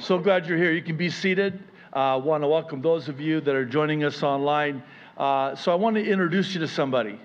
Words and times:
So 0.00 0.18
glad 0.18 0.46
you're 0.46 0.56
here. 0.56 0.72
You 0.72 0.80
can 0.80 0.96
be 0.96 1.10
seated. 1.10 1.62
I 1.92 2.14
uh, 2.14 2.18
want 2.18 2.42
to 2.42 2.48
welcome 2.48 2.80
those 2.80 3.10
of 3.10 3.20
you 3.20 3.42
that 3.42 3.54
are 3.54 3.66
joining 3.66 4.02
us 4.02 4.22
online. 4.22 4.82
Uh, 5.18 5.54
so 5.54 5.70
I 5.72 5.74
want 5.74 5.96
to 5.96 6.02
introduce 6.02 6.54
you 6.54 6.60
to 6.60 6.68
somebody. 6.68 7.20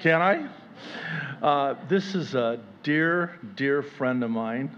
Can 0.00 0.20
I? 0.20 0.46
Uh, 1.42 1.74
this 1.88 2.14
is 2.14 2.34
a 2.34 2.60
dear, 2.82 3.38
dear 3.56 3.82
friend 3.82 4.22
of 4.22 4.30
mine, 4.30 4.76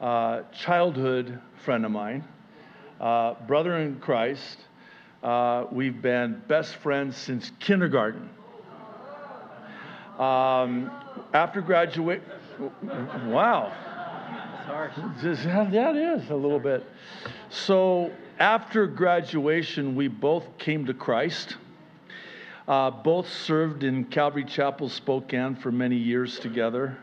uh, 0.00 0.42
childhood 0.52 1.38
friend 1.64 1.84
of 1.84 1.92
mine, 1.92 2.24
uh, 3.00 3.34
brother 3.46 3.78
in 3.78 4.00
Christ. 4.00 4.58
Uh, 5.22 5.66
we've 5.70 6.02
been 6.02 6.42
best 6.48 6.74
friends 6.76 7.16
since 7.16 7.52
kindergarten. 7.60 8.28
Um, 10.18 10.90
after 11.32 11.60
graduate, 11.60 12.22
wow. 13.26 13.72
Just, 15.20 15.44
yeah, 15.44 15.90
it 15.90 15.96
is 15.96 16.30
a 16.30 16.34
little 16.34 16.60
bit. 16.60 16.86
So 17.50 18.12
after 18.38 18.86
graduation, 18.86 19.94
we 19.94 20.08
both 20.08 20.46
came 20.58 20.86
to 20.86 20.94
Christ. 20.94 21.56
Uh, 22.68 22.90
both 22.90 23.28
served 23.28 23.82
in 23.82 24.04
Calvary 24.04 24.44
Chapel, 24.44 24.88
Spokane 24.88 25.56
for 25.56 25.72
many 25.72 25.96
years 25.96 26.38
together. 26.38 26.96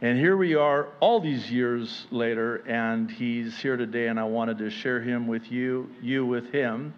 And 0.00 0.18
here 0.18 0.36
we 0.36 0.54
are 0.54 0.88
all 1.00 1.20
these 1.20 1.50
years 1.50 2.06
later, 2.10 2.56
and 2.68 3.10
he's 3.10 3.56
here 3.58 3.76
today, 3.76 4.08
and 4.08 4.18
I 4.18 4.24
wanted 4.24 4.58
to 4.58 4.70
share 4.70 5.00
him 5.00 5.26
with 5.26 5.50
you, 5.50 5.90
you 6.00 6.26
with 6.26 6.52
him. 6.52 6.94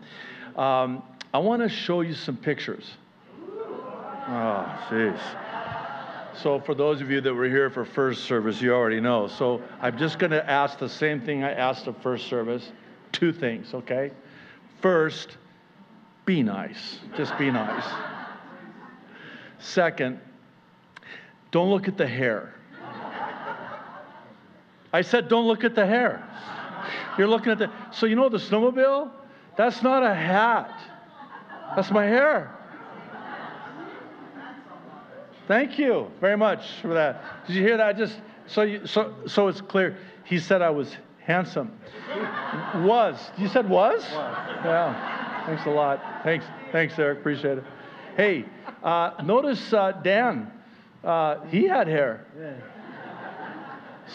Um, 0.56 1.02
I 1.32 1.38
want 1.38 1.62
to 1.62 1.68
show 1.68 2.00
you 2.00 2.14
some 2.14 2.36
pictures. 2.36 2.90
Oh, 3.42 4.86
jeez. 4.90 5.18
So, 6.42 6.58
for 6.58 6.74
those 6.74 7.02
of 7.02 7.10
you 7.10 7.20
that 7.20 7.34
were 7.34 7.48
here 7.48 7.68
for 7.68 7.84
first 7.84 8.24
service, 8.24 8.62
you 8.62 8.72
already 8.72 9.00
know. 9.00 9.26
So, 9.26 9.62
I'm 9.80 9.98
just 9.98 10.18
going 10.18 10.30
to 10.30 10.48
ask 10.50 10.78
the 10.78 10.88
same 10.88 11.20
thing 11.20 11.44
I 11.44 11.52
asked 11.52 11.84
the 11.84 11.92
first 11.92 12.28
service 12.28 12.72
two 13.12 13.32
things, 13.32 13.74
okay? 13.74 14.10
First, 14.80 15.36
be 16.24 16.42
nice. 16.42 16.98
Just 17.16 17.36
be 17.36 17.50
nice. 17.50 17.84
Second, 19.58 20.18
don't 21.50 21.70
look 21.70 21.88
at 21.88 21.98
the 21.98 22.06
hair. 22.06 22.54
I 24.92 25.02
said, 25.02 25.28
don't 25.28 25.46
look 25.46 25.62
at 25.62 25.74
the 25.74 25.86
hair. 25.86 26.26
You're 27.18 27.28
looking 27.28 27.52
at 27.52 27.58
the. 27.58 27.70
So, 27.92 28.06
you 28.06 28.16
know 28.16 28.30
the 28.30 28.38
snowmobile? 28.38 29.10
That's 29.56 29.82
not 29.82 30.02
a 30.02 30.14
hat, 30.14 30.72
that's 31.76 31.90
my 31.90 32.06
hair. 32.06 32.56
Thank 35.50 35.80
you 35.80 36.12
very 36.20 36.36
much 36.36 36.64
for 36.80 36.94
that. 36.94 37.44
Did 37.48 37.56
you 37.56 37.62
hear 37.62 37.76
that? 37.76 37.98
Just 37.98 38.20
so 38.46 38.62
you, 38.62 38.86
so 38.86 39.12
so 39.26 39.48
it's 39.48 39.60
clear. 39.60 39.96
He 40.22 40.38
said 40.38 40.62
I 40.62 40.70
was 40.70 40.96
handsome. 41.18 41.76
was. 42.86 43.18
You 43.36 43.48
said 43.48 43.68
was? 43.68 44.00
Was. 44.00 44.48
Yeah. 44.64 45.46
Thanks 45.46 45.66
a 45.66 45.70
lot. 45.70 46.00
Thanks. 46.22 46.44
Thanks, 46.70 46.96
Eric. 47.00 47.18
Appreciate 47.18 47.58
it. 47.58 47.64
Hey, 48.16 48.44
uh, 48.84 49.14
notice 49.24 49.72
uh, 49.72 49.90
Dan. 50.04 50.52
Uh, 51.02 51.44
he 51.46 51.64
had 51.64 51.88
hair. 51.88 52.26
Yeah. 52.38 52.54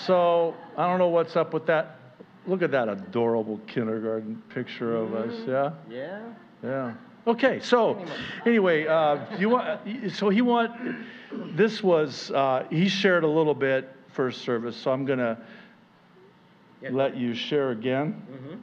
So 0.05 0.55
I 0.77 0.87
don't 0.87 0.99
know 0.99 1.09
what's 1.09 1.35
up 1.35 1.53
with 1.53 1.65
that. 1.65 1.99
Look 2.47 2.61
at 2.61 2.71
that 2.71 2.87
adorable 2.87 3.59
kindergarten 3.67 4.41
picture 4.53 4.95
of 4.95 5.13
us. 5.13 5.33
Yeah. 5.45 5.71
Yeah. 5.89 6.33
Yeah. 6.63 6.93
Okay, 7.27 7.59
so 7.59 8.05
anyway, 8.45 8.85
uh, 8.85 9.17
you 9.39 9.49
want, 9.49 9.79
so 10.13 10.29
he 10.29 10.41
want, 10.41 10.71
this 11.57 11.81
was, 11.81 12.29
uh, 12.31 12.65
he 12.69 12.87
shared 12.87 13.23
a 13.23 13.27
little 13.27 13.55
bit 13.55 13.91
first 14.09 14.41
service, 14.41 14.77
so 14.77 14.91
I'm 14.91 15.05
going 15.05 15.17
to 15.19 15.37
let 16.91 17.17
you 17.17 17.33
share 17.33 17.71
again. 17.71 18.21
Mm-hmm. 18.31 18.55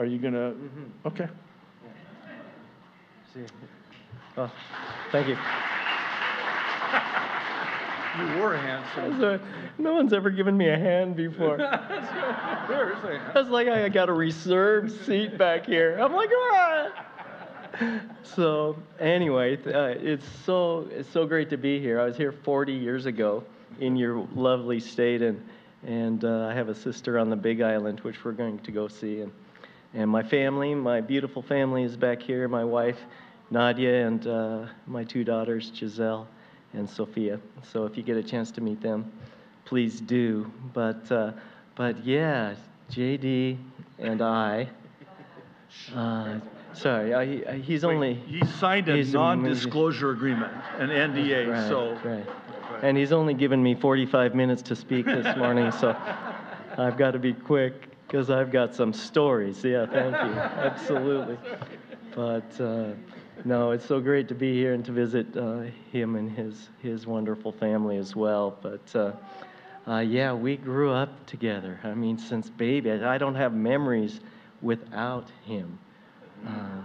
Are 0.00 0.04
you 0.04 0.18
going 0.18 0.32
to? 0.32 0.38
Mm-hmm. 0.38 1.06
Okay. 1.06 1.28
See. 3.32 3.40
Oh, 4.36 4.50
thank 5.12 5.28
you. 5.28 5.36
You 8.18 8.42
were 8.42 8.56
handsome. 8.56 9.40
no 9.78 9.94
one's 9.94 10.12
ever 10.12 10.30
given 10.30 10.56
me 10.56 10.68
a 10.68 10.76
hand 10.76 11.16
before. 11.16 11.58
Seriously. 12.66 13.18
That's 13.32 13.48
like 13.48 13.68
I 13.68 13.88
got 13.88 14.08
a 14.08 14.12
reserved 14.12 14.90
seat 15.04 15.38
back 15.38 15.64
here. 15.64 15.96
I'm 15.98 16.12
like, 16.12 16.30
what? 16.30 16.92
So 18.22 18.76
anyway, 18.98 19.56
uh, 19.64 19.94
it's 20.00 20.26
so 20.44 20.88
it's 20.90 21.08
so 21.10 21.24
great 21.24 21.50
to 21.50 21.56
be 21.56 21.80
here. 21.80 22.00
I 22.00 22.04
was 22.04 22.16
here 22.16 22.32
40 22.32 22.72
years 22.72 23.06
ago 23.06 23.44
in 23.78 23.96
your 23.96 24.26
lovely 24.34 24.80
state, 24.80 25.22
and 25.22 25.40
and 25.86 26.24
uh, 26.24 26.48
I 26.50 26.54
have 26.54 26.68
a 26.68 26.74
sister 26.74 27.18
on 27.18 27.30
the 27.30 27.36
Big 27.36 27.62
Island, 27.62 28.00
which 28.00 28.24
we're 28.24 28.32
going 28.32 28.58
to 28.58 28.72
go 28.72 28.88
see, 28.88 29.20
and 29.20 29.32
and 29.94 30.10
my 30.10 30.22
family, 30.22 30.74
my 30.74 31.00
beautiful 31.00 31.42
family, 31.42 31.84
is 31.84 31.96
back 31.96 32.20
here. 32.20 32.48
My 32.48 32.64
wife, 32.64 32.98
Nadia, 33.50 34.06
and 34.06 34.26
uh, 34.26 34.66
my 34.86 35.04
two 35.04 35.22
daughters, 35.22 35.70
Giselle 35.74 36.26
and 36.72 36.88
Sophia. 36.88 37.40
So 37.62 37.84
if 37.84 37.96
you 37.96 38.02
get 38.02 38.16
a 38.16 38.22
chance 38.22 38.50
to 38.52 38.60
meet 38.60 38.80
them, 38.80 39.10
please 39.64 40.00
do. 40.00 40.50
But, 40.72 41.10
uh, 41.10 41.32
but 41.74 42.04
yeah, 42.04 42.54
JD 42.90 43.58
and 43.98 44.22
I. 44.22 44.68
Uh, 45.94 46.40
sorry, 46.72 47.14
I, 47.14 47.22
I, 47.48 47.58
he's 47.58 47.84
only. 47.84 48.14
He 48.14 48.44
signed 48.44 48.88
a 48.88 49.04
non-disclosure 49.04 50.10
agreement, 50.10 50.52
an 50.78 50.88
NDA. 50.88 51.48
Right, 51.48 51.68
so. 51.68 51.96
Right. 52.02 52.26
And 52.82 52.96
he's 52.96 53.12
only 53.12 53.34
given 53.34 53.62
me 53.62 53.76
45 53.76 54.34
minutes 54.34 54.62
to 54.62 54.74
speak 54.74 55.06
this 55.06 55.36
morning, 55.36 55.70
so 55.70 55.96
I've 56.76 56.96
got 56.96 57.12
to 57.12 57.20
be 57.20 57.34
quick 57.34 57.74
because 58.04 58.30
I've 58.30 58.50
got 58.50 58.74
some 58.74 58.92
stories. 58.92 59.62
Yeah, 59.62 59.86
thank 59.86 60.10
you. 60.10 60.40
Absolutely. 60.40 61.38
But. 62.16 62.60
Uh, 62.60 62.94
no, 63.44 63.70
it's 63.70 63.86
so 63.86 64.00
great 64.00 64.28
to 64.28 64.34
be 64.34 64.54
here 64.54 64.74
and 64.74 64.84
to 64.84 64.92
visit 64.92 65.36
uh, 65.36 65.62
him 65.92 66.16
and 66.16 66.30
his, 66.30 66.68
his 66.80 67.06
wonderful 67.06 67.52
family 67.52 67.96
as 67.96 68.14
well. 68.14 68.56
But 68.60 68.94
uh, 68.94 69.12
uh, 69.90 70.00
yeah, 70.00 70.32
we 70.32 70.56
grew 70.56 70.90
up 70.92 71.26
together. 71.26 71.80
I 71.84 71.94
mean, 71.94 72.18
since 72.18 72.50
baby, 72.50 72.90
I 72.92 73.18
don't 73.18 73.34
have 73.34 73.54
memories 73.54 74.20
without 74.60 75.28
him. 75.44 75.78
Uh, 76.46 76.82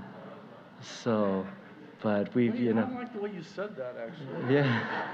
so, 0.81 1.45
but 2.01 2.33
we've, 2.35 2.57
you 2.59 2.73
know. 2.73 2.83
I 2.83 2.85
don't 2.85 2.95
like 2.95 3.13
the 3.13 3.19
way 3.19 3.31
you 3.33 3.43
said 3.43 3.75
that, 3.77 3.95
actually. 3.97 4.53
Yeah. 4.53 5.11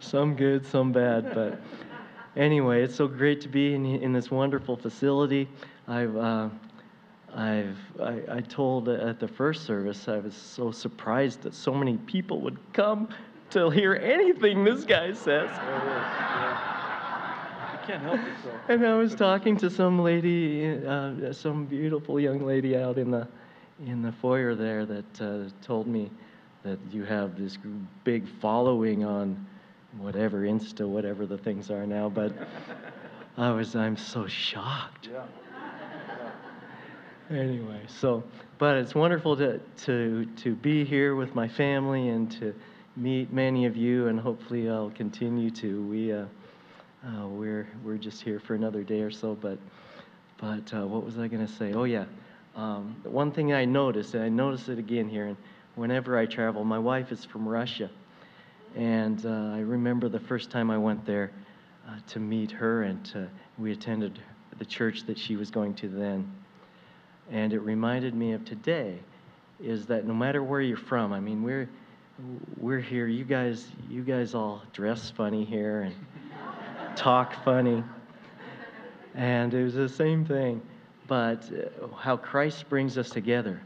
some 0.00 0.34
good, 0.34 0.66
some 0.66 0.92
bad. 0.92 1.34
But 1.34 1.60
anyway, 2.36 2.82
it's 2.82 2.94
so 2.94 3.08
great 3.08 3.40
to 3.42 3.48
be 3.48 3.74
in, 3.74 3.86
in 3.86 4.12
this 4.12 4.30
wonderful 4.30 4.76
facility. 4.76 5.48
I've 5.88 6.16
uh, 6.16 6.48
I've, 7.34 7.76
I, 8.00 8.22
I 8.30 8.40
told 8.40 8.88
at 8.88 9.20
the 9.20 9.28
first 9.28 9.64
service, 9.66 10.08
I 10.08 10.18
was 10.18 10.34
so 10.34 10.70
surprised 10.70 11.42
that 11.42 11.54
so 11.54 11.74
many 11.74 11.96
people 11.98 12.40
would 12.40 12.58
come 12.72 13.08
to 13.50 13.70
hear 13.70 13.94
anything 13.94 14.64
this 14.64 14.84
guy 14.84 15.12
says. 15.12 15.50
You 17.72 17.78
can't 17.86 18.02
help. 18.02 18.20
And 18.68 18.86
I 18.86 18.94
was 18.94 19.14
talking 19.14 19.56
to 19.58 19.70
some 19.70 20.00
lady, 20.00 20.78
uh, 20.86 21.32
some 21.32 21.66
beautiful 21.66 22.18
young 22.18 22.44
lady 22.44 22.76
out 22.76 22.98
in 22.98 23.10
the, 23.10 23.28
in 23.84 24.02
the 24.02 24.12
foyer 24.12 24.54
there 24.54 24.86
that 24.86 25.20
uh, 25.20 25.50
told 25.62 25.86
me 25.86 26.10
that 26.62 26.78
you 26.90 27.04
have 27.04 27.38
this 27.38 27.58
big 28.02 28.26
following 28.40 29.04
on 29.04 29.46
whatever 29.98 30.42
Insta, 30.42 30.88
whatever 30.88 31.26
the 31.26 31.38
things 31.38 31.70
are 31.70 31.86
now. 31.86 32.08
But 32.08 32.32
I 33.36 33.50
was, 33.50 33.76
I'm 33.76 33.96
so 33.96 34.26
shocked. 34.26 35.10
Yeah 35.12 35.24
anyway, 37.30 37.80
so, 37.88 38.22
but 38.58 38.76
it's 38.76 38.94
wonderful 38.94 39.36
to, 39.36 39.60
to, 39.84 40.26
to 40.36 40.54
be 40.54 40.84
here 40.84 41.14
with 41.14 41.34
my 41.34 41.48
family 41.48 42.08
and 42.08 42.30
to 42.32 42.54
meet 42.96 43.32
many 43.32 43.66
of 43.66 43.76
you, 43.76 44.08
and 44.08 44.18
hopefully 44.18 44.68
I'll 44.68 44.90
continue 44.90 45.50
to. 45.50 45.82
We, 45.86 46.12
uh, 46.12 46.24
uh, 47.06 47.26
we're, 47.28 47.68
we're 47.84 47.98
just 47.98 48.22
here 48.22 48.40
for 48.40 48.54
another 48.54 48.82
day 48.82 49.00
or 49.00 49.10
so, 49.10 49.34
but, 49.34 49.58
but 50.38 50.72
uh, 50.72 50.86
what 50.86 51.04
was 51.04 51.18
I 51.18 51.28
going 51.28 51.46
to 51.46 51.52
say? 51.52 51.72
Oh, 51.72 51.84
yeah. 51.84 52.04
Um, 52.54 52.96
one 53.04 53.32
thing 53.32 53.52
I 53.52 53.64
noticed, 53.64 54.14
and 54.14 54.24
I 54.24 54.28
noticed 54.28 54.68
it 54.68 54.78
again 54.78 55.08
here, 55.08 55.26
and 55.26 55.36
whenever 55.74 56.18
I 56.18 56.26
travel, 56.26 56.64
my 56.64 56.78
wife 56.78 57.12
is 57.12 57.24
from 57.24 57.46
Russia. 57.46 57.90
And 58.74 59.24
uh, 59.24 59.54
I 59.54 59.60
remember 59.60 60.08
the 60.08 60.20
first 60.20 60.50
time 60.50 60.70
I 60.70 60.78
went 60.78 61.04
there 61.04 61.32
uh, 61.88 61.98
to 62.08 62.18
meet 62.18 62.50
her, 62.50 62.84
and 62.84 63.28
we 63.58 63.72
attended 63.72 64.18
the 64.58 64.64
church 64.64 65.04
that 65.06 65.18
she 65.18 65.36
was 65.36 65.50
going 65.50 65.74
to 65.74 65.88
then 65.88 66.30
and 67.30 67.52
it 67.52 67.60
reminded 67.60 68.14
me 68.14 68.32
of 68.32 68.44
today 68.44 68.98
is 69.62 69.86
that 69.86 70.06
no 70.06 70.14
matter 70.14 70.42
where 70.42 70.60
you're 70.60 70.76
from 70.76 71.12
i 71.12 71.20
mean 71.20 71.42
we're 71.42 71.68
we're 72.58 72.80
here. 72.80 73.06
You 73.06 73.24
guys 73.24 73.68
you 73.90 74.02
guys 74.02 74.34
all 74.34 74.62
dress 74.72 75.10
funny 75.10 75.44
here 75.44 75.82
and 75.82 75.94
talk 76.96 77.34
funny. 77.44 77.84
And 79.14 79.52
it 79.52 79.62
was 79.62 79.74
the 79.74 79.88
same 79.88 80.24
thing. 80.24 80.62
But 81.06 81.44
uh, 81.52 81.94
how 81.94 82.16
christ 82.16 82.68
brings 82.68 82.96
us 82.96 83.10
together. 83.10 83.60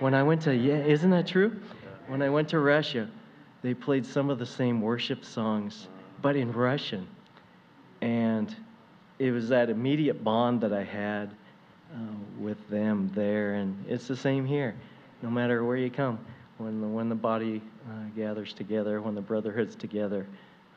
When 0.00 0.14
i 0.14 0.22
went 0.22 0.42
to 0.42 0.54
yeah 0.54 0.78
isn't 0.84 1.10
that 1.10 1.26
true? 1.26 1.60
When 2.08 2.22
i 2.22 2.28
went 2.28 2.48
to 2.50 2.58
russia 2.58 3.08
they 3.62 3.74
played 3.74 4.04
some 4.04 4.28
of 4.30 4.40
the 4.40 4.46
same 4.46 4.80
worship 4.80 5.24
songs 5.24 5.86
but 6.20 6.34
in 6.36 6.52
Russian. 6.52 7.06
And 8.00 8.54
it 9.20 9.30
was 9.30 9.48
that 9.48 9.70
immediate 9.70 10.24
bond 10.24 10.60
that 10.62 10.72
I 10.72 10.82
had 10.82 11.30
uh, 11.92 11.96
with 12.38 12.58
them 12.68 13.10
there. 13.14 13.54
And 13.54 13.84
it's 13.88 14.08
the 14.08 14.16
same 14.16 14.46
here, 14.46 14.74
no 15.22 15.30
matter 15.30 15.64
where 15.64 15.76
you 15.76 15.90
come. 15.90 16.18
When 16.58 16.80
the, 16.80 16.86
when 16.86 17.08
the 17.08 17.14
body 17.14 17.60
uh, 17.88 17.92
gathers 18.16 18.52
together, 18.52 19.00
when 19.00 19.14
the 19.14 19.20
brotherhood's 19.20 19.74
together, 19.74 20.26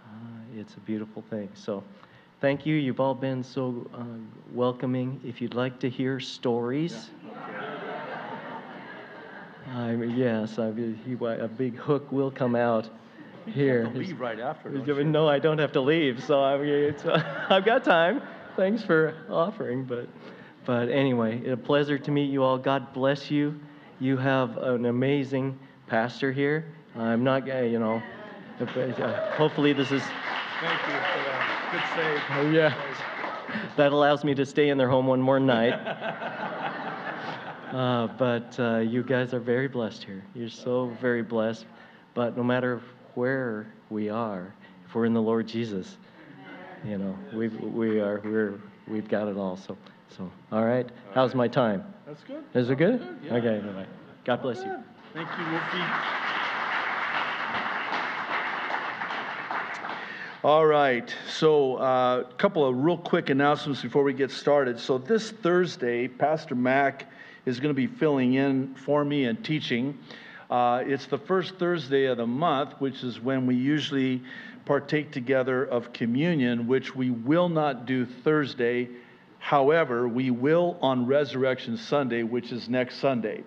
uh, 0.06 0.60
it's 0.60 0.74
a 0.76 0.80
beautiful 0.80 1.24
thing. 1.30 1.50
So 1.54 1.84
thank 2.42 2.66
you. 2.66 2.76
You've 2.76 3.00
all 3.00 3.14
been 3.14 3.44
so 3.44 3.88
uh, 3.94 4.04
welcoming. 4.54 5.20
If 5.24 5.42
you'd 5.42 5.54
like 5.54 5.80
to 5.80 5.90
hear 5.90 6.20
stories, 6.20 7.10
I 9.74 9.92
mean, 9.96 10.16
yes, 10.18 10.60
I 10.60 10.72
mean, 10.72 11.00
he, 11.06 11.14
a 11.26 11.48
big 11.48 11.76
hook 11.76 12.12
will 12.12 12.32
come 12.32 12.56
out 12.56 12.90
here. 13.48 13.92
leave 13.94 14.20
right 14.20 14.40
after. 14.40 14.70
No, 15.04 15.28
I 15.28 15.40
don't 15.40 15.58
have 15.58 15.72
to 15.74 15.82
leave, 15.82 16.24
so 16.24 16.44
I 16.44 16.58
mean, 16.58 16.70
it's, 16.70 17.06
uh, 17.06 17.46
I've 17.50 17.66
got 17.66 17.84
time. 17.84 18.22
Thanks 18.56 18.84
for 18.84 19.16
offering, 19.30 19.84
but, 19.84 20.08
but 20.66 20.90
anyway, 20.90 21.48
a 21.50 21.58
pleasure 21.58 21.98
to 21.98 22.12
meet 22.12 22.30
you 22.30 22.44
all. 22.44 22.58
God 22.58 22.94
bless 22.94 23.30
you. 23.30 23.60
You 24.00 24.18
have 24.18 24.58
an 24.58 24.86
amazing 24.86 25.58
pastor 25.88 26.32
here. 26.32 26.66
I'm 26.96 27.24
not, 27.24 27.46
you 27.48 27.80
know, 27.80 28.02
uh, 28.60 29.32
hopefully 29.32 29.74
this 29.74 29.92
is. 29.92 30.02
Thank 30.62 30.80
you 30.88 30.94
for 30.94 31.22
that. 31.26 31.70
Good 31.72 31.84
save. 31.96 32.22
Oh, 32.38 32.50
yeah. 32.52 32.74
That 33.78 33.92
allows 33.92 34.24
me 34.24 34.34
to 34.36 34.46
stay 34.46 34.70
in 34.70 34.78
their 34.78 34.90
home 34.90 35.08
one 35.08 35.22
more 35.22 35.40
night. 35.40 35.74
uh, 37.74 38.08
but 38.18 38.58
uh, 38.60 38.78
you 38.78 39.04
guys 39.04 39.34
are 39.34 39.40
very 39.40 39.68
blessed 39.68 40.04
here. 40.04 40.24
You're 40.34 40.50
so 40.50 40.96
very 41.02 41.22
blessed. 41.22 41.66
But 42.14 42.38
no 42.38 42.44
matter 42.44 42.82
where 43.16 43.68
we 43.90 44.10
are, 44.10 44.54
if 44.88 44.96
we're 44.96 45.06
in 45.06 45.14
the 45.14 45.22
Lord 45.22 45.48
Jesus, 45.48 45.98
you 46.86 46.98
know, 46.98 47.18
we 47.34 47.50
we 47.50 48.00
are 48.00 48.22
we're 48.24 48.62
we've 48.88 49.10
got 49.10 49.28
it 49.28 49.38
all. 49.38 49.58
So 49.58 49.78
so 50.16 50.32
all 50.52 50.66
right. 50.66 50.86
All 50.86 51.14
How's 51.14 51.30
right. 51.30 51.38
my 51.38 51.48
time? 51.48 51.84
That's 52.06 52.24
good. 52.24 52.44
Is 52.54 52.70
it 52.70 52.78
good? 52.78 53.00
good 53.00 53.18
yeah. 53.24 53.36
Okay. 53.36 53.60
Bye. 53.68 53.86
God 54.24 54.42
bless 54.42 54.58
you. 54.58 54.76
Thank 55.14 55.30
you, 55.38 55.52
Wolfie. 55.52 56.16
All 60.44 60.66
right, 60.68 61.12
so 61.28 61.78
a 61.78 61.80
uh, 61.80 62.24
couple 62.38 62.68
of 62.68 62.78
real 62.78 63.00
quick 63.00 63.32
announcements 63.32 63.82
before 63.82 64.04
we 64.04 64.14
get 64.14 64.30
started. 64.30 64.80
So 64.80 65.00
this 65.00 65.32
Thursday, 65.32 66.08
Pastor 66.08 66.54
Mac 66.54 67.10
is 67.48 67.60
going 67.60 67.72
to 67.72 67.76
be 67.76 67.88
filling 67.88 68.36
in 68.36 68.76
for 68.76 69.04
me 69.04 69.26
and 69.26 69.44
teaching. 69.44 69.98
Uh, 70.52 70.84
it's 70.86 71.08
the 71.08 71.18
first 71.18 71.56
Thursday 71.56 72.06
of 72.06 72.18
the 72.18 72.28
month, 72.28 72.74
which 72.78 73.04
is 73.04 73.20
when 73.20 73.48
we 73.48 73.56
usually 73.56 74.22
partake 74.66 75.12
together 75.12 75.66
of 75.66 75.92
communion, 75.94 76.68
which 76.68 76.96
we 76.96 77.10
will 77.10 77.50
not 77.50 77.88
do 77.88 78.06
Thursday. 78.06 78.88
However, 79.46 80.08
we 80.08 80.32
will 80.32 80.76
on 80.82 81.06
Resurrection 81.06 81.78
Sunday, 81.78 82.24
which 82.24 82.52
is 82.52 82.68
next 82.68 82.96
Sunday. 82.96 83.44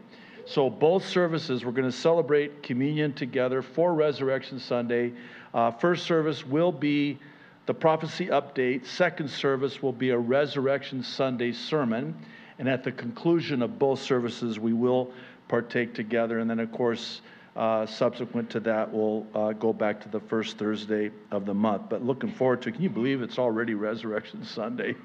So, 0.47 0.71
both 0.71 1.05
services, 1.05 1.65
we're 1.65 1.73
going 1.73 1.91
to 1.91 1.97
celebrate 1.97 2.63
communion 2.63 3.13
together 3.15 3.63
for 3.63 3.93
Resurrection 3.93 4.61
Sunday. 4.61 5.13
Uh, 5.53 5.73
first 5.73 6.07
service 6.07 6.47
will 6.47 6.71
be 6.71 7.19
the 7.67 7.75
prophecy 7.75 8.27
update, 8.29 8.87
second 8.87 9.29
service 9.29 9.83
will 9.83 9.93
be 9.93 10.11
a 10.11 10.17
Resurrection 10.17 11.03
Sunday 11.03 11.51
sermon. 11.51 12.15
And 12.61 12.69
at 12.69 12.85
the 12.85 12.93
conclusion 12.93 13.61
of 13.61 13.81
both 13.81 14.01
services, 14.01 14.61
we 14.61 14.75
will 14.75 15.11
partake 15.49 15.95
together. 15.95 16.39
And 16.39 16.49
then, 16.49 16.61
of 16.61 16.71
course, 16.71 17.23
uh, 17.59 17.85
subsequent 17.85 18.49
to 18.49 18.61
that, 18.61 18.91
we'll 18.93 19.27
uh, 19.35 19.53
go 19.53 19.73
back 19.73 20.01
to 20.01 20.09
the 20.09 20.21
first 20.21 20.59
Thursday 20.59 21.11
of 21.33 21.45
the 21.45 21.53
month. 21.53 21.83
But 21.91 22.05
looking 22.05 22.31
forward 22.31 22.63
to, 22.63 22.71
can 22.71 22.81
you 22.81 22.89
believe 22.89 23.21
it's 23.21 23.37
already 23.37 23.75
Resurrection 23.75 24.45
Sunday? 24.45 24.95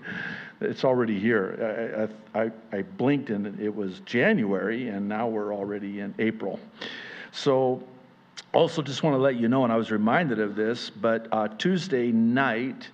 It's 0.62 0.86
already 0.86 1.20
here. 1.20 2.08
I, 2.34 2.44
I, 2.44 2.52
I 2.72 2.84
blinked 2.84 3.32
and 3.32 3.60
it 3.60 3.76
was 3.76 4.00
January, 4.06 4.88
and 4.88 5.10
now 5.10 5.28
we're 5.28 5.54
already 5.54 6.00
in 6.00 6.16
April. 6.20 6.58
So, 7.34 7.84
also 8.54 8.82
just 8.82 9.04
want 9.04 9.14
to 9.14 9.18
let 9.18 9.36
you 9.36 9.50
know, 9.50 9.66
and 9.66 9.74
I 9.74 9.76
was 9.76 9.92
reminded 9.92 10.40
of 10.40 10.56
this, 10.56 10.90
but 10.90 11.28
uh, 11.34 11.50
Tuesday 11.58 12.14
night, 12.14 12.88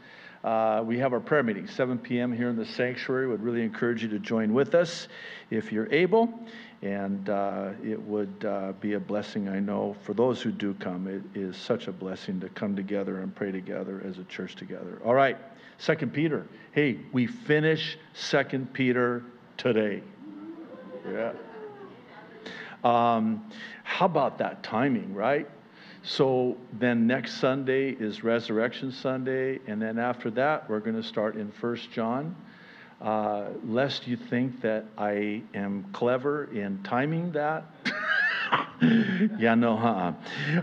uh, 0.43 0.81
we 0.83 0.97
have 0.97 1.13
our 1.13 1.19
prayer 1.19 1.43
meeting, 1.43 1.67
7 1.67 1.99
p.m. 1.99 2.33
here 2.33 2.49
in 2.49 2.55
the 2.55 2.65
sanctuary. 2.65 3.27
Would 3.27 3.43
really 3.43 3.61
encourage 3.61 4.01
you 4.01 4.09
to 4.09 4.19
join 4.19 4.53
with 4.53 4.73
us 4.73 5.09
if 5.51 5.71
you're 5.71 5.91
able. 5.93 6.33
And 6.81 7.29
uh, 7.29 7.71
it 7.83 8.01
would 8.01 8.45
uh, 8.47 8.71
be 8.79 8.93
a 8.93 8.99
blessing, 8.99 9.49
I 9.49 9.59
know, 9.59 9.97
for 10.03 10.13
those 10.13 10.41
who 10.41 10.51
do 10.51 10.73
come. 10.75 11.07
It 11.07 11.23
is 11.37 11.57
such 11.57 11.87
a 11.87 11.91
blessing 11.91 12.39
to 12.39 12.49
come 12.49 12.75
together 12.75 13.19
and 13.19 13.35
pray 13.35 13.51
together 13.51 14.01
as 14.05 14.17
a 14.17 14.23
church 14.25 14.55
together. 14.55 15.01
All 15.03 15.13
right, 15.13 15.37
Second 15.77 16.13
Peter. 16.13 16.47
Hey, 16.71 16.99
we 17.11 17.27
finish 17.27 17.97
Second 18.13 18.73
Peter 18.73 19.23
today. 19.57 20.01
Yeah. 21.05 21.33
Um, 22.83 23.51
how 23.83 24.05
about 24.05 24.37
that 24.37 24.63
timing, 24.63 25.13
right? 25.13 25.49
So 26.03 26.55
then 26.73 27.07
next 27.07 27.41
Sunday 27.41 27.89
is 27.91 28.23
Resurrection 28.23 28.91
Sunday, 28.91 29.59
and 29.67 29.81
then 29.81 29.99
after 29.99 30.31
that, 30.31 30.69
we're 30.69 30.79
going 30.79 30.95
to 30.95 31.03
start 31.03 31.35
in 31.35 31.51
First 31.51 31.91
John. 31.91 32.35
Uh, 33.01 33.45
lest 33.65 34.07
you 34.07 34.17
think 34.17 34.61
that 34.61 34.85
I 34.97 35.41
am 35.53 35.85
clever 35.93 36.45
in 36.53 36.83
timing 36.83 37.31
that. 37.31 37.63
yeah, 39.39 39.55
no, 39.55 39.77
huh? 39.77 40.13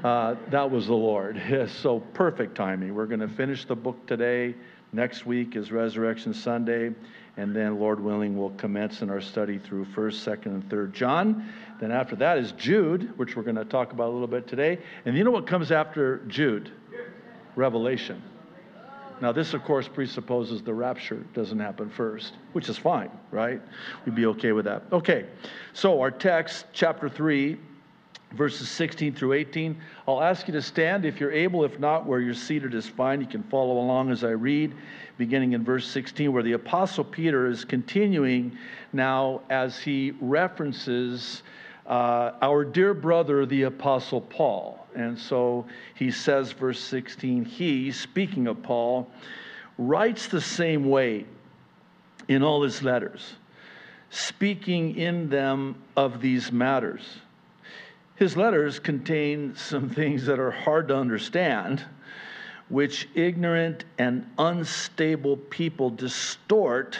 Uh, 0.06 0.36
that 0.50 0.70
was 0.70 0.86
the 0.86 0.94
Lord. 0.94 1.40
so 1.82 2.00
perfect 2.00 2.54
timing. 2.54 2.94
We're 2.94 3.06
going 3.06 3.20
to 3.20 3.28
finish 3.28 3.64
the 3.64 3.76
book 3.76 4.06
today. 4.06 4.54
Next 4.92 5.26
week 5.26 5.56
is 5.56 5.72
Resurrection 5.72 6.32
Sunday, 6.32 6.94
and 7.36 7.54
then, 7.54 7.78
Lord 7.78 8.00
willing, 8.00 8.38
we'll 8.38 8.50
commence 8.50 9.02
in 9.02 9.10
our 9.10 9.20
study 9.20 9.58
through 9.58 9.86
1st, 9.86 10.38
2nd, 10.38 10.46
and 10.46 10.68
3rd 10.68 10.92
John. 10.92 11.52
Then 11.80 11.90
after 11.90 12.16
that 12.16 12.38
is 12.38 12.52
Jude, 12.52 13.16
which 13.18 13.36
we're 13.36 13.42
going 13.42 13.56
to 13.56 13.64
talk 13.64 13.92
about 13.92 14.08
a 14.08 14.12
little 14.12 14.26
bit 14.26 14.46
today. 14.46 14.78
And 15.04 15.16
you 15.16 15.24
know 15.24 15.30
what 15.30 15.46
comes 15.46 15.72
after 15.72 16.18
Jude? 16.28 16.70
Revelation. 17.56 18.22
Now, 19.20 19.32
this, 19.32 19.54
of 19.54 19.64
course, 19.64 19.88
presupposes 19.88 20.62
the 20.62 20.74
rapture 20.74 21.24
doesn't 21.32 21.58
happen 21.58 21.88
first, 21.88 22.34
which 22.52 22.68
is 22.68 22.76
fine, 22.76 23.10
right? 23.30 23.60
We'd 24.04 24.14
be 24.14 24.26
okay 24.26 24.52
with 24.52 24.66
that. 24.66 24.82
Okay, 24.92 25.26
so 25.72 26.00
our 26.00 26.10
text, 26.10 26.66
chapter 26.72 27.08
3, 27.08 27.56
verses 28.32 28.68
16 28.68 29.14
through 29.14 29.32
18. 29.32 29.80
I'll 30.06 30.22
ask 30.22 30.46
you 30.46 30.52
to 30.52 30.62
stand 30.62 31.04
if 31.04 31.20
you're 31.20 31.32
able. 31.32 31.64
If 31.64 31.78
not, 31.78 32.06
where 32.06 32.20
you're 32.20 32.34
seated 32.34 32.74
is 32.74 32.86
fine. 32.86 33.20
You 33.20 33.26
can 33.26 33.42
follow 33.44 33.78
along 33.78 34.10
as 34.10 34.24
I 34.24 34.30
read, 34.30 34.74
beginning 35.16 35.52
in 35.52 35.64
verse 35.64 35.86
16, 35.88 36.32
where 36.32 36.42
the 36.42 36.52
Apostle 36.52 37.04
Peter 37.04 37.46
is 37.46 37.64
continuing 37.64 38.56
now 38.92 39.40
as 39.48 39.78
he 39.78 40.12
references 40.20 41.42
uh, 41.86 42.32
our 42.42 42.64
dear 42.64 42.94
brother, 42.94 43.46
the 43.46 43.62
Apostle 43.62 44.20
Paul. 44.20 44.85
And 44.96 45.18
so 45.18 45.66
he 45.94 46.10
says, 46.10 46.52
verse 46.52 46.80
16, 46.80 47.44
he, 47.44 47.92
speaking 47.92 48.46
of 48.46 48.62
Paul, 48.62 49.10
writes 49.76 50.26
the 50.26 50.40
same 50.40 50.88
way 50.88 51.26
in 52.28 52.42
all 52.42 52.62
his 52.62 52.82
letters, 52.82 53.34
speaking 54.08 54.96
in 54.96 55.28
them 55.28 55.76
of 55.96 56.20
these 56.22 56.50
matters. 56.50 57.02
His 58.16 58.36
letters 58.36 58.78
contain 58.78 59.54
some 59.54 59.90
things 59.90 60.24
that 60.26 60.38
are 60.38 60.50
hard 60.50 60.88
to 60.88 60.96
understand, 60.96 61.84
which 62.70 63.06
ignorant 63.14 63.84
and 63.98 64.26
unstable 64.38 65.36
people 65.36 65.90
distort 65.90 66.98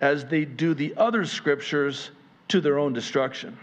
as 0.00 0.24
they 0.26 0.44
do 0.44 0.74
the 0.74 0.94
other 0.96 1.24
scriptures 1.24 2.10
to 2.48 2.60
their 2.60 2.78
own 2.78 2.92
destruction. 2.92 3.56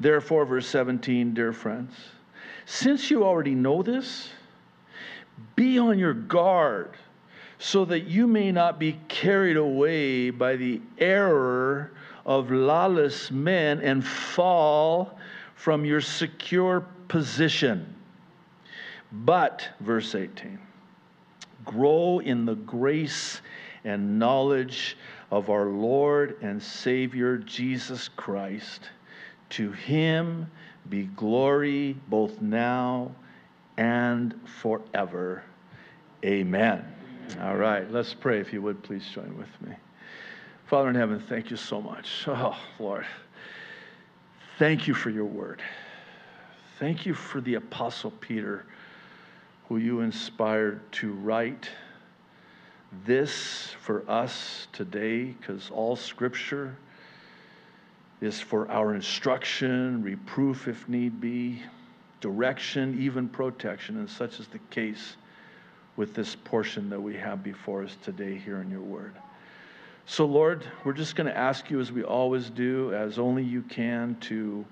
Therefore, 0.00 0.46
verse 0.46 0.66
17, 0.66 1.34
dear 1.34 1.52
friends, 1.52 1.92
since 2.70 3.10
you 3.10 3.24
already 3.24 3.56
know 3.56 3.82
this, 3.82 4.28
be 5.56 5.76
on 5.76 5.98
your 5.98 6.14
guard 6.14 6.92
so 7.58 7.84
that 7.84 8.04
you 8.04 8.28
may 8.28 8.52
not 8.52 8.78
be 8.78 8.96
carried 9.08 9.56
away 9.56 10.30
by 10.30 10.54
the 10.54 10.80
error 10.98 11.90
of 12.24 12.52
lawless 12.52 13.32
men 13.32 13.80
and 13.80 14.06
fall 14.06 15.18
from 15.56 15.84
your 15.84 16.00
secure 16.00 16.86
position. 17.08 17.92
But, 19.10 19.68
verse 19.80 20.14
18, 20.14 20.56
grow 21.64 22.20
in 22.20 22.44
the 22.46 22.54
grace 22.54 23.40
and 23.82 24.16
knowledge 24.16 24.96
of 25.32 25.50
our 25.50 25.66
Lord 25.66 26.36
and 26.40 26.62
Savior 26.62 27.36
Jesus 27.36 28.06
Christ. 28.06 28.90
To 29.50 29.72
him 29.72 30.50
be 30.88 31.04
glory 31.04 31.96
both 32.08 32.40
now 32.40 33.12
and 33.76 34.34
forever. 34.60 35.42
Amen. 36.24 36.84
All 37.40 37.56
right, 37.56 37.90
let's 37.90 38.12
pray 38.12 38.40
if 38.40 38.52
you 38.52 38.62
would 38.62 38.82
please 38.82 39.06
join 39.08 39.36
with 39.36 39.60
me. 39.60 39.74
Father 40.66 40.88
in 40.88 40.94
heaven, 40.94 41.20
thank 41.20 41.50
you 41.50 41.56
so 41.56 41.80
much. 41.80 42.24
Oh, 42.26 42.58
Lord. 42.78 43.06
Thank 44.58 44.86
you 44.86 44.94
for 44.94 45.10
your 45.10 45.24
word. 45.24 45.62
Thank 46.78 47.06
you 47.06 47.14
for 47.14 47.40
the 47.40 47.54
Apostle 47.54 48.10
Peter 48.10 48.66
who 49.68 49.78
you 49.78 50.00
inspired 50.00 50.80
to 50.92 51.12
write 51.12 51.70
this 53.04 53.74
for 53.80 54.08
us 54.10 54.66
today, 54.72 55.26
because 55.26 55.70
all 55.70 55.94
scripture 55.94 56.76
is 58.20 58.40
for 58.40 58.70
our 58.70 58.94
instruction, 58.94 60.02
reproof 60.02 60.68
if 60.68 60.88
need 60.88 61.20
be, 61.20 61.62
direction, 62.20 63.00
even 63.00 63.28
protection, 63.28 63.96
and 63.96 64.08
such 64.08 64.38
is 64.40 64.46
the 64.48 64.58
case 64.70 65.16
with 65.96 66.14
this 66.14 66.36
portion 66.36 66.90
that 66.90 67.00
we 67.00 67.16
have 67.16 67.42
before 67.42 67.82
us 67.82 67.96
today 68.02 68.36
here 68.36 68.60
in 68.60 68.70
your 68.70 68.80
word. 68.82 69.14
So, 70.06 70.26
Lord, 70.26 70.66
we're 70.84 70.92
just 70.92 71.16
going 71.16 71.28
to 71.28 71.36
ask 71.36 71.70
you, 71.70 71.80
as 71.80 71.92
we 71.92 72.02
always 72.02 72.50
do, 72.50 72.92
as 72.92 73.18
only 73.18 73.44
you 73.44 73.62
can, 73.62 74.16
to, 74.22 74.64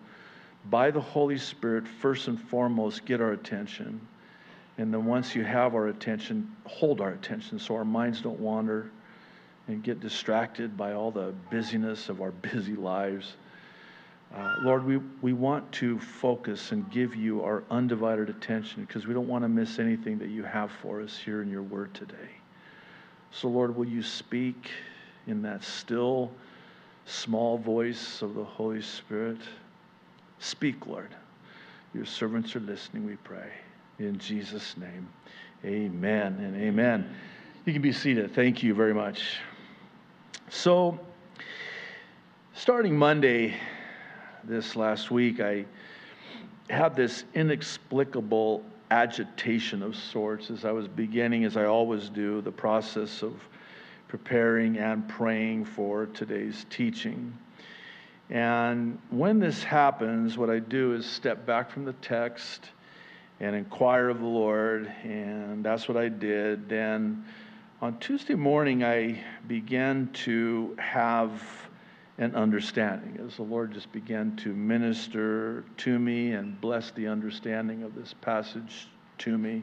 by 0.69 0.91
the 0.91 1.01
Holy 1.01 1.39
Spirit, 1.39 1.87
first 1.87 2.29
and 2.29 2.41
foremost, 2.41 3.05
get 3.05 3.21
our 3.21 3.33
attention. 3.33 4.01
And 4.79 4.93
then 4.93 5.07
once 5.07 5.35
you 5.35 5.45
have 5.45 5.75
our 5.75 5.89
attention, 5.89 6.55
hold 6.65 7.01
our 7.01 7.11
attention 7.11 7.59
so 7.59 7.77
our 7.77 7.85
minds 7.85 8.21
don't 8.21 8.41
wander 8.41 8.91
and 9.69 9.83
get 9.83 10.01
distracted 10.01 10.77
by 10.77 10.95
all 10.95 11.11
the 11.11 11.33
busyness 11.51 12.09
of 12.09 12.21
our 12.21 12.31
busy 12.53 12.75
lives. 12.75 13.37
Uh, 14.35 14.57
Lord, 14.63 14.85
we, 14.85 14.99
we 15.23 15.33
want 15.33 15.71
to 15.73 15.99
focus 15.99 16.73
and 16.73 16.91
give 16.91 17.15
you 17.15 17.43
our 17.43 17.65
undivided 17.71 18.29
attention 18.29 18.85
because 18.85 19.07
we 19.07 19.15
don't 19.15 19.29
want 19.29 19.43
to 19.45 19.49
miss 19.49 19.79
anything 19.79 20.19
that 20.19 20.29
you 20.29 20.43
have 20.43 20.71
for 20.83 21.01
us 21.01 21.17
here 21.17 21.41
in 21.41 21.51
your 21.51 21.63
word 21.63 21.95
today. 21.95 22.31
So, 23.31 23.49
Lord, 23.49 23.75
will 23.75 23.87
you 23.87 24.03
speak 24.03 24.71
in 25.27 25.43
that 25.43 25.63
still, 25.63 26.31
small 27.07 27.57
voice 27.57 28.21
of 28.21 28.35
the 28.35 28.45
Holy 28.45 28.83
Spirit? 28.83 29.39
Speak, 30.41 30.87
Lord. 30.87 31.15
Your 31.95 32.05
servants 32.05 32.55
are 32.55 32.61
listening, 32.61 33.07
we 33.07 33.17
pray. 33.17 33.51
In 33.99 34.19
Jesus' 34.19 34.77
name, 34.77 35.09
amen 35.65 36.35
and 36.35 36.55
amen. 36.57 37.15
You 37.65 37.73
can 37.73 37.83
be 37.83 37.93
seated. 37.93 38.35
Thank 38.35 38.63
you 38.63 38.75
very 38.75 38.95
much. 38.95 39.41
So, 40.51 40.99
starting 42.55 42.97
Monday, 42.97 43.55
this 44.45 44.77
last 44.77 45.11
week, 45.11 45.41
I 45.41 45.67
had 46.71 46.97
this 46.97 47.25
inexplicable 47.35 48.65
agitation 48.91 49.83
of 49.83 49.95
sorts 49.95 50.51
as 50.51 50.65
I 50.65 50.73
was 50.73 50.89
beginning, 50.89 51.45
as 51.45 51.59
I 51.59 51.67
always 51.67 52.09
do, 52.09 52.41
the 52.41 52.51
process 52.51 53.23
of 53.23 53.35
preparing 54.09 54.79
and 54.79 55.07
praying 55.07 55.67
for 55.67 56.07
today's 56.07 56.65
teaching. 56.71 57.37
And 58.31 58.99
when 59.11 59.41
this 59.41 59.63
happens, 59.63 60.39
what 60.39 60.49
I 60.49 60.61
do 60.61 60.95
is 60.95 61.05
step 61.05 61.45
back 61.45 61.71
from 61.71 61.85
the 61.85 61.93
text 61.95 62.71
and 63.41 63.55
inquire 63.55 64.09
of 64.09 64.21
the 64.21 64.27
Lord, 64.27 64.91
and 65.03 65.63
that's 65.63 65.89
what 65.89 65.99
I 65.99 66.09
did. 66.09 66.73
And 66.73 67.23
on 67.81 67.97
Tuesday 68.01 68.35
morning, 68.35 68.83
I 68.83 69.23
began 69.47 70.11
to 70.25 70.77
have 70.81 71.41
an 72.19 72.35
understanding 72.35 73.25
as 73.25 73.37
the 73.37 73.45
Lord 73.45 73.73
just 73.73 73.93
began 73.93 74.35
to 74.37 74.53
minister 74.53 75.65
to 75.79 75.99
me 75.99 76.33
and 76.33 76.61
bless 76.61 76.91
the 76.91 77.07
understanding 77.07 77.85
of 77.85 77.95
this 77.95 78.13
passage 78.21 78.89
to 79.19 79.39
me. 79.39 79.63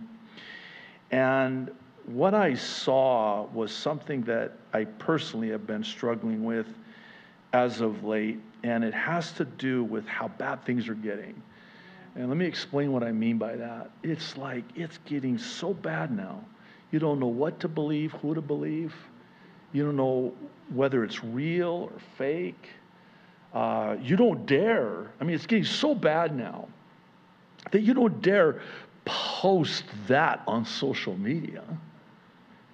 And 1.11 1.69
what 2.05 2.33
I 2.33 2.53
saw 2.53 3.47
was 3.47 3.73
something 3.73 4.21
that 4.23 4.53
I 4.73 4.85
personally 4.85 5.49
have 5.49 5.67
been 5.67 5.83
struggling 5.83 6.45
with 6.45 6.67
as 7.51 7.81
of 7.81 8.05
late, 8.05 8.39
and 8.63 8.85
it 8.85 8.93
has 8.93 9.33
to 9.33 9.43
do 9.43 9.83
with 9.83 10.07
how 10.07 10.29
bad 10.29 10.63
things 10.63 10.87
are 10.87 10.95
getting. 10.95 11.41
And 12.15 12.29
let 12.29 12.37
me 12.37 12.45
explain 12.45 12.93
what 12.93 13.03
I 13.03 13.11
mean 13.11 13.37
by 13.37 13.57
that. 13.57 13.91
It's 14.03 14.37
like 14.37 14.63
it's 14.73 14.99
getting 14.99 15.37
so 15.37 15.73
bad 15.73 16.15
now. 16.15 16.45
You 16.95 16.99
don't 16.99 17.19
know 17.19 17.27
what 17.27 17.59
to 17.59 17.67
believe, 17.67 18.13
who 18.13 18.33
to 18.33 18.39
believe. 18.39 18.95
You 19.73 19.83
don't 19.83 19.97
know 19.97 20.33
whether 20.73 21.03
it's 21.03 21.25
real 21.25 21.89
or 21.91 21.99
fake. 22.17 22.69
Uh, 23.53 23.97
you 24.01 24.15
don't 24.15 24.45
dare. 24.45 25.11
I 25.19 25.25
mean, 25.25 25.35
it's 25.35 25.45
getting 25.45 25.65
so 25.65 25.93
bad 25.93 26.33
now 26.33 26.69
that 27.71 27.81
you 27.81 27.93
don't 27.93 28.21
dare 28.21 28.61
post 29.03 29.83
that 30.07 30.41
on 30.47 30.63
social 30.63 31.17
media. 31.17 31.65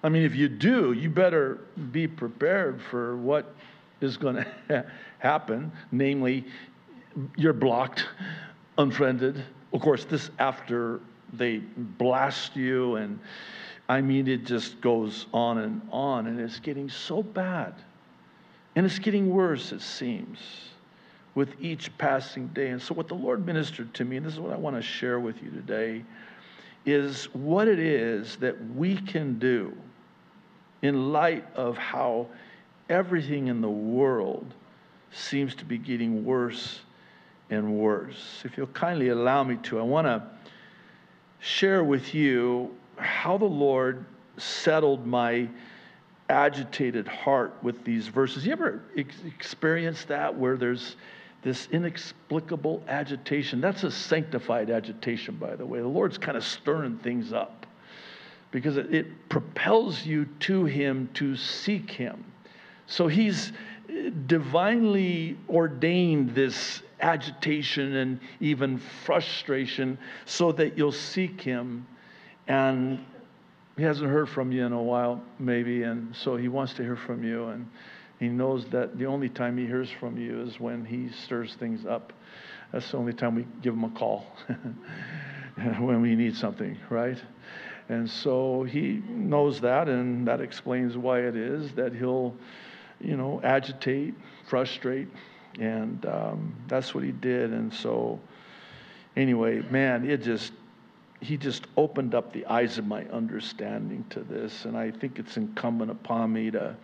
I 0.04 0.10
mean, 0.10 0.22
if 0.22 0.36
you 0.36 0.48
do, 0.48 0.94
you 0.94 1.10
better 1.10 1.62
be 1.92 2.08
prepared 2.08 2.80
for 2.80 3.18
what 3.18 3.56
is 4.02 4.18
going 4.18 4.36
to 4.68 4.86
happen. 5.18 5.72
Namely, 5.92 6.46
you're 7.36 7.54
blocked, 7.54 8.06
unfriended. 8.78 9.44
Of 9.74 9.82
course, 9.82 10.06
this 10.06 10.30
after 10.38 11.00
they 11.34 11.58
blast 11.98 12.56
you 12.56 12.98
and 12.98 13.20
I 13.92 14.00
mean, 14.00 14.30
it 14.30 14.46
just 14.46 14.80
goes 14.80 15.26
on 15.34 15.58
and 15.58 15.82
on, 15.92 16.26
and 16.26 16.40
it's 16.40 16.62
getting 16.62 16.88
so 16.88 17.22
bad. 17.22 17.74
And 18.74 18.86
it's 18.86 19.00
getting 19.00 19.30
worse, 19.30 19.74
it 19.74 19.82
seems, 19.82 20.40
with 21.36 21.54
each 21.60 21.98
passing 21.98 22.48
day. 22.48 22.70
And 22.70 22.82
so, 22.82 22.94
what 22.94 23.10
the 23.10 23.16
Lord 23.16 23.46
ministered 23.46 23.94
to 23.96 24.06
me, 24.06 24.16
and 24.16 24.26
this 24.26 24.32
is 24.32 24.40
what 24.40 24.54
I 24.54 24.56
want 24.56 24.78
to 24.78 24.82
share 24.82 25.20
with 25.20 25.44
you 25.44 25.50
today, 25.52 26.06
is 26.86 27.26
what 27.34 27.68
it 27.68 27.80
is 27.80 28.38
that 28.38 28.56
we 28.76 28.96
can 28.96 29.38
do 29.40 29.76
in 30.82 31.12
light 31.12 31.46
of 31.56 31.78
how 31.78 32.28
everything 32.90 33.48
in 33.48 33.60
the 33.60 33.70
world 33.70 34.54
seems 35.12 35.54
to 35.56 35.66
be 35.66 35.78
getting 35.78 36.24
worse 36.24 36.80
and 37.50 37.78
worse. 37.78 38.42
If 38.46 38.56
you'll 38.56 38.68
kindly 38.68 39.10
allow 39.10 39.44
me 39.44 39.58
to, 39.64 39.80
I 39.80 39.84
want 39.84 40.08
to 40.08 40.24
share 41.42 41.84
with 41.84 42.16
you 42.16 42.74
how 43.02 43.38
the 43.38 43.46
Lord 43.46 44.06
settled 44.38 45.06
my 45.06 45.50
agitated 46.30 47.08
heart 47.08 47.54
with 47.62 47.84
these 47.84 48.08
verses. 48.08 48.46
You 48.46 48.54
ever 48.54 48.82
ex- 48.98 49.16
experienced 49.26 50.08
that 50.08 50.36
where 50.36 50.56
there's 50.56 50.96
this 51.44 51.68
inexplicable 51.72 52.84
agitation? 52.88 53.60
That's 53.60 53.84
a 53.84 53.92
sanctified 53.92 54.70
agitation, 54.70 55.36
by 55.36 55.56
the 55.56 55.66
way. 55.66 55.80
The 55.80 55.88
Lord's 55.88 56.18
kind 56.18 56.38
of 56.38 56.44
stirring 56.44 56.98
things 57.00 57.34
up 57.34 57.66
because 58.52 58.78
it, 58.78 58.94
it 58.94 59.30
propels 59.30 60.06
you 60.06 60.26
to 60.42 60.66
Him 60.66 61.10
to 61.16 61.36
seek 61.36 61.92
Him. 61.92 62.24
So 62.88 63.08
He's 63.08 63.52
divinely 64.28 65.38
ordained 65.50 66.34
this 66.34 66.82
agitation 67.02 67.96
and 67.98 68.20
even 68.40 68.78
frustration 68.78 69.98
so 70.26 70.52
that 70.54 70.78
you'll 70.78 70.92
seek 70.92 71.42
Him 71.42 71.86
and 72.52 73.00
he 73.78 73.84
hasn't 73.84 74.10
heard 74.10 74.28
from 74.28 74.52
you 74.52 74.66
in 74.66 74.74
a 74.74 74.82
while, 74.82 75.24
maybe, 75.40 75.84
and 75.84 76.14
so 76.14 76.36
he 76.36 76.50
wants 76.50 76.74
to 76.74 76.84
hear 76.84 76.98
from 76.98 77.24
you. 77.24 77.46
And 77.48 77.66
he 78.20 78.28
knows 78.28 78.66
that 78.72 78.98
the 78.98 79.06
only 79.06 79.30
time 79.30 79.58
he 79.58 79.66
hears 79.66 79.90
from 79.90 80.18
you 80.18 80.42
is 80.42 80.60
when 80.60 80.84
he 80.84 81.08
stirs 81.24 81.56
things 81.56 81.86
up. 81.86 82.12
That's 82.74 82.92
the 82.92 82.98
only 82.98 83.14
time 83.14 83.36
we 83.36 83.48
give 83.62 83.74
him 83.74 83.86
a 83.86 83.90
call 83.92 84.26
when 85.80 86.02
we 86.02 86.14
need 86.14 86.36
something, 86.36 86.78
right? 86.90 87.18
And 87.88 88.10
so 88.10 88.64
he 88.64 89.02
knows 89.08 89.62
that, 89.62 89.88
and 89.88 90.28
that 90.28 90.42
explains 90.42 90.98
why 90.98 91.20
it 91.20 91.38
is 91.38 91.72
that 91.76 91.94
he'll, 91.94 92.36
you 93.00 93.16
know, 93.16 93.40
agitate, 93.46 94.14
frustrate, 94.50 95.08
and 95.58 96.06
um, 96.06 96.54
that's 96.68 96.94
what 96.94 97.06
he 97.06 97.12
did. 97.14 97.54
And 97.54 97.74
so, 97.74 98.20
anyway, 99.16 99.62
man, 99.70 100.10
it 100.10 100.22
just 100.22 100.52
he 101.22 101.38
just 101.38 101.68
opened 101.78 102.16
up 102.16 102.34
the 102.34 102.46
eyes 102.48 102.78
of 102.78 102.86
my 102.86 103.06
understanding 103.06 104.04
to 104.10 104.22
this. 104.22 104.66
And 104.66 104.76
I 104.76 104.92
think 104.92 105.20
it's 105.20 105.38
incumbent 105.38 105.92
upon 105.92 106.34
me 106.34 106.52
to 106.52 106.76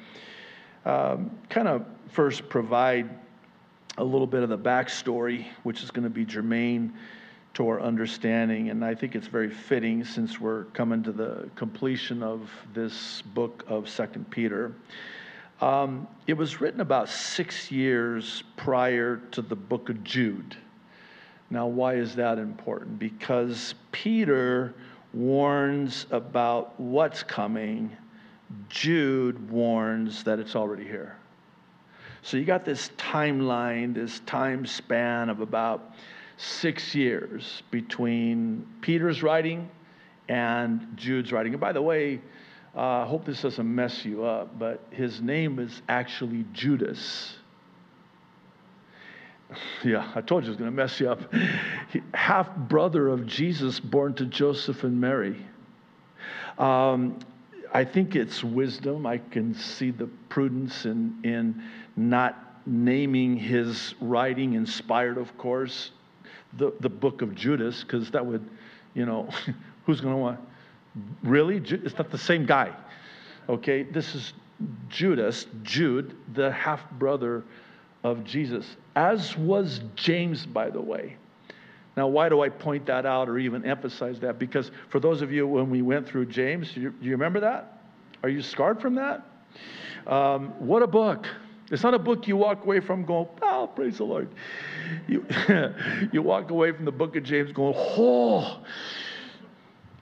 um, 0.85 1.31
kind 1.49 1.67
of 1.67 1.85
first 2.09 2.47
provide 2.47 3.09
a 3.97 4.03
little 4.03 4.27
bit 4.27 4.43
of 4.43 4.49
the 4.49 4.57
backstory, 4.57 5.47
which 5.63 5.83
is 5.83 5.89
going 5.89 6.03
to 6.03 6.09
be 6.09 6.23
germane 6.23 6.93
to 7.55 7.67
our 7.67 7.81
understanding. 7.81 8.69
And 8.69 8.85
I 8.85 8.93
think 8.93 9.15
it's 9.15 9.25
very 9.25 9.49
fitting 9.49 10.05
since 10.05 10.39
we're 10.39 10.65
coming 10.65 11.01
to 11.03 11.11
the 11.11 11.49
completion 11.55 12.21
of 12.21 12.51
this 12.75 13.23
book 13.33 13.65
of 13.67 13.89
Second 13.89 14.29
Peter. 14.29 14.71
Um, 15.59 16.07
it 16.27 16.33
was 16.33 16.61
written 16.61 16.81
about 16.81 17.09
six 17.09 17.71
years 17.71 18.43
prior 18.55 19.17
to 19.31 19.41
the 19.41 19.55
book 19.55 19.89
of 19.89 20.03
Jude. 20.03 20.55
Now, 21.49 21.67
why 21.67 21.95
is 21.95 22.15
that 22.15 22.37
important? 22.37 22.99
Because 22.99 23.73
Peter 23.91 24.73
warns 25.13 26.05
about 26.11 26.79
what's 26.79 27.23
coming, 27.23 27.95
Jude 28.69 29.49
warns 29.49 30.23
that 30.23 30.39
it's 30.39 30.55
already 30.55 30.83
here. 30.83 31.15
So 32.21 32.35
you 32.35 32.43
got 32.43 32.65
this 32.65 32.89
timeline, 32.97 33.93
this 33.93 34.19
time 34.21 34.65
span 34.65 35.29
of 35.29 35.39
about 35.39 35.93
six 36.35 36.93
years 36.93 37.63
between 37.71 38.67
Peter's 38.81 39.23
writing 39.23 39.69
and 40.27 40.85
Jude's 40.95 41.31
writing. 41.31 41.53
And 41.53 41.61
by 41.61 41.71
the 41.71 41.81
way, 41.81 42.21
uh, 42.75 42.81
I 42.81 43.05
hope 43.05 43.25
this 43.25 43.41
doesn't 43.41 43.73
mess 43.73 44.03
you 44.03 44.25
up, 44.25 44.59
but 44.59 44.85
his 44.91 45.21
name 45.21 45.57
is 45.57 45.81
actually 45.87 46.45
Judas. 46.51 47.36
Yeah, 49.83 50.11
I 50.15 50.21
told 50.21 50.43
you 50.43 50.47
it 50.47 50.51
was 50.51 50.57
going 50.57 50.71
to 50.71 50.75
mess 50.75 50.99
you 50.99 51.09
up. 51.09 51.19
Half 52.13 52.55
brother 52.55 53.07
of 53.07 53.25
Jesus, 53.25 53.79
born 53.79 54.13
to 54.15 54.25
Joseph 54.25 54.83
and 54.83 54.99
Mary. 54.99 55.45
Um, 56.57 57.19
I 57.73 57.85
think 57.85 58.15
it's 58.15 58.43
wisdom. 58.43 59.05
I 59.05 59.19
can 59.19 59.53
see 59.53 59.91
the 59.91 60.07
prudence 60.29 60.85
in, 60.85 61.17
in 61.23 61.63
not 61.95 62.61
naming 62.65 63.37
his 63.37 63.95
writing, 64.01 64.53
inspired, 64.53 65.17
of 65.17 65.37
course, 65.37 65.91
the, 66.57 66.73
the 66.79 66.89
book 66.89 67.21
of 67.21 67.35
Judas, 67.35 67.83
because 67.83 68.09
that 68.11 68.25
would, 68.25 68.47
you 68.93 69.05
know, 69.05 69.29
who's 69.85 70.01
going 70.01 70.13
to 70.13 70.17
want? 70.17 70.39
Really? 71.23 71.57
It's 71.57 71.97
not 71.97 72.09
the 72.09 72.17
same 72.17 72.45
guy. 72.45 72.73
Okay, 73.47 73.83
this 73.83 74.15
is 74.15 74.33
Judas, 74.89 75.45
Jude, 75.63 76.17
the 76.33 76.51
half 76.51 76.89
brother 76.91 77.43
of 78.11 78.23
Jesus, 78.23 78.77
as 78.95 79.37
was 79.37 79.81
James, 79.95 80.45
by 80.45 80.69
the 80.69 80.81
way. 80.81 81.17
Now, 81.95 82.07
why 82.07 82.29
do 82.29 82.41
I 82.41 82.49
point 82.49 82.85
that 82.85 83.05
out 83.05 83.27
or 83.27 83.37
even 83.39 83.65
emphasize 83.65 84.19
that? 84.19 84.37
Because 84.37 84.71
for 84.89 84.99
those 84.99 85.21
of 85.21 85.31
you, 85.31 85.47
when 85.47 85.69
we 85.69 85.81
went 85.81 86.07
through 86.07 86.27
James, 86.27 86.71
do 86.73 86.81
you, 86.81 86.93
you 87.01 87.11
remember 87.11 87.39
that? 87.39 87.81
Are 88.23 88.29
you 88.29 88.41
scarred 88.41 88.79
from 88.79 88.95
that? 88.95 89.25
Um, 90.05 90.49
what 90.59 90.83
a 90.83 90.87
book. 90.87 91.27
It's 91.69 91.83
not 91.83 91.93
a 91.93 91.99
book 91.99 92.27
you 92.27 92.37
walk 92.37 92.63
away 92.63 92.79
from 92.79 93.03
going, 93.03 93.27
oh, 93.41 93.69
praise 93.75 93.97
the 93.97 94.05
Lord. 94.05 94.29
You, 95.07 95.25
you 96.13 96.21
walk 96.21 96.49
away 96.51 96.71
from 96.71 96.85
the 96.85 96.91
book 96.91 97.15
of 97.15 97.23
James 97.23 97.51
going, 97.51 97.73
oh, 97.75 98.63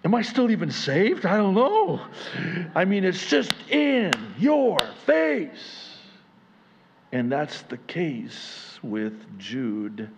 am 0.03 0.13
I 0.13 0.21
still 0.21 0.51
even 0.51 0.69
saved? 0.69 1.25
I 1.25 1.37
don't 1.37 1.55
know. 1.55 2.01
I 2.75 2.85
mean, 2.85 3.03
it's 3.03 3.25
just 3.25 3.53
in 3.69 4.11
your 4.37 4.77
face. 5.05 5.94
And 7.15 7.31
that's 7.31 7.61
the 7.61 7.77
case 7.77 8.77
with 8.83 9.13
Jude. 9.39 10.09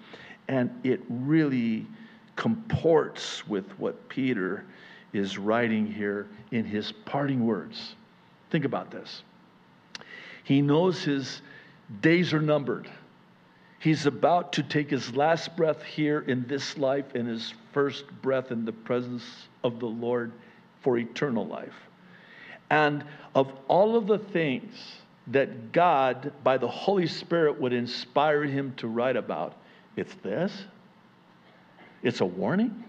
And 0.47 0.71
it 0.83 0.99
really 1.07 1.85
comports 2.35 3.47
with 3.47 3.69
what 3.77 4.09
Peter 4.09 4.65
is 5.13 5.37
writing 5.37 5.85
here 5.85 6.27
in 6.49 6.65
his 6.65 6.91
parting 6.91 7.45
words. 7.45 7.93
Think 8.49 8.65
about 8.65 8.89
this. 8.89 9.21
He 10.43 10.59
knows 10.59 11.03
his 11.03 11.43
days 12.01 12.33
are 12.33 12.41
numbered. 12.41 12.89
He's 13.77 14.07
about 14.07 14.53
to 14.53 14.63
take 14.63 14.89
his 14.89 15.15
last 15.15 15.55
breath 15.55 15.83
here 15.83 16.21
in 16.21 16.47
this 16.47 16.79
life 16.79 17.13
and 17.13 17.27
his 17.27 17.53
first 17.73 18.05
breath 18.23 18.51
in 18.51 18.65
the 18.65 18.73
presence 18.73 19.23
of 19.63 19.79
the 19.79 19.85
Lord 19.85 20.31
for 20.81 20.97
eternal 20.97 21.45
life. 21.45 21.75
And 22.71 23.03
of 23.35 23.51
all 23.67 23.95
of 23.95 24.07
the 24.07 24.17
things 24.17 24.73
that 25.27 25.71
God, 25.71 26.31
by 26.43 26.57
the 26.57 26.67
Holy 26.67 27.07
Spirit, 27.07 27.59
would 27.59 27.73
inspire 27.73 28.43
him 28.43 28.73
to 28.77 28.87
write 28.87 29.15
about, 29.15 29.53
it's 29.95 30.15
this. 30.23 30.51
It's 32.03 32.21
a 32.21 32.25
warning. 32.25 32.83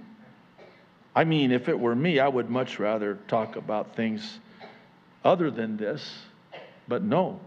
I 1.14 1.24
mean, 1.24 1.50
if 1.50 1.68
it 1.68 1.78
were 1.78 1.96
me, 1.96 2.20
I 2.20 2.28
would 2.28 2.48
much 2.48 2.78
rather 2.78 3.18
talk 3.26 3.56
about 3.56 3.96
things 3.96 4.38
other 5.24 5.50
than 5.50 5.76
this. 5.76 6.18
But 6.86 7.02
no. 7.02 7.40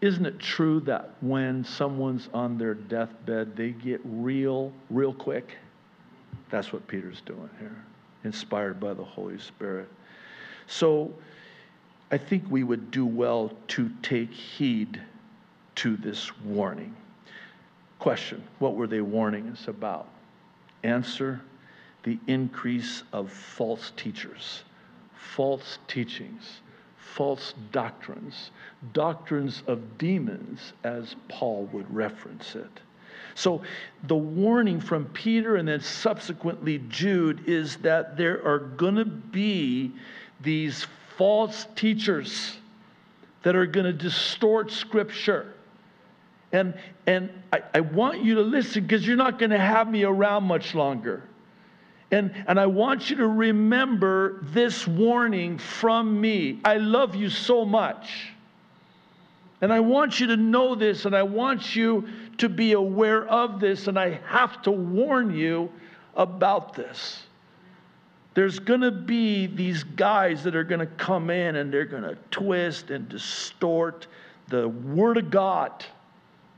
Isn't 0.00 0.24
it 0.24 0.38
true 0.38 0.80
that 0.80 1.14
when 1.20 1.64
someone's 1.64 2.28
on 2.32 2.56
their 2.56 2.74
deathbed, 2.74 3.56
they 3.56 3.70
get 3.70 4.00
real, 4.04 4.72
real 4.90 5.12
quick? 5.12 5.56
That's 6.50 6.72
what 6.72 6.86
Peter's 6.86 7.20
doing 7.22 7.50
here, 7.58 7.76
inspired 8.24 8.80
by 8.80 8.94
the 8.94 9.04
Holy 9.04 9.38
Spirit. 9.38 9.88
So 10.66 11.12
I 12.10 12.16
think 12.18 12.44
we 12.48 12.64
would 12.64 12.90
do 12.90 13.04
well 13.04 13.52
to 13.68 13.90
take 14.02 14.32
heed 14.32 15.00
to 15.76 15.96
this 15.96 16.36
warning. 16.40 16.94
Question 17.98 18.42
What 18.58 18.74
were 18.74 18.86
they 18.86 19.00
warning 19.00 19.48
us 19.48 19.68
about? 19.68 20.08
Answer 20.82 21.40
the 22.04 22.18
increase 22.26 23.02
of 23.12 23.30
false 23.30 23.92
teachers, 23.96 24.62
false 25.14 25.78
teachings, 25.88 26.60
false 26.96 27.52
doctrines, 27.72 28.50
doctrines 28.92 29.62
of 29.66 29.98
demons, 29.98 30.72
as 30.84 31.16
Paul 31.28 31.68
would 31.72 31.92
reference 31.94 32.54
it. 32.54 32.80
So, 33.34 33.62
the 34.04 34.16
warning 34.16 34.80
from 34.80 35.06
Peter 35.06 35.56
and 35.56 35.68
then 35.68 35.80
subsequently 35.80 36.82
Jude 36.88 37.48
is 37.48 37.76
that 37.78 38.16
there 38.16 38.44
are 38.46 38.58
going 38.58 38.96
to 38.96 39.04
be 39.04 39.92
these 40.40 40.86
false 41.18 41.66
teachers 41.74 42.56
that 43.42 43.54
are 43.54 43.66
going 43.66 43.84
to 43.84 43.92
distort 43.92 44.70
Scripture. 44.70 45.52
And, 46.52 46.72
and 47.06 47.30
I, 47.52 47.60
I 47.74 47.80
want 47.80 48.24
you 48.24 48.36
to 48.36 48.40
listen 48.40 48.84
because 48.84 49.06
you're 49.06 49.16
not 49.16 49.38
going 49.38 49.50
to 49.50 49.58
have 49.58 49.90
me 49.90 50.04
around 50.04 50.44
much 50.44 50.74
longer. 50.74 51.24
And, 52.10 52.32
and 52.46 52.58
I 52.58 52.66
want 52.66 53.10
you 53.10 53.16
to 53.16 53.26
remember 53.26 54.38
this 54.44 54.86
warning 54.86 55.58
from 55.58 56.18
me. 56.18 56.60
I 56.64 56.78
love 56.78 57.14
you 57.14 57.28
so 57.28 57.66
much. 57.66 58.32
And 59.60 59.72
I 59.72 59.80
want 59.80 60.20
you 60.20 60.28
to 60.28 60.36
know 60.36 60.74
this, 60.74 61.04
and 61.04 61.16
I 61.16 61.24
want 61.24 61.74
you 61.74 62.08
to 62.38 62.48
be 62.48 62.72
aware 62.72 63.26
of 63.26 63.58
this, 63.58 63.88
and 63.88 63.98
I 63.98 64.20
have 64.24 64.62
to 64.62 64.70
warn 64.70 65.34
you 65.34 65.70
about 66.14 66.74
this. 66.74 67.24
There's 68.38 68.60
going 68.60 68.82
to 68.82 68.92
be 68.92 69.48
these 69.48 69.82
guys 69.82 70.44
that 70.44 70.54
are 70.54 70.62
going 70.62 70.78
to 70.78 70.86
come 70.86 71.28
in 71.28 71.56
and 71.56 71.74
they're 71.74 71.84
going 71.84 72.04
to 72.04 72.16
twist 72.30 72.88
and 72.92 73.08
distort 73.08 74.06
the 74.46 74.68
Word 74.68 75.16
of 75.16 75.28
God. 75.28 75.84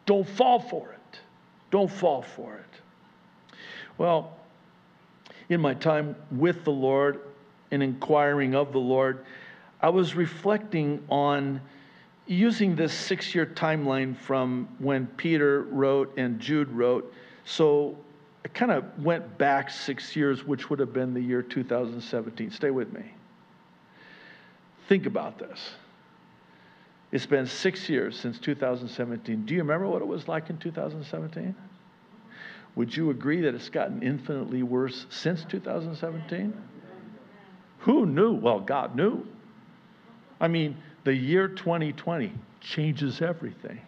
Don't 0.05 0.29
fall 0.29 0.61
for 0.61 0.91
it. 0.91 1.21
Don't 1.71 1.91
fall 1.91 2.21
for 2.21 2.57
it. 2.57 3.57
Well, 3.97 4.37
in 5.49 5.63
my 5.63 5.73
time 5.73 6.17
with 6.31 6.65
the 6.65 6.71
Lord 6.71 7.21
and 7.71 7.83
inquiring 7.83 8.55
of 8.55 8.73
the 8.73 8.79
Lord, 8.79 9.25
I 9.81 9.89
was 9.89 10.15
reflecting 10.15 11.03
on 11.09 11.63
using 12.27 12.77
this 12.77 12.93
six 12.93 13.35
year 13.35 13.47
timeline 13.47 14.15
from 14.19 14.69
when 14.81 15.07
Peter 15.07 15.63
wrote 15.63 16.13
and 16.19 16.41
Jude 16.41 16.69
wrote. 16.73 17.11
So 17.47 17.97
I 18.45 18.49
kind 18.49 18.73
of 18.73 18.85
went 19.03 19.39
back 19.39 19.71
six 19.71 20.17
years, 20.17 20.45
which 20.45 20.71
would 20.71 20.79
have 20.79 20.93
been 20.93 21.13
the 21.13 21.21
year 21.21 21.43
2017. 21.43 22.51
Stay 22.51 22.71
with 22.71 22.93
me. 22.93 23.05
Think 24.89 25.07
about 25.07 25.39
this. 25.39 25.59
It's 27.13 27.27
been 27.27 27.47
six 27.47 27.89
years 27.89 28.19
since 28.19 28.39
2017. 28.39 29.45
Do 29.45 29.55
you 29.55 29.61
remember 29.61 29.87
what 29.87 30.01
it 30.01 30.09
was 30.09 30.29
like 30.29 30.49
in 30.49 30.59
2017? 30.59 31.55
Would 32.77 32.97
you 32.97 33.11
agree 33.11 33.41
that 33.43 33.55
it's 33.55 33.69
gotten 33.69 34.03
infinitely 34.03 34.63
worse 34.63 35.07
since 35.11 35.45
2017? 35.45 36.55
Who 37.81 38.07
knew? 38.07 38.33
Well, 38.33 38.61
God 38.61 38.95
knew. 38.95 39.27
I 40.41 40.49
mean, 40.49 40.77
the 41.05 41.15
year 41.15 41.49
2020 41.49 42.33
changes 42.61 43.21
everything. 43.21 43.81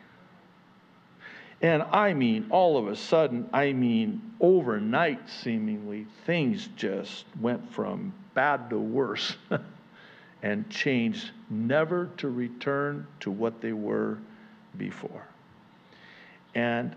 And 1.63 1.85
I 1.85 2.13
mean, 2.13 2.47
all 2.51 2.77
of 2.77 2.89
a 2.89 2.97
sudden, 2.97 3.49
I 3.53 3.73
mean, 3.73 4.21
overnight, 4.41 5.31
seemingly, 5.31 6.07
things 6.27 6.69
just 6.77 7.25
went 7.41 7.73
from 7.73 8.13
bad 8.35 8.69
to 8.71 8.79
worse 8.79 9.37
and 10.43 10.69
changed, 10.69 11.31
never 11.49 12.11
to 12.17 12.29
return 12.29 13.07
to 13.21 13.31
what 13.31 13.61
they 13.61 13.73
were 13.73 14.19
before. 14.77 15.25
And 16.55 16.97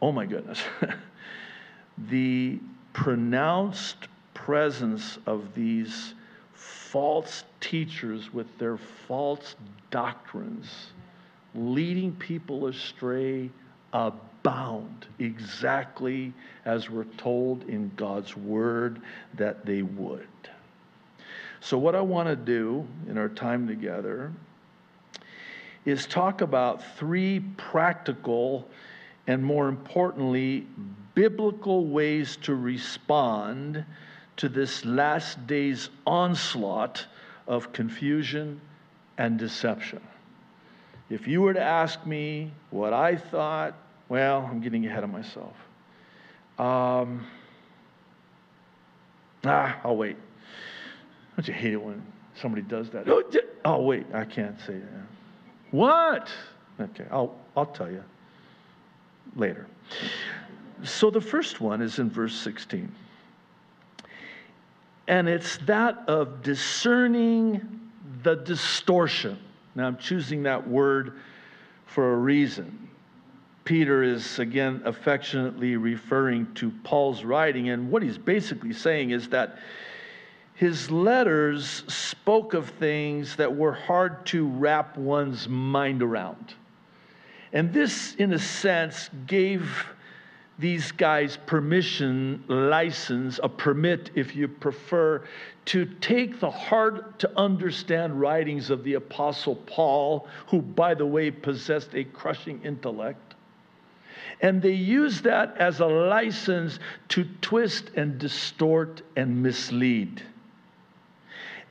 oh 0.00 0.12
my 0.12 0.26
goodness, 0.26 0.62
the 2.08 2.58
pronounced 2.92 4.08
presence 4.32 5.18
of 5.26 5.54
these 5.54 6.14
false 6.54 7.44
teachers 7.60 8.32
with 8.32 8.46
their 8.58 8.76
false 8.76 9.56
doctrines, 9.90 10.92
leading 11.54 12.12
people 12.16 12.66
astray, 12.66 13.50
abound 13.92 15.06
exactly 15.18 16.32
as 16.64 16.88
we're 16.88 17.04
told 17.16 17.64
in 17.64 17.90
God's 17.96 18.36
word 18.36 19.00
that 19.34 19.66
they 19.66 19.82
would. 19.82 20.26
So, 21.60 21.76
what 21.76 21.94
I 21.94 22.00
want 22.00 22.28
to 22.28 22.36
do 22.36 22.86
in 23.08 23.18
our 23.18 23.28
time 23.28 23.66
together 23.66 24.32
is 25.84 26.06
talk 26.06 26.40
about 26.40 26.82
three 26.96 27.40
practical 27.56 28.66
and 29.26 29.44
more 29.44 29.68
importantly, 29.68 30.66
biblical 31.14 31.86
ways 31.86 32.36
to 32.42 32.54
respond 32.54 33.84
to 34.36 34.48
this 34.48 34.84
last 34.84 35.46
day's 35.46 35.90
onslaught 36.06 37.06
of 37.46 37.72
confusion 37.72 38.60
and 39.18 39.38
deception. 39.38 40.00
If 41.10 41.26
you 41.26 41.42
were 41.42 41.52
to 41.52 41.60
ask 41.60 42.06
me 42.06 42.52
what 42.70 42.92
I 42.92 43.16
thought, 43.16 43.74
well, 44.08 44.48
I'm 44.48 44.60
getting 44.60 44.86
ahead 44.86 45.02
of 45.02 45.10
myself. 45.10 45.56
Um, 46.56 47.26
ah, 49.44 49.80
I'll 49.82 49.96
wait. 49.96 50.16
Don't 51.36 51.48
you 51.48 51.54
hate 51.54 51.72
it 51.72 51.82
when 51.82 52.00
somebody 52.40 52.62
does 52.62 52.90
that? 52.90 53.08
Oh, 53.08 53.24
oh 53.64 53.82
wait, 53.82 54.06
I 54.14 54.24
can't 54.24 54.58
say 54.60 54.74
that. 54.74 55.06
What? 55.72 56.28
Okay, 56.80 57.06
I'll, 57.10 57.34
I'll 57.56 57.66
tell 57.66 57.90
you 57.90 58.04
later. 59.34 59.66
So 60.84 61.10
the 61.10 61.20
first 61.20 61.60
one 61.60 61.82
is 61.82 61.98
in 61.98 62.08
verse 62.08 62.34
16. 62.36 62.90
and 65.08 65.28
it's 65.28 65.58
that 65.58 66.04
of 66.06 66.42
discerning 66.42 67.90
the 68.22 68.36
distortion. 68.36 69.38
Now, 69.74 69.86
I'm 69.86 69.96
choosing 69.96 70.42
that 70.44 70.66
word 70.66 71.14
for 71.86 72.12
a 72.12 72.16
reason. 72.16 72.88
Peter 73.64 74.02
is 74.02 74.38
again 74.38 74.82
affectionately 74.84 75.76
referring 75.76 76.52
to 76.54 76.70
Paul's 76.82 77.24
writing, 77.24 77.68
and 77.70 77.90
what 77.90 78.02
he's 78.02 78.18
basically 78.18 78.72
saying 78.72 79.10
is 79.10 79.28
that 79.28 79.58
his 80.54 80.90
letters 80.90 81.84
spoke 81.86 82.52
of 82.54 82.68
things 82.68 83.36
that 83.36 83.56
were 83.56 83.72
hard 83.72 84.26
to 84.26 84.46
wrap 84.46 84.96
one's 84.96 85.48
mind 85.48 86.02
around. 86.02 86.54
And 87.52 87.72
this, 87.72 88.14
in 88.16 88.32
a 88.32 88.38
sense, 88.38 89.08
gave 89.26 89.86
these 90.60 90.92
guys 90.92 91.38
permission, 91.46 92.44
license, 92.48 93.40
a 93.42 93.48
permit, 93.48 94.10
if 94.14 94.36
you 94.36 94.46
prefer, 94.46 95.24
to 95.66 95.86
take 96.00 96.38
the 96.38 96.50
hard 96.50 97.18
to 97.18 97.38
understand 97.38 98.20
writings 98.20 98.70
of 98.70 98.84
the 98.84 98.94
Apostle 98.94 99.56
Paul, 99.56 100.28
who, 100.48 100.60
by 100.60 100.94
the 100.94 101.06
way, 101.06 101.30
possessed 101.30 101.94
a 101.94 102.04
crushing 102.04 102.60
intellect. 102.62 103.34
And 104.42 104.62
they 104.62 104.72
use 104.72 105.22
that 105.22 105.56
as 105.56 105.80
a 105.80 105.86
license 105.86 106.78
to 107.08 107.24
twist 107.40 107.90
and 107.96 108.18
distort 108.18 109.02
and 109.16 109.42
mislead. 109.42 110.22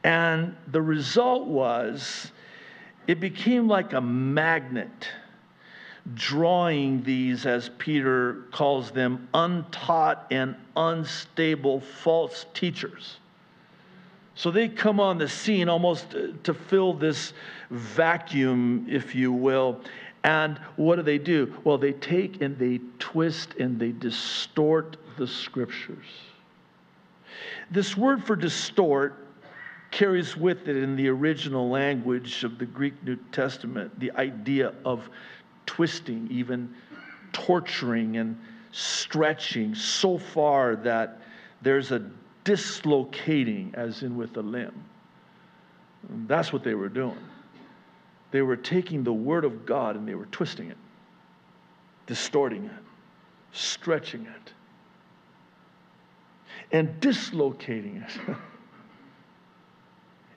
And 0.04 0.56
the 0.68 0.82
result 0.82 1.48
was 1.48 2.32
it 3.08 3.20
became 3.20 3.68
like 3.68 3.94
a 3.94 4.02
magnet 4.02 5.10
drawing 6.16 7.04
these, 7.04 7.46
as 7.46 7.70
Peter 7.78 8.46
calls 8.52 8.92
them, 8.92 9.28
untaught 9.34 10.28
and 10.32 10.56
unstable 10.76 11.82
false 11.82 12.46
teachers. 12.54 13.18
So 14.36 14.52
they 14.52 14.70
come 14.70 15.00
on 15.00 15.18
the 15.18 15.28
scene 15.28 15.68
almost 15.68 16.16
to 16.44 16.54
fill 16.54 16.94
this 16.94 17.34
vacuum, 17.70 18.86
if 18.90 19.14
you 19.14 19.34
will. 19.34 19.82
And 20.24 20.58
what 20.78 20.96
do 20.96 21.02
they 21.02 21.18
do? 21.18 21.54
Well, 21.64 21.78
they 21.78 21.94
take 21.94 22.42
and 22.42 22.58
they 22.58 22.80
twist 23.00 23.56
and 23.60 23.80
they 23.80 23.92
distort 23.92 24.98
the 25.18 25.28
scriptures. 25.28 26.06
This 27.72 27.98
word 27.98 28.24
for 28.24 28.36
distort 28.36 29.16
carries 29.92 30.38
with 30.38 30.68
it 30.68 30.76
in 30.78 30.96
the 30.96 31.08
original 31.10 31.70
language 31.70 32.44
of 32.44 32.58
the 32.58 32.66
Greek 32.66 32.94
New 33.04 33.18
Testament 33.32 33.98
the 34.00 34.12
idea 34.14 34.74
of 34.86 35.10
twisting, 35.70 36.28
even 36.32 36.74
torturing 37.32 38.18
and 38.18 38.36
stretching 38.72 39.76
so 39.76 40.18
far 40.18 40.76
that 40.76 41.22
there's 41.62 41.92
a 41.92 42.10
dislocating, 42.44 43.72
as 43.76 44.02
in 44.02 44.18
with 44.18 44.36
a 44.38 44.42
limb. 44.42 44.84
And 46.10 46.28
that's 46.28 46.52
what 46.52 46.64
they 46.64 46.74
were 46.74 46.90
doing. 46.90 47.20
They 48.32 48.42
were 48.42 48.56
taking 48.56 49.04
the 49.04 49.14
Word 49.14 49.46
of 49.46 49.64
God 49.68 49.96
and 49.96 50.08
they 50.08 50.16
were 50.16 50.26
twisting 50.26 50.72
it, 50.72 50.78
distorting 52.08 52.66
it, 52.66 52.84
stretching 53.52 54.26
it, 54.26 54.54
and 56.72 57.00
dislocating 57.00 57.98
it. 57.98 58.36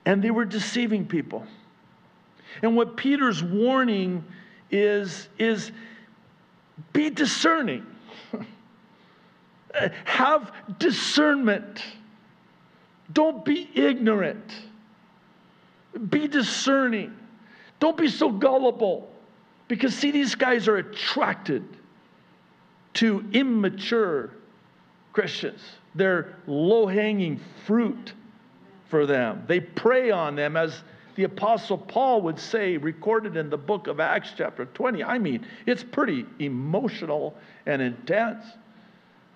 and 0.05 0.23
they 0.23 0.31
were 0.31 0.45
deceiving 0.45 1.07
people. 1.07 1.47
And 2.61 2.77
what 2.77 2.99
Peter's 2.99 3.43
warning 3.43 4.23
is, 4.73 5.29
is 5.39 5.71
be 6.93 7.11
discerning. 7.11 7.87
Uh, 9.75 9.89
have 10.05 10.53
discernment. 10.79 11.83
Don't 13.15 13.43
be 13.43 13.71
ignorant. 13.75 14.53
Be 16.11 16.29
discerning. 16.29 17.17
Don't 17.81 17.97
be 17.97 18.09
so 18.09 18.31
gullible. 18.31 19.11
Because, 19.69 19.95
see, 19.95 20.11
these 20.11 20.35
guys 20.35 20.69
are 20.69 20.77
attracted 20.77 21.65
to 22.95 23.25
immature 23.33 24.35
Christians. 25.15 25.63
They're 25.95 26.37
low 26.47 26.87
hanging 26.87 27.41
fruit 27.67 28.13
for 28.91 29.07
them. 29.07 29.45
They 29.47 29.61
prey 29.61 30.11
on 30.11 30.37
them, 30.37 30.55
as 30.55 30.83
the 31.15 31.25
Apostle 31.25 31.79
Paul 31.79 32.23
would 32.23 32.39
say, 32.39 32.77
recorded 32.77 33.37
in 33.37 33.51
the 33.51 33.57
book 33.57 33.87
of 33.87 34.01
Acts, 34.01 34.33
chapter 34.37 34.67
20. 34.67 35.05
I 35.05 35.19
mean, 35.19 35.47
it's 35.67 35.83
pretty 35.83 36.27
emotional 36.39 37.35
and 37.67 37.83
intense. 37.83 38.45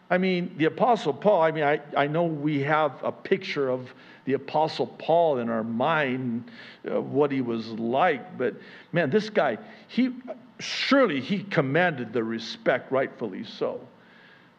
I 0.08 0.18
mean, 0.18 0.54
the 0.56 0.66
Apostle 0.66 1.12
Paul, 1.12 1.42
I 1.42 1.50
mean, 1.50 1.64
I, 1.64 1.80
I 1.96 2.06
know 2.06 2.24
we 2.24 2.60
have 2.62 2.92
a 3.02 3.10
picture 3.10 3.68
of 3.68 3.92
the 4.24 4.34
Apostle 4.34 4.86
Paul 4.86 5.38
in 5.38 5.48
our 5.48 5.64
mind, 5.64 6.50
uh, 6.88 7.00
what 7.00 7.32
he 7.32 7.40
was 7.40 7.68
like, 7.68 8.38
but 8.38 8.54
man, 8.92 9.10
this 9.10 9.30
guy, 9.30 9.58
he 9.88 10.12
surely 10.58 11.20
he 11.20 11.42
commanded 11.44 12.12
the 12.12 12.22
respect, 12.22 12.90
rightfully 12.90 13.44
so. 13.44 13.80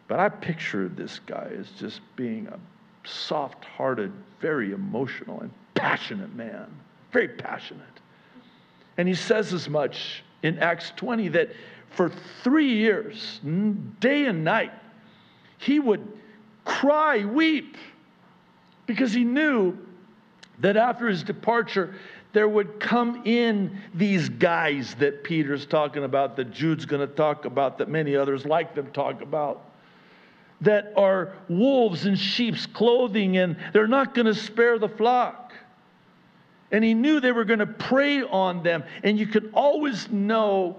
But 0.08 0.20
I 0.20 0.30
pictured 0.30 0.96
this 0.96 1.20
guy 1.20 1.52
as 1.58 1.70
just 1.72 2.02
being 2.16 2.48
a 2.48 2.60
soft 3.08 3.66
hearted, 3.66 4.12
very 4.40 4.72
emotional 4.72 5.42
and 5.42 5.52
passionate 5.76 6.34
man. 6.36 6.68
Very 7.18 7.30
passionate. 7.30 7.82
And 8.98 9.08
he 9.08 9.16
says 9.16 9.52
as 9.52 9.68
much 9.68 10.24
in 10.44 10.60
Acts 10.60 10.94
20 10.98 11.30
that 11.30 11.50
for 11.90 12.12
three 12.44 12.76
years, 12.76 13.40
day 14.00 14.26
and 14.26 14.44
night, 14.44 14.72
he 15.58 15.80
would 15.80 16.08
cry, 16.64 17.26
weep, 17.26 17.76
because 18.86 19.14
he 19.14 19.24
knew 19.24 19.76
that 20.60 20.78
after 20.78 21.08
his 21.08 21.24
departure, 21.24 21.96
there 22.34 22.48
would 22.48 22.80
come 22.80 23.24
in 23.26 23.82
these 23.96 24.30
guys 24.30 24.94
that 25.00 25.24
Peter's 25.24 25.66
talking 25.66 26.04
about, 26.04 26.36
that 26.36 26.52
Jude's 26.52 26.86
going 26.86 27.02
to 27.02 27.12
talk 27.16 27.46
about, 27.46 27.80
that 27.80 27.90
many 27.90 28.16
others 28.16 28.46
like 28.46 28.76
them 28.76 28.92
talk 28.92 29.24
about 29.24 29.68
that 30.62 30.94
are 30.96 31.34
wolves 31.50 32.06
in 32.06 32.16
sheep's 32.16 32.68
clothing 32.68 33.38
and 33.38 33.58
they're 33.74 33.88
not 33.88 34.14
going 34.14 34.28
to 34.28 34.36
spare 34.36 34.78
the 34.78 34.90
flock. 34.90 35.54
And 36.72 36.84
he 36.84 36.94
knew 36.94 37.20
they 37.20 37.32
were 37.32 37.46
going 37.46 37.60
to 37.60 37.66
prey 37.66 38.22
on 38.24 38.64
them. 38.64 38.84
And 39.04 39.18
you 39.18 39.28
can 39.28 39.50
always 39.54 40.10
know 40.10 40.78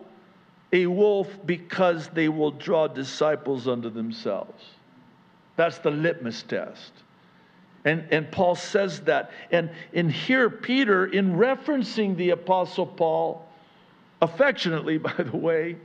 a 0.72 0.86
wolf 0.86 1.28
because 1.46 2.08
they 2.08 2.28
will 2.28 2.50
draw 2.50 2.86
disciples 2.86 3.66
unto 3.66 3.88
themselves. 3.88 4.62
That's 5.56 5.78
the 5.78 5.90
litmus 5.90 6.42
test. 6.42 6.92
And, 7.84 8.06
and 8.10 8.30
Paul 8.30 8.54
says 8.54 9.00
that. 9.02 9.30
And, 9.50 9.70
and 9.94 10.12
here, 10.12 10.50
Peter, 10.50 11.06
in 11.06 11.36
referencing 11.36 12.16
the 12.16 12.30
Apostle 12.30 12.86
Paul, 12.86 13.46
affectionately, 14.20 14.98
by 14.98 15.14
the 15.14 15.36
way, 15.36 15.76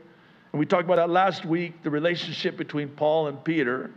and 0.52 0.60
we 0.60 0.68
talked 0.68 0.84
about 0.84 0.98
that 0.98 1.10
last 1.10 1.46
week 1.46 1.82
the 1.82 1.90
relationship 1.90 2.58
between 2.58 2.88
Paul 2.90 3.28
and 3.28 3.44
Peter. 3.44 3.90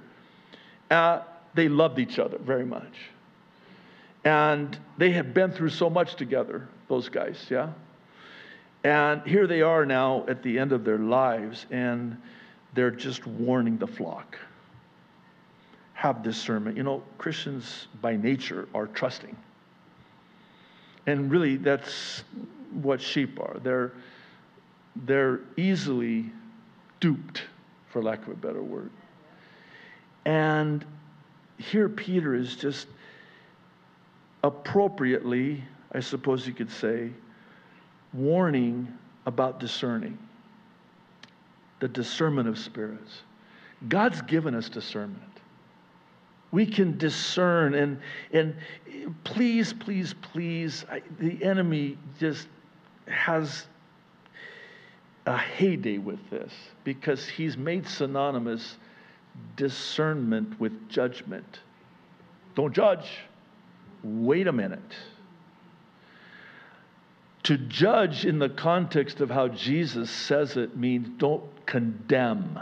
Uh, 0.90 1.20
they 1.54 1.68
loved 1.68 1.98
each 1.98 2.18
other 2.18 2.38
very 2.38 2.64
much. 2.64 2.94
And 4.26 4.76
they 4.98 5.12
had 5.12 5.34
been 5.34 5.52
through 5.52 5.68
so 5.68 5.88
much 5.88 6.16
together, 6.16 6.66
those 6.88 7.08
guys, 7.08 7.46
yeah? 7.48 7.70
And 8.82 9.22
here 9.22 9.46
they 9.46 9.62
are 9.62 9.86
now 9.86 10.24
at 10.26 10.42
the 10.42 10.58
end 10.58 10.72
of 10.72 10.84
their 10.84 10.98
lives, 10.98 11.64
and 11.70 12.20
they're 12.74 12.90
just 12.90 13.24
warning 13.24 13.78
the 13.78 13.86
flock. 13.86 14.36
Have 15.94 16.24
discernment. 16.24 16.76
You 16.76 16.82
know, 16.82 17.04
Christians 17.18 17.86
by 18.02 18.16
nature 18.16 18.68
are 18.74 18.88
trusting. 18.88 19.36
And 21.06 21.30
really, 21.30 21.56
that's 21.56 22.24
what 22.82 23.00
sheep 23.00 23.38
are. 23.38 23.60
They're, 23.62 23.92
they're 24.96 25.38
easily 25.56 26.32
duped, 26.98 27.44
for 27.90 28.02
lack 28.02 28.22
of 28.22 28.30
a 28.30 28.34
better 28.34 28.60
word. 28.60 28.90
And 30.24 30.84
here 31.58 31.88
Peter 31.88 32.34
is 32.34 32.56
just 32.56 32.88
appropriately, 34.46 35.62
I 35.92 36.00
suppose 36.00 36.46
you 36.46 36.52
could 36.52 36.70
say, 36.70 37.10
warning 38.12 38.86
about 39.26 39.58
discerning 39.58 40.16
the 41.80 41.88
discernment 41.88 42.48
of 42.48 42.56
spirits. 42.56 43.22
God's 43.88 44.22
given 44.22 44.54
us 44.54 44.68
discernment. 44.68 45.20
We 46.52 46.64
can 46.64 46.96
discern, 46.96 47.74
and, 47.74 47.98
and 48.32 48.54
please, 49.24 49.72
please, 49.72 50.14
please, 50.32 50.84
I, 50.90 51.02
the 51.18 51.42
enemy 51.44 51.98
just 52.20 52.46
has 53.08 53.66
a 55.26 55.36
heyday 55.36 55.98
with 55.98 56.30
this 56.30 56.52
because 56.84 57.28
he's 57.28 57.56
made 57.56 57.86
synonymous 57.86 58.76
discernment 59.56 60.58
with 60.60 60.88
judgment. 60.88 61.60
Don't 62.54 62.72
judge. 62.72 63.10
Wait 64.06 64.46
a 64.46 64.52
minute. 64.52 64.94
To 67.44 67.56
judge 67.58 68.24
in 68.24 68.38
the 68.38 68.48
context 68.48 69.20
of 69.20 69.30
how 69.30 69.48
Jesus 69.48 70.10
says 70.10 70.56
it 70.56 70.76
means 70.76 71.08
don't 71.18 71.44
condemn. 71.66 72.58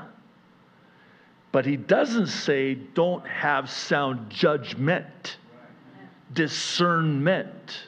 But 1.53 1.67
he 1.67 1.77
doesn't 1.77 2.29
say 2.29 2.75
don't 2.75 3.27
have 3.27 3.71
sound 3.71 4.31
judgment. 4.31 5.37
discernment. 6.33 7.83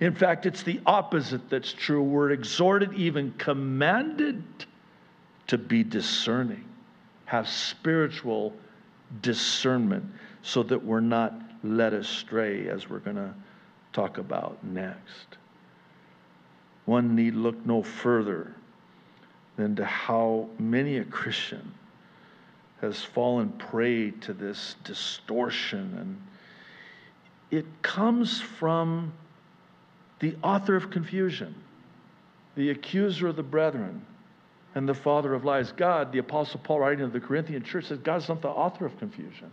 In 0.00 0.14
fact, 0.14 0.46
it's 0.46 0.62
the 0.62 0.80
opposite 0.86 1.48
that's 1.50 1.72
true. 1.72 2.02
We're 2.02 2.30
exhorted, 2.30 2.92
even 2.94 3.32
commanded, 3.38 4.42
to 5.48 5.58
be 5.58 5.84
discerning, 5.84 6.64
have 7.26 7.48
spiritual 7.48 8.52
discernment, 9.22 10.04
so 10.42 10.62
that 10.64 10.82
we're 10.84 11.00
not 11.00 11.34
led 11.66 11.92
astray, 11.94 12.68
as 12.68 12.88
we're 12.88 12.98
going 13.00 13.16
to 13.16 13.34
talk 13.92 14.18
about 14.18 14.62
next. 14.64 15.36
One 16.84 17.14
need 17.14 17.34
look 17.34 17.66
no 17.66 17.82
further 17.82 18.54
than 19.56 19.76
to 19.76 19.84
how 19.84 20.48
many 20.58 20.98
a 20.98 21.04
Christian 21.04 21.72
has 22.80 23.02
fallen 23.02 23.50
prey 23.50 24.10
to 24.10 24.32
this 24.32 24.76
distortion. 24.84 25.96
And 25.98 26.22
it 27.50 27.66
comes 27.82 28.40
from 28.40 29.12
the 30.20 30.36
author 30.42 30.76
of 30.76 30.90
confusion, 30.90 31.54
the 32.54 32.70
accuser 32.70 33.28
of 33.28 33.36
the 33.36 33.42
brethren, 33.42 34.04
and 34.74 34.86
the 34.86 34.94
father 34.94 35.32
of 35.32 35.44
lies. 35.44 35.72
God, 35.72 36.12
the 36.12 36.18
Apostle 36.18 36.60
Paul, 36.62 36.80
writing 36.80 36.98
to 36.98 37.08
the 37.08 37.20
Corinthian 37.20 37.64
church, 37.64 37.86
says 37.86 37.98
God's 37.98 38.28
not 38.28 38.42
the 38.42 38.48
author 38.48 38.84
of 38.84 38.98
confusion. 38.98 39.50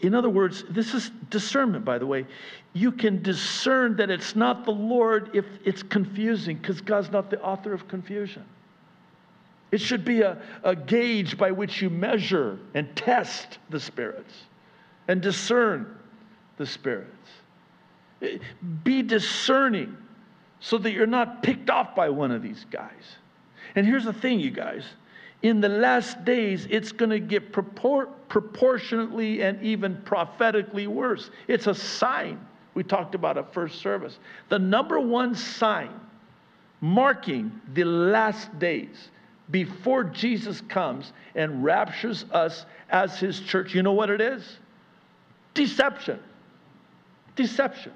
In 0.00 0.14
other 0.14 0.30
words, 0.30 0.64
this 0.70 0.94
is 0.94 1.10
discernment, 1.28 1.84
by 1.84 1.98
the 1.98 2.06
way. 2.06 2.24
You 2.72 2.92
can 2.92 3.20
discern 3.22 3.96
that 3.96 4.10
it's 4.10 4.36
not 4.36 4.64
the 4.64 4.70
Lord 4.70 5.30
if 5.34 5.44
it's 5.64 5.82
confusing, 5.82 6.56
because 6.56 6.80
God's 6.80 7.10
not 7.10 7.30
the 7.30 7.40
author 7.42 7.72
of 7.72 7.88
confusion. 7.88 8.44
It 9.72 9.80
should 9.80 10.04
be 10.04 10.22
a, 10.22 10.40
a 10.62 10.74
gauge 10.74 11.36
by 11.36 11.50
which 11.50 11.82
you 11.82 11.90
measure 11.90 12.58
and 12.74 12.94
test 12.96 13.58
the 13.70 13.80
spirits 13.80 14.32
and 15.08 15.20
discern 15.20 15.96
the 16.56 16.66
spirits. 16.66 17.28
Be 18.84 19.02
discerning 19.02 19.96
so 20.60 20.78
that 20.78 20.92
you're 20.92 21.06
not 21.06 21.42
picked 21.42 21.70
off 21.70 21.94
by 21.94 22.08
one 22.08 22.30
of 22.30 22.42
these 22.42 22.64
guys. 22.70 23.16
And 23.74 23.84
here's 23.84 24.04
the 24.04 24.12
thing, 24.12 24.40
you 24.40 24.50
guys 24.50 24.84
in 25.42 25.60
the 25.60 25.68
last 25.68 26.24
days, 26.24 26.66
it's 26.68 26.90
going 26.90 27.10
to 27.10 27.20
get 27.20 27.52
propor- 27.52 28.08
proportionately 28.28 29.42
and 29.42 29.62
even 29.62 29.96
prophetically 30.04 30.86
worse. 30.86 31.30
It's 31.46 31.66
a 31.66 31.74
sign. 31.74 32.44
We 32.74 32.82
talked 32.82 33.14
about 33.14 33.38
at 33.38 33.52
first 33.52 33.80
service. 33.80 34.18
The 34.48 34.58
number 34.58 34.98
one 34.98 35.34
sign 35.34 35.90
marking 36.80 37.60
the 37.74 37.84
last 37.84 38.56
days 38.58 39.10
before 39.50 40.04
Jesus 40.04 40.60
comes 40.62 41.12
and 41.34 41.64
raptures 41.64 42.24
us 42.32 42.66
as 42.90 43.18
his 43.18 43.40
church, 43.40 43.74
you 43.74 43.82
know 43.82 43.92
what 43.92 44.10
it 44.10 44.20
is? 44.20 44.58
Deception. 45.54 46.20
Deception. 47.34 47.92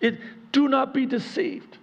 It, 0.00 0.18
do 0.52 0.68
not 0.68 0.92
be 0.92 1.06
deceived. 1.06 1.78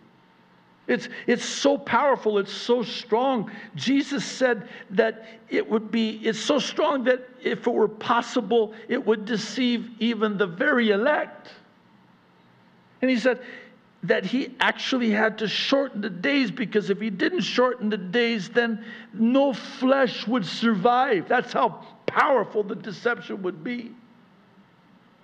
It's, 0.87 1.09
it's 1.27 1.45
so 1.45 1.77
powerful, 1.77 2.37
it's 2.37 2.51
so 2.51 2.83
strong. 2.83 3.51
Jesus 3.75 4.25
said 4.25 4.67
that 4.89 5.25
it 5.49 5.69
would 5.69 5.91
be, 5.91 6.19
it's 6.23 6.39
so 6.39 6.59
strong 6.59 7.03
that 7.05 7.27
if 7.41 7.67
it 7.67 7.73
were 7.73 7.87
possible, 7.87 8.73
it 8.89 9.05
would 9.05 9.25
deceive 9.25 9.89
even 9.99 10.37
the 10.37 10.47
very 10.47 10.89
elect. 10.89 11.49
And 13.01 13.09
he 13.09 13.17
said 13.17 13.41
that 14.03 14.25
he 14.25 14.55
actually 14.59 15.11
had 15.11 15.37
to 15.37 15.47
shorten 15.47 16.01
the 16.01 16.09
days 16.09 16.49
because 16.49 16.89
if 16.89 16.99
he 16.99 17.09
didn't 17.09 17.41
shorten 17.41 17.89
the 17.89 17.97
days, 17.97 18.49
then 18.49 18.83
no 19.13 19.53
flesh 19.53 20.27
would 20.27 20.45
survive. 20.45 21.27
That's 21.27 21.53
how 21.53 21.85
powerful 22.07 22.63
the 22.63 22.75
deception 22.75 23.43
would 23.43 23.63
be. 23.63 23.91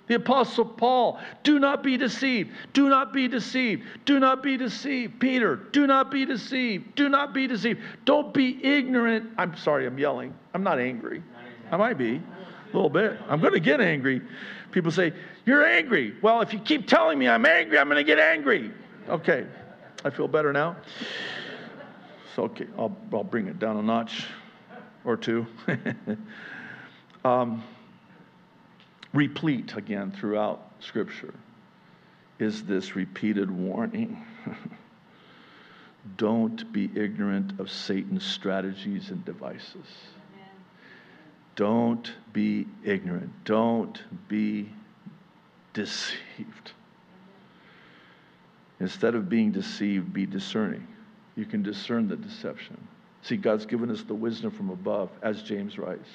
The 0.08 0.16
Apostle 0.16 0.66
Paul, 0.66 1.20
do 1.44 1.60
not 1.60 1.84
be 1.84 1.98
deceived. 1.98 2.52
Do 2.74 2.88
not 2.88 3.12
be 3.14 3.28
deceived. 3.28 3.84
Do 4.06 4.20
not 4.20 4.42
be 4.42 4.56
deceived. 4.56 5.20
Peter, 5.20 5.58
do 5.58 5.86
not 5.86 6.10
be 6.12 6.26
deceived. 6.26 6.96
Do 6.96 7.10
not 7.10 7.34
be 7.34 7.46
deceived. 7.46 7.82
Don't 8.06 8.34
be 8.34 8.64
ignorant. 8.64 9.30
I'm 9.38 9.56
sorry, 9.58 9.86
I'm 9.86 10.00
yelling. 10.00 10.34
I'm 10.54 10.64
not 10.64 10.80
angry. 10.80 11.22
I 11.72 11.78
might 11.78 11.98
be 11.98 12.16
a 12.16 12.76
little 12.76 12.90
bit. 12.90 13.18
I'm 13.28 13.42
going 13.42 13.54
to 13.54 13.60
get 13.60 13.82
angry. 13.82 14.22
People 14.72 14.92
say, 14.92 15.12
You're 15.46 15.66
angry. 15.66 16.16
Well, 16.22 16.42
if 16.42 16.54
you 16.54 16.60
keep 16.60 16.88
telling 16.88 17.20
me 17.20 17.28
I'm 17.28 17.46
angry, 17.46 17.78
I'm 17.78 17.88
going 17.88 17.98
to 17.98 18.04
get 18.04 18.20
angry. 18.20 18.72
Okay, 19.10 19.46
I 20.06 20.10
feel 20.10 20.28
better 20.28 20.54
now. 20.54 20.78
So, 22.36 22.44
okay, 22.44 22.68
I'll, 22.78 22.96
I'll 23.12 23.24
bring 23.24 23.48
it 23.48 23.60
down 23.60 23.78
a 23.78 23.82
notch 23.82 24.26
or 25.04 25.18
two. 25.18 25.48
um, 27.26 27.64
replete 29.18 29.76
again 29.76 30.12
throughout 30.12 30.62
Scripture 30.80 31.34
is 32.38 32.64
this 32.64 32.96
repeated 32.96 33.50
warning. 33.50 34.24
Don't 36.18 36.72
be 36.72 36.92
ignorant 36.96 37.60
of 37.60 37.72
Satan's 37.72 38.24
strategies 38.24 39.10
and 39.10 39.26
devices. 39.26 39.88
Don't 41.56 42.14
be 42.32 42.68
ignorant. 42.86 43.32
Don't 43.44 44.00
be 44.28 44.70
deceived. 45.74 46.74
Instead 48.80 49.16
of 49.16 49.28
being 49.28 49.52
deceived, 49.52 50.14
be 50.14 50.28
discerning. 50.28 50.88
You 51.36 51.46
can 51.46 51.64
discern 51.64 52.08
the 52.08 52.16
deception. 52.16 52.78
See, 53.24 53.36
God's 53.36 53.66
given 53.66 53.90
us 53.90 54.04
the 54.04 54.14
wisdom 54.14 54.52
from 54.52 54.70
above, 54.70 55.10
as 55.24 55.42
James 55.42 55.80
writes 55.80 56.08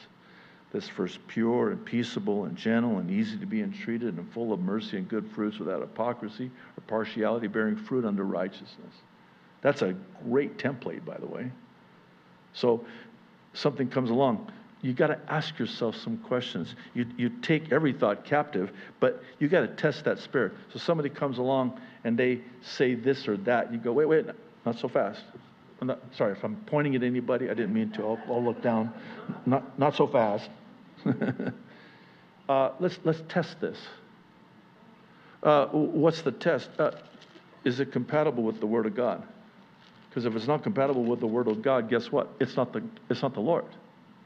that's 0.73 0.89
first 0.89 1.19
pure 1.29 1.71
and 1.71 1.85
peaceable 1.85 2.45
and 2.45 2.57
gentle 2.57 2.99
and 2.99 3.11
easy 3.11 3.37
to 3.39 3.47
be 3.47 3.61
entreated 3.61 4.17
and 4.17 4.33
full 4.33 4.53
of 4.53 4.61
mercy 4.61 4.97
and 4.97 5.07
good 5.07 5.31
fruits 5.33 5.59
without 5.59 5.81
hypocrisy 5.81 6.51
or 6.77 6.81
partiality, 6.87 7.47
bearing 7.47 7.77
fruit 7.77 8.07
unto 8.07 8.23
righteousness. 8.23 8.95
That's 9.61 9.83
a 9.83 9.95
great 10.29 10.57
template, 10.57 11.05
by 11.05 11.19
the 11.19 11.27
way. 11.27 11.51
So 12.55 12.87
something 13.53 13.89
comes 13.89 14.09
along. 14.09 14.51
You 14.81 14.95
got 14.95 15.09
to 15.09 15.21
ask 15.29 15.59
yourself 15.59 15.95
some 15.95 16.17
questions. 16.17 16.75
You, 16.95 17.07
you 17.17 17.29
take 17.29 17.71
every 17.71 17.93
thought 17.93 18.25
captive, 18.25 18.73
but 18.99 19.23
you 19.39 19.49
got 19.49 19.61
to 19.61 19.69
test 19.69 20.05
that 20.07 20.19
spirit. 20.19 20.53
So 20.73 20.79
somebody 20.79 21.11
comes 21.11 21.39
along 21.39 21.81
and 22.03 22.19
they 22.19 22.41
say 22.63 22.95
this 22.95 23.29
or 23.29 23.37
that. 23.39 23.73
You 23.73 23.79
go, 23.79 23.93
wait, 23.93 24.07
wait, 24.07 24.27
not 24.65 24.79
so 24.79 24.89
fast. 24.89 25.23
Not, 25.83 26.01
sorry, 26.17 26.33
if 26.33 26.45
I'm 26.45 26.57
pointing 26.67 26.95
at 26.97 27.03
anybody, 27.03 27.51
I 27.51 27.55
didn't 27.55 27.75
mean 27.75 27.91
to. 27.93 28.03
I'll, 28.03 28.19
I'll 28.29 28.43
look 28.43 28.63
down. 28.63 28.93
Not, 29.47 29.79
not 29.79 29.97
so 29.97 30.07
fast. 30.07 30.49
uh, 32.49 32.71
let's, 32.81 32.99
let's 33.05 33.23
test 33.29 33.61
this. 33.61 33.79
Uh, 35.43 35.67
what's 35.67 36.23
the 36.23 36.33
test? 36.33 36.71
Uh, 36.79 36.93
is 37.65 37.81
it 37.81 37.93
compatible 37.93 38.43
with 38.43 38.61
the 38.61 38.67
Word 38.67 38.87
of 38.87 38.95
God? 38.95 39.23
Because 40.09 40.25
if 40.25 40.37
it's 40.37 40.47
not 40.47 40.63
compatible 40.63 41.05
with 41.05 41.21
the 41.21 41.27
Word 41.27 41.49
of 41.49 41.63
God, 41.63 41.89
guess 41.89 42.13
what? 42.13 42.29
It's 42.39 42.57
not 42.57 42.73
the, 42.73 42.83
it's 43.09 43.23
not 43.23 43.35
the 43.35 43.41
Lord. 43.41 43.65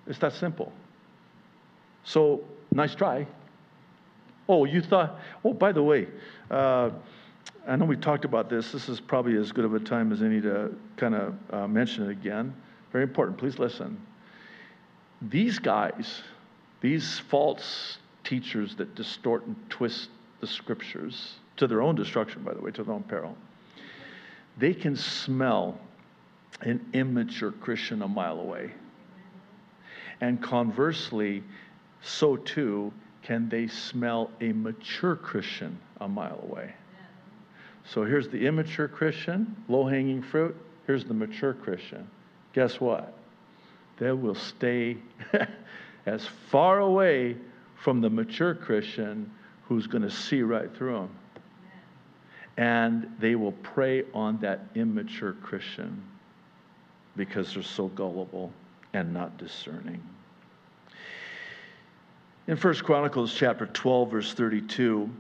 It's 0.06 0.18
that 0.18 0.32
simple. 0.32 0.72
So, 2.04 2.44
nice 2.72 2.94
try. 2.94 3.26
Oh, 4.48 4.64
you 4.64 4.80
thought, 4.80 5.18
oh, 5.44 5.52
by 5.52 5.72
the 5.72 5.82
way, 5.82 6.06
uh, 6.50 6.90
I 7.66 7.76
know 7.76 7.84
we 7.84 7.96
talked 7.96 8.24
about 8.24 8.48
this. 8.48 8.70
This 8.70 8.88
is 8.88 9.00
probably 9.00 9.36
as 9.36 9.50
good 9.50 9.64
of 9.64 9.74
a 9.74 9.80
time 9.80 10.12
as 10.12 10.22
any 10.22 10.40
to 10.40 10.74
kind 10.96 11.14
of 11.14 11.34
uh, 11.50 11.66
mention 11.66 12.04
it 12.04 12.10
again. 12.10 12.54
Very 12.92 13.02
important. 13.02 13.38
Please 13.38 13.58
listen. 13.58 14.00
These 15.22 15.58
guys, 15.58 16.22
these 16.80 17.18
false 17.18 17.98
teachers 18.24 18.76
that 18.76 18.94
distort 18.94 19.46
and 19.46 19.56
twist 19.70 20.08
the 20.40 20.46
scriptures 20.46 21.34
to 21.56 21.66
their 21.66 21.82
own 21.82 21.94
destruction, 21.94 22.42
by 22.42 22.52
the 22.52 22.60
way, 22.60 22.70
to 22.70 22.84
their 22.84 22.94
own 22.94 23.02
peril, 23.02 23.36
they 24.58 24.74
can 24.74 24.96
smell 24.96 25.78
an 26.62 26.84
immature 26.92 27.52
Christian 27.52 28.02
a 28.02 28.08
mile 28.08 28.40
away. 28.40 28.72
And 30.20 30.42
conversely, 30.42 31.42
so 32.02 32.36
too 32.36 32.92
can 33.22 33.48
they 33.48 33.66
smell 33.66 34.30
a 34.40 34.52
mature 34.52 35.16
Christian 35.16 35.78
a 36.00 36.08
mile 36.08 36.40
away. 36.48 36.74
So 37.84 38.04
here's 38.04 38.28
the 38.28 38.46
immature 38.46 38.88
Christian, 38.88 39.56
low 39.68 39.86
hanging 39.86 40.22
fruit. 40.22 40.56
Here's 40.86 41.04
the 41.04 41.14
mature 41.14 41.54
Christian. 41.54 42.08
Guess 42.52 42.80
what? 42.80 43.14
They 43.98 44.12
will 44.12 44.34
stay 44.34 44.98
as 46.06 46.26
far 46.50 46.78
away 46.78 47.36
from 47.74 48.00
the 48.00 48.08
mature 48.08 48.54
Christian 48.54 49.30
who's 49.64 49.86
going 49.86 50.02
to 50.02 50.10
see 50.10 50.42
right 50.42 50.74
through 50.74 50.94
them. 50.94 51.10
And 52.56 53.14
they 53.18 53.34
will 53.34 53.52
prey 53.52 54.04
on 54.14 54.38
that 54.38 54.60
immature 54.74 55.34
Christian 55.34 56.02
because 57.16 57.52
they're 57.52 57.62
so 57.62 57.88
gullible 57.88 58.52
and 58.94 59.12
not 59.12 59.36
discerning. 59.36 60.02
In 62.46 62.56
1 62.56 62.74
Chronicles 62.76 63.34
chapter 63.34 63.66
12 63.66 64.10
verse 64.10 64.32
32, 64.32 65.10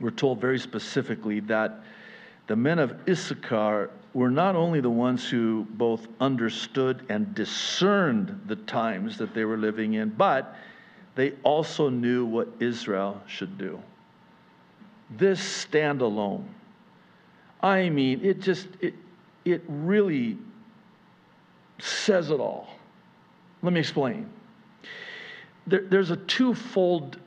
we're 0.00 0.10
told 0.10 0.40
very 0.40 0.58
specifically 0.58 1.40
that 1.40 1.80
the 2.46 2.56
men 2.56 2.78
of 2.78 2.96
Issachar 3.06 3.90
were 4.12 4.30
not 4.30 4.56
only 4.56 4.80
the 4.80 4.90
ones 4.90 5.28
who 5.28 5.66
both 5.70 6.06
understood 6.20 7.06
and 7.08 7.34
discerned 7.34 8.40
the 8.46 8.56
times 8.56 9.16
that 9.18 9.34
they 9.34 9.44
were 9.44 9.56
living 9.56 9.94
in, 9.94 10.08
but 10.10 10.56
they 11.14 11.32
also 11.42 11.88
knew 11.88 12.24
what 12.24 12.48
Israel 12.60 13.20
should 13.26 13.56
do. 13.56 13.80
This 15.10 15.40
stand 15.40 16.00
alone. 16.00 16.48
I 17.62 17.88
mean, 17.88 18.24
it 18.24 18.40
just, 18.40 18.68
it, 18.80 18.94
it 19.44 19.62
really 19.68 20.38
says 21.78 22.30
it 22.30 22.40
all. 22.40 22.68
Let 23.62 23.72
me 23.72 23.80
explain. 23.80 24.28
There, 25.66 25.82
there's 25.82 26.10
a 26.10 26.16
twofold 26.16 27.18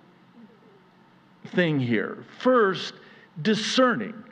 thing 1.47 1.79
here. 1.79 2.23
First, 2.39 2.95
discerning. 3.41 4.23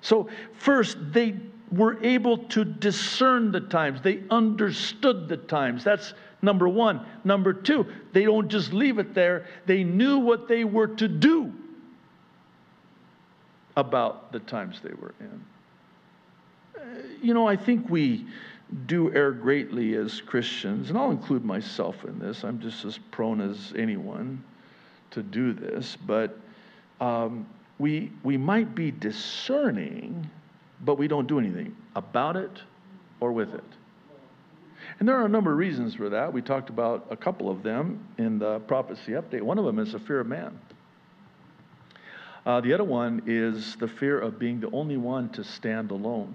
So, 0.00 0.28
first, 0.54 0.96
they 1.12 1.36
were 1.72 2.02
able 2.02 2.38
to 2.38 2.64
discern 2.64 3.52
the 3.52 3.60
times, 3.60 4.00
they 4.02 4.22
understood 4.30 5.28
the 5.28 5.36
times. 5.36 5.84
That's 5.84 6.14
number 6.42 6.68
one. 6.68 7.06
Number 7.24 7.52
two, 7.52 7.86
they 8.12 8.24
don't 8.24 8.48
just 8.48 8.72
leave 8.72 8.98
it 8.98 9.14
there, 9.14 9.46
they 9.66 9.84
knew 9.84 10.18
what 10.18 10.48
they 10.48 10.64
were 10.64 10.88
to 10.88 11.08
do 11.08 11.52
about 13.76 14.32
the 14.32 14.40
times 14.40 14.80
they 14.82 14.94
were 14.94 15.14
in. 15.20 15.44
Uh, 16.76 16.84
you 17.22 17.34
know, 17.34 17.46
I 17.46 17.56
think 17.56 17.88
we 17.88 18.26
do 18.86 19.12
err 19.14 19.32
greatly 19.32 19.94
as 19.94 20.20
Christians, 20.20 20.90
and 20.90 20.98
I'll 20.98 21.10
include 21.10 21.44
myself 21.44 22.04
in 22.04 22.18
this. 22.18 22.44
I'm 22.44 22.60
just 22.60 22.84
as 22.84 22.98
prone 23.10 23.40
as 23.40 23.72
anyone 23.76 24.42
to 25.10 25.22
do 25.22 25.52
this, 25.52 25.96
but 26.06 26.38
um, 27.00 27.46
we, 27.78 28.12
we 28.22 28.36
might 28.36 28.74
be 28.74 28.90
discerning, 28.90 30.28
but 30.84 30.96
we 30.96 31.08
don't 31.08 31.26
do 31.26 31.38
anything 31.38 31.76
about 31.94 32.36
it 32.36 32.50
or 33.20 33.32
with 33.32 33.54
it. 33.54 33.64
And 34.98 35.08
there 35.08 35.16
are 35.16 35.26
a 35.26 35.28
number 35.28 35.52
of 35.52 35.58
reasons 35.58 35.94
for 35.94 36.08
that. 36.08 36.32
We 36.32 36.42
talked 36.42 36.70
about 36.70 37.06
a 37.10 37.16
couple 37.16 37.50
of 37.50 37.62
them 37.62 38.06
in 38.18 38.38
the 38.38 38.60
prophecy 38.60 39.12
update. 39.12 39.42
One 39.42 39.58
of 39.58 39.64
them 39.64 39.78
is 39.78 39.92
the 39.92 39.98
fear 39.98 40.20
of 40.20 40.26
man. 40.26 40.58
Uh, 42.46 42.60
the 42.60 42.72
other 42.72 42.84
one 42.84 43.22
is 43.26 43.76
the 43.76 43.88
fear 43.88 44.18
of 44.18 44.38
being 44.38 44.60
the 44.60 44.70
only 44.70 44.96
one 44.96 45.28
to 45.30 45.44
stand 45.44 45.90
alone. 45.90 46.34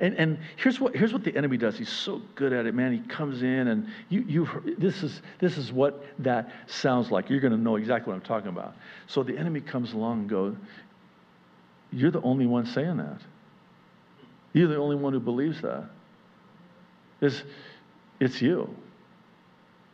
And, 0.00 0.16
and 0.16 0.38
here's, 0.56 0.80
what, 0.80 0.96
here's 0.96 1.12
what 1.12 1.24
the 1.24 1.36
enemy 1.36 1.56
does. 1.56 1.76
He's 1.78 1.90
so 1.90 2.22
good 2.34 2.52
at 2.52 2.66
it, 2.66 2.74
man. 2.74 2.92
He 2.92 3.00
comes 3.08 3.42
in 3.42 3.68
and 3.68 3.88
you, 4.08 4.24
you, 4.26 4.76
this, 4.78 5.02
is, 5.02 5.20
this 5.40 5.56
is 5.56 5.72
what 5.72 6.04
that 6.20 6.50
sounds 6.66 7.10
like. 7.10 7.30
You're 7.30 7.40
going 7.40 7.52
to 7.52 7.58
know 7.58 7.76
exactly 7.76 8.12
what 8.12 8.16
I'm 8.16 8.26
talking 8.26 8.48
about. 8.48 8.74
So 9.06 9.22
the 9.22 9.36
enemy 9.36 9.60
comes 9.60 9.92
along 9.92 10.20
and 10.20 10.28
goes, 10.28 10.56
You're 11.94 12.10
the 12.10 12.22
only 12.22 12.46
one 12.46 12.66
saying 12.66 12.96
that. 12.96 13.20
You're 14.52 14.68
the 14.68 14.76
only 14.76 14.96
one 14.96 15.12
who 15.12 15.20
believes 15.20 15.62
that. 15.62 15.84
It's, 17.20 17.42
it's 18.20 18.42
you. 18.42 18.74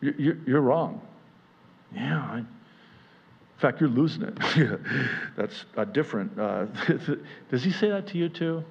You're, 0.01 0.37
you're 0.47 0.61
wrong. 0.61 1.01
Yeah, 1.93 2.19
I, 2.19 2.37
in 2.39 2.47
fact, 3.59 3.79
you're 3.79 3.89
losing 3.89 4.23
it. 4.23 4.79
That's 5.37 5.65
a 5.77 5.85
different. 5.85 6.37
Uh, 6.39 6.65
does 7.51 7.63
he 7.63 7.71
say 7.71 7.89
that 7.89 8.07
to 8.07 8.17
you 8.17 8.29
too? 8.29 8.63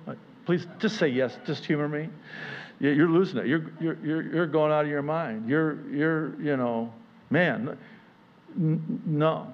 Please 0.45 0.67
just 0.81 0.97
say 0.97 1.09
yes. 1.09 1.39
Just 1.47 1.65
humor 1.65 1.89
me. 1.89 2.09
You're 2.81 3.09
losing 3.09 3.39
it. 3.39 3.47
You're, 3.47 3.71
you're, 3.79 4.23
you're, 4.35 4.47
going 4.47 4.73
out 4.73 4.85
of 4.85 4.91
your 4.91 5.03
mind. 5.03 5.49
You're, 5.49 5.87
you're 5.91 6.41
you 6.43 6.57
know, 6.57 6.93
man, 7.29 7.77
n- 8.57 9.03
no. 9.05 9.53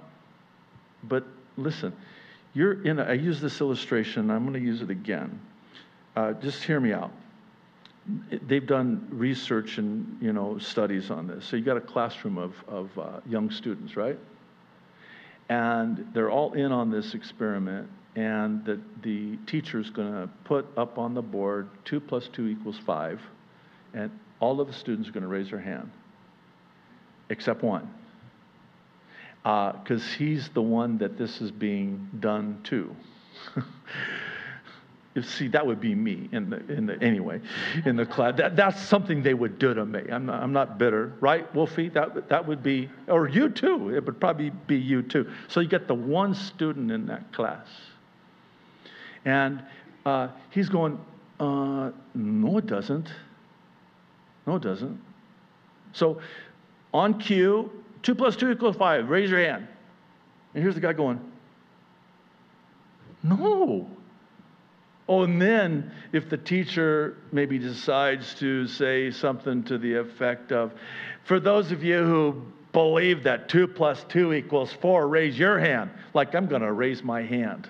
But 1.02 1.26
listen, 1.56 1.92
you're 2.56 2.82
in 2.84 2.98
a, 2.98 3.04
I 3.04 3.12
use 3.12 3.40
this 3.40 3.60
illustration. 3.60 4.30
I'm 4.30 4.42
going 4.42 4.54
to 4.54 4.66
use 4.66 4.80
it 4.80 4.90
again. 4.90 5.40
Uh, 6.16 6.32
just 6.32 6.62
hear 6.64 6.80
me 6.80 6.92
out. 6.92 7.12
They've 8.30 8.66
done 8.66 9.06
research 9.10 9.78
and 9.78 10.18
you 10.20 10.32
know 10.32 10.58
studies 10.58 11.10
on 11.10 11.26
this. 11.26 11.44
So 11.44 11.56
you 11.56 11.64
got 11.64 11.76
a 11.76 11.80
classroom 11.80 12.38
of, 12.38 12.54
of 12.66 12.98
uh, 12.98 13.20
young 13.28 13.50
students, 13.50 13.96
right? 13.96 14.18
And 15.48 16.08
they're 16.14 16.30
all 16.30 16.54
in 16.54 16.72
on 16.72 16.90
this 16.90 17.14
experiment 17.14 17.88
and 18.16 18.64
the, 18.64 18.80
the 19.02 19.36
teacher's 19.46 19.90
going 19.90 20.10
to 20.10 20.28
put 20.44 20.66
up 20.76 20.98
on 20.98 21.12
the 21.12 21.22
board 21.22 21.68
2 21.84 22.00
plus 22.00 22.28
2 22.32 22.48
equals 22.48 22.78
5, 22.78 23.20
and 23.92 24.10
all 24.40 24.60
of 24.60 24.66
the 24.66 24.72
students 24.72 25.08
are 25.08 25.12
going 25.12 25.22
to 25.22 25.28
raise 25.28 25.50
their 25.50 25.60
hand, 25.60 25.90
except 27.28 27.62
one. 27.62 27.92
Because 29.46 30.02
uh, 30.02 30.18
he's 30.18 30.48
the 30.48 30.62
one 30.62 30.98
that 30.98 31.16
this 31.16 31.40
is 31.40 31.52
being 31.52 32.08
done 32.18 32.58
to. 32.64 32.94
see, 35.22 35.46
that 35.48 35.64
would 35.64 35.80
be 35.80 35.94
me 35.94 36.28
in 36.32 36.50
the, 36.50 36.56
in 36.72 36.86
the 36.86 37.00
anyway, 37.00 37.40
in 37.84 37.94
the 37.94 38.04
class. 38.04 38.34
That, 38.38 38.56
that's 38.56 38.82
something 38.82 39.22
they 39.22 39.34
would 39.34 39.60
do 39.60 39.72
to 39.72 39.86
me. 39.86 40.00
I'm 40.10 40.26
not, 40.26 40.42
I'm 40.42 40.52
not 40.52 40.78
bitter, 40.78 41.12
right, 41.20 41.52
Wolfie? 41.54 41.88
That, 41.90 42.28
that 42.28 42.44
would 42.44 42.60
be, 42.64 42.90
or 43.06 43.28
you 43.28 43.48
too. 43.48 43.94
It 43.94 44.04
would 44.04 44.18
probably 44.18 44.50
be 44.50 44.76
you 44.76 45.02
too. 45.02 45.30
So 45.46 45.60
you 45.60 45.68
get 45.68 45.86
the 45.86 45.94
one 45.94 46.34
student 46.34 46.90
in 46.90 47.06
that 47.06 47.32
class 47.32 47.68
and 49.26 49.62
uh, 50.04 50.28
he's 50.50 50.68
going, 50.68 50.98
uh, 51.38 51.92
No, 52.14 52.58
it 52.58 52.66
doesn't. 52.66 53.12
No, 54.44 54.56
it 54.56 54.62
doesn't. 54.62 55.00
So 55.92 56.20
on 56.92 57.20
cue, 57.20 57.70
2 58.02 58.14
plus 58.14 58.36
2 58.36 58.52
equals 58.52 58.76
5. 58.76 59.08
Raise 59.08 59.30
your 59.30 59.40
hand. 59.40 59.66
And 60.54 60.62
here's 60.62 60.74
the 60.74 60.80
guy 60.80 60.92
going, 60.92 61.20
No. 63.22 63.90
Oh, 65.08 65.22
and 65.22 65.40
then 65.40 65.92
if 66.12 66.28
the 66.28 66.36
teacher 66.36 67.18
maybe 67.30 67.58
decides 67.58 68.34
to 68.36 68.66
say 68.66 69.10
something 69.10 69.62
to 69.64 69.78
the 69.78 69.94
effect 69.94 70.50
of, 70.50 70.72
for 71.22 71.38
those 71.38 71.70
of 71.70 71.84
you 71.84 72.04
who 72.04 72.42
believe 72.72 73.22
that 73.22 73.48
2 73.48 73.68
plus 73.68 74.04
2 74.08 74.32
equals 74.32 74.72
4, 74.72 75.06
raise 75.06 75.38
your 75.38 75.58
hand. 75.58 75.90
Like 76.12 76.34
I'm 76.34 76.46
going 76.46 76.62
to 76.62 76.72
raise 76.72 77.02
my 77.02 77.22
hand. 77.22 77.68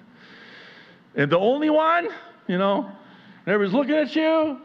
And 1.15 1.31
the 1.31 1.39
only 1.39 1.71
one, 1.71 2.09
you 2.47 2.59
know, 2.59 2.91
and 3.45 3.55
everybody's 3.55 3.75
looking 3.75 3.95
at 3.95 4.17
you. 4.17 4.61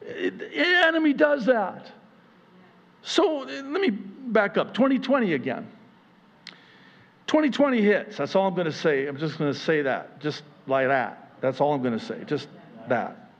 The 0.00 0.50
enemy 0.86 1.12
does 1.12 1.44
that. 1.46 1.90
So 3.02 3.46
let 3.48 3.64
me 3.64 3.98
back 4.32 4.56
up. 4.56 4.74
2020 4.74 5.34
again. 5.34 5.68
2020 7.26 7.82
hits. 7.82 8.16
That's 8.16 8.34
all 8.34 8.46
I'm 8.46 8.54
going 8.54 8.66
to 8.66 8.72
say. 8.72 9.06
I'm 9.06 9.18
just 9.18 9.38
going 9.38 9.52
to 9.52 9.58
say 9.58 9.82
that, 9.82 10.20
just 10.20 10.42
like 10.66 10.88
that. 10.88 11.32
That's 11.40 11.60
all 11.60 11.72
I'm 11.72 11.82
going 11.82 11.98
to 11.98 12.04
say. 12.04 12.22
Just 12.26 12.48
that. 12.88 13.30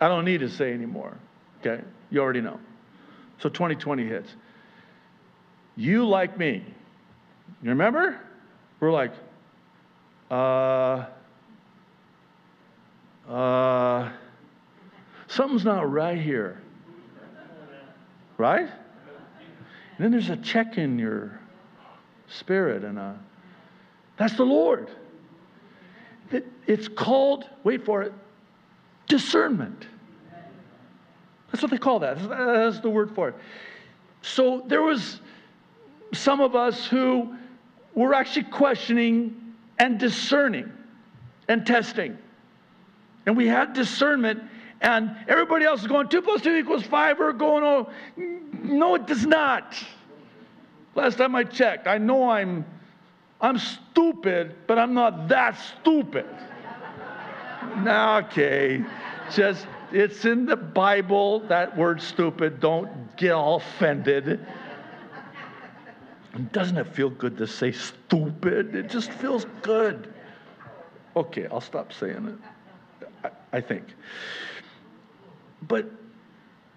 I 0.00 0.08
don't 0.08 0.24
need 0.24 0.40
to 0.40 0.48
say 0.48 0.72
anymore. 0.72 1.16
Okay? 1.60 1.82
You 2.10 2.20
already 2.20 2.40
know. 2.40 2.60
So 3.40 3.48
2020 3.48 4.06
hits. 4.06 4.30
You, 5.76 6.06
like 6.06 6.38
me, 6.38 6.64
you 7.62 7.70
remember? 7.70 8.20
We're 8.80 8.92
like, 8.92 9.12
uh, 10.30 11.06
uh, 13.28 14.12
something's 15.26 15.64
not 15.64 15.90
right 15.90 16.20
here. 16.20 16.60
Right? 18.38 18.68
And 19.96 20.04
then 20.04 20.10
there's 20.10 20.30
a 20.30 20.36
check 20.36 20.78
in 20.78 20.98
your 20.98 21.38
spirit, 22.28 22.84
and 22.84 22.98
a, 22.98 23.18
that's 24.16 24.34
the 24.36 24.44
Lord. 24.44 24.90
It's 26.66 26.88
called, 26.88 27.48
wait 27.62 27.84
for 27.84 28.02
it, 28.02 28.12
discernment. 29.06 29.86
That's 31.52 31.62
what 31.62 31.70
they 31.70 31.78
call 31.78 32.00
that. 32.00 32.16
That's 32.28 32.80
the 32.80 32.90
word 32.90 33.14
for 33.14 33.28
it. 33.28 33.34
So 34.22 34.64
there 34.66 34.82
was 34.82 35.20
some 36.12 36.40
of 36.40 36.56
us 36.56 36.86
who 36.86 37.36
were 37.94 38.14
actually 38.14 38.44
questioning 38.44 39.54
and 39.78 40.00
discerning 40.00 40.72
and 41.48 41.66
testing. 41.66 42.18
And 43.26 43.36
we 43.36 43.46
had 43.46 43.74
discernment, 43.74 44.42
and 44.84 45.16
everybody 45.28 45.64
else 45.64 45.80
is 45.80 45.86
going, 45.86 46.08
2 46.08 46.20
plus 46.20 46.42
2 46.42 46.56
equals 46.56 46.82
5. 46.82 47.18
We're 47.18 47.32
going, 47.32 47.64
oh, 47.64 47.90
no, 48.62 48.94
it 48.94 49.06
does 49.06 49.24
not. 49.24 49.74
Last 50.94 51.16
time 51.16 51.34
I 51.34 51.42
checked, 51.42 51.86
I 51.86 51.96
know 51.96 52.28
I'm, 52.28 52.66
I'm 53.40 53.58
stupid, 53.58 54.54
but 54.66 54.78
I'm 54.78 54.92
not 54.92 55.26
that 55.28 55.58
stupid. 55.80 56.26
now, 57.78 58.18
okay, 58.18 58.84
just, 59.32 59.66
it's 59.90 60.26
in 60.26 60.44
the 60.44 60.56
Bible, 60.56 61.40
that 61.48 61.74
word 61.74 62.02
stupid. 62.02 62.60
Don't 62.60 63.16
get 63.16 63.32
all 63.32 63.56
offended. 63.56 64.46
And 66.34 66.52
doesn't 66.52 66.76
it 66.76 66.88
feel 66.88 67.08
good 67.08 67.38
to 67.38 67.46
say 67.46 67.72
stupid? 67.72 68.74
It 68.74 68.90
just 68.90 69.10
feels 69.12 69.46
good. 69.62 70.12
Okay, 71.16 71.46
I'll 71.50 71.62
stop 71.62 71.90
saying 71.90 72.38
it. 72.92 73.08
I, 73.24 73.56
I 73.56 73.60
think. 73.62 73.84
But 75.68 75.90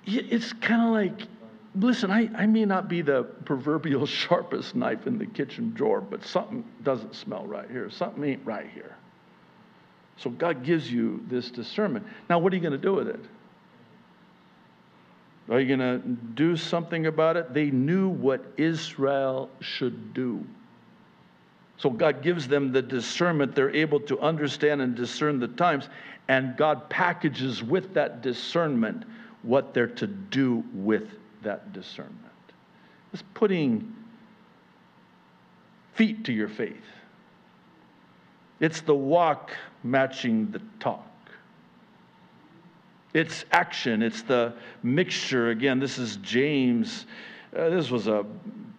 it's 0.06 0.54
kind 0.54 0.82
of 0.82 0.90
like, 0.90 1.28
listen, 1.76 2.12
I, 2.12 2.30
I 2.36 2.46
may 2.46 2.66
not 2.66 2.88
be 2.88 3.02
the 3.02 3.24
proverbial 3.24 4.06
sharpest 4.06 4.76
knife 4.76 5.08
in 5.08 5.18
the 5.18 5.26
kitchen 5.26 5.72
drawer, 5.74 6.02
but 6.02 6.24
something 6.24 6.64
doesn't 6.84 7.16
smell 7.16 7.46
right 7.46 7.70
here. 7.70 7.90
Something 7.90 8.24
ain't 8.24 8.46
right 8.46 8.68
here. 8.74 8.96
So 10.18 10.30
God 10.30 10.64
gives 10.64 10.92
you 10.92 11.24
this 11.28 11.52
discernment. 11.52 12.06
Now, 12.30 12.40
what 12.40 12.52
are 12.52 12.56
you 12.56 12.62
going 12.62 12.72
to 12.72 12.78
do 12.78 12.94
with 12.94 13.08
it? 13.08 13.20
Are 15.50 15.60
you 15.60 15.78
going 15.78 15.80
to 15.80 16.00
do 16.34 16.58
something 16.58 17.06
about 17.06 17.38
it? 17.38 17.54
They 17.54 17.70
knew 17.70 18.10
what 18.10 18.44
Israel 18.58 19.50
should 19.62 20.14
do. 20.14 20.46
So 21.78 21.90
God 21.90 22.22
gives 22.22 22.48
them 22.48 22.72
the 22.72 22.82
discernment. 22.82 23.56
They're 23.56 23.74
able 23.74 24.00
to 24.02 24.20
understand 24.20 24.82
and 24.82 24.96
discern 24.96 25.40
the 25.40 25.48
times. 25.48 25.88
And 26.28 26.58
God 26.58 26.90
packages 26.90 27.64
with 27.64 27.94
that 27.94 28.22
discernment 28.22 29.04
what 29.44 29.74
they're 29.74 29.88
to 29.88 30.08
do 30.08 30.64
with 30.74 31.10
that 31.44 31.72
discernment. 31.74 32.16
It's 33.14 33.24
putting 33.34 33.96
feet 35.94 36.26
to 36.26 36.34
your 36.34 36.50
faith. 36.50 36.76
It's 38.60 38.82
the 38.82 38.96
walk 38.96 39.52
matching 39.84 40.52
the 40.52 40.62
talk. 40.80 41.04
It's 43.14 43.46
action, 43.52 44.02
it's 44.02 44.22
the 44.22 44.54
mixture. 44.84 45.50
Again, 45.50 45.80
this 45.80 45.98
is 45.98 46.18
James. 46.18 47.06
Uh, 47.56 47.70
this 47.70 47.90
was 47.90 48.08
a 48.08 48.26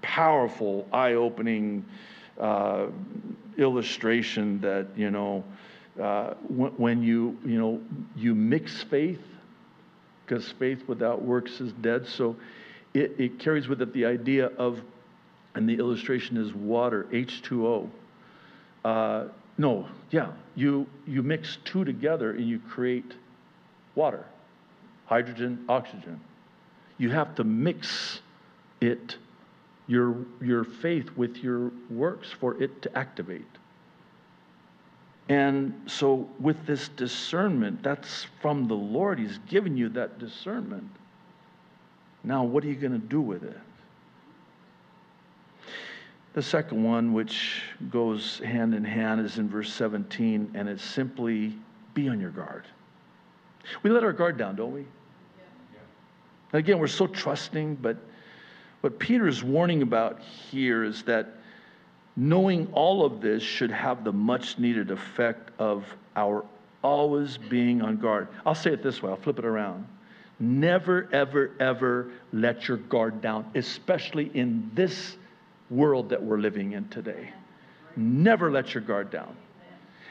powerful, 0.03 0.87
eye 0.93 1.15
opening 1.15 1.85
uh, 2.39 2.87
illustration 3.57 4.61
that, 4.61 4.87
you 4.97 5.11
know, 5.11 5.43
uh, 6.01 6.35
when, 6.49 6.71
when 6.73 7.03
you, 7.03 7.37
you 7.45 7.59
know, 7.59 7.81
you 8.17 8.35
mix 8.35 8.83
faith, 8.85 9.21
because 10.25 10.51
faith 10.53 10.83
without 10.87 11.23
works 11.23 11.61
is 11.61 11.73
dead. 11.81 12.07
So 12.07 12.37
it, 12.95 13.15
it 13.19 13.39
carries 13.39 13.69
with 13.69 13.83
it 13.83 13.93
the 13.93 14.05
idea 14.05 14.47
of, 14.47 14.81
and 15.55 15.69
the 15.69 15.75
illustration 15.75 16.37
is 16.37 16.53
water, 16.53 17.07
H2O. 17.13 17.89
Uh, 18.85 19.25
no, 19.57 19.89
yeah, 20.11 20.33
you, 20.55 20.87
you 21.07 21.23
mix 21.23 21.59
two 21.65 21.85
together 21.85 22.31
and 22.31 22.49
you 22.49 22.61
create 22.61 23.13
water, 23.95 24.25
hydrogen, 25.07 25.65
oxygen. 25.69 26.21
You 26.99 27.11
have 27.11 27.35
to 27.37 27.45
mix 27.45 28.21
it, 28.81 29.17
your, 29.87 30.17
your 30.41 30.65
faith, 30.65 31.11
with 31.17 31.37
your 31.39 31.73
works 31.91 32.29
for 32.39 32.61
it 32.63 32.83
to 32.83 32.99
activate. 32.99 33.47
And 35.29 35.75
so, 35.87 36.29
with 36.41 36.65
this 36.65 36.89
discernment, 36.89 37.83
that's 37.83 38.27
from 38.41 38.67
the 38.67 38.75
Lord. 38.75 39.19
He's 39.19 39.39
given 39.47 39.77
you 39.77 39.91
that 39.91 40.19
discernment. 40.19 40.89
Now, 42.25 42.45
what 42.45 42.65
are 42.65 42.67
you 42.67 42.75
going 42.75 42.93
to 42.93 43.07
do 43.07 43.21
with 43.21 43.43
it? 43.43 43.59
The 46.33 46.43
second 46.43 46.83
one, 46.83 47.13
which 47.13 47.63
goes 47.91 48.39
hand 48.39 48.75
in 48.75 48.85
hand, 48.85 49.21
is 49.21 49.39
in 49.39 49.49
verse 49.49 49.73
17, 49.73 50.53
and 50.55 50.69
it's 50.69 50.85
simply 50.85 51.55
be 51.95 52.09
on 52.09 52.21
your 52.21 52.31
guard. 52.31 52.65
We 53.83 53.91
let 53.91 54.05
our 54.05 54.13
guard 54.13 54.39
down, 54.39 54.57
don't 54.57 54.73
we? 54.73 54.81
Yeah. 54.81 56.59
Again, 56.59 56.79
we're 56.79 56.87
so 56.87 57.07
trusting, 57.07 57.77
but 57.77 57.99
what 58.81 58.99
Peter 58.99 59.27
is 59.27 59.43
warning 59.43 59.83
about 59.83 60.21
here 60.23 60.85
is 60.85 61.03
that 61.03 61.35
knowing 62.19 62.69
all 62.73 63.05
of 63.05 63.21
this 63.21 63.45
should 63.45 63.71
have 63.71 64.03
the 64.03 64.13
much 64.13 64.59
needed 64.59 64.91
effect 64.91 65.53
of 65.61 65.85
our 66.17 66.45
always 66.83 67.39
being 67.39 67.81
on 67.81 67.97
guard. 67.97 68.27
I'll 68.45 68.57
say 68.57 68.73
it 68.73 68.83
this 68.83 69.01
way, 69.01 69.11
I'll 69.11 69.17
flip 69.17 69.39
it 69.39 69.45
around. 69.45 69.87
Never, 70.41 71.09
ever, 71.13 71.53
ever 71.61 72.11
let 72.33 72.67
your 72.67 72.77
guard 72.77 73.21
down, 73.21 73.49
especially 73.55 74.33
in 74.35 74.69
this 74.75 75.17
world 75.71 76.09
that 76.09 76.21
we're 76.21 76.39
living 76.39 76.73
in 76.73 76.89
today. 76.89 77.31
Never 77.95 78.51
let 78.51 78.75
your 78.75 78.83
guard 78.83 79.13
down. 79.13 79.37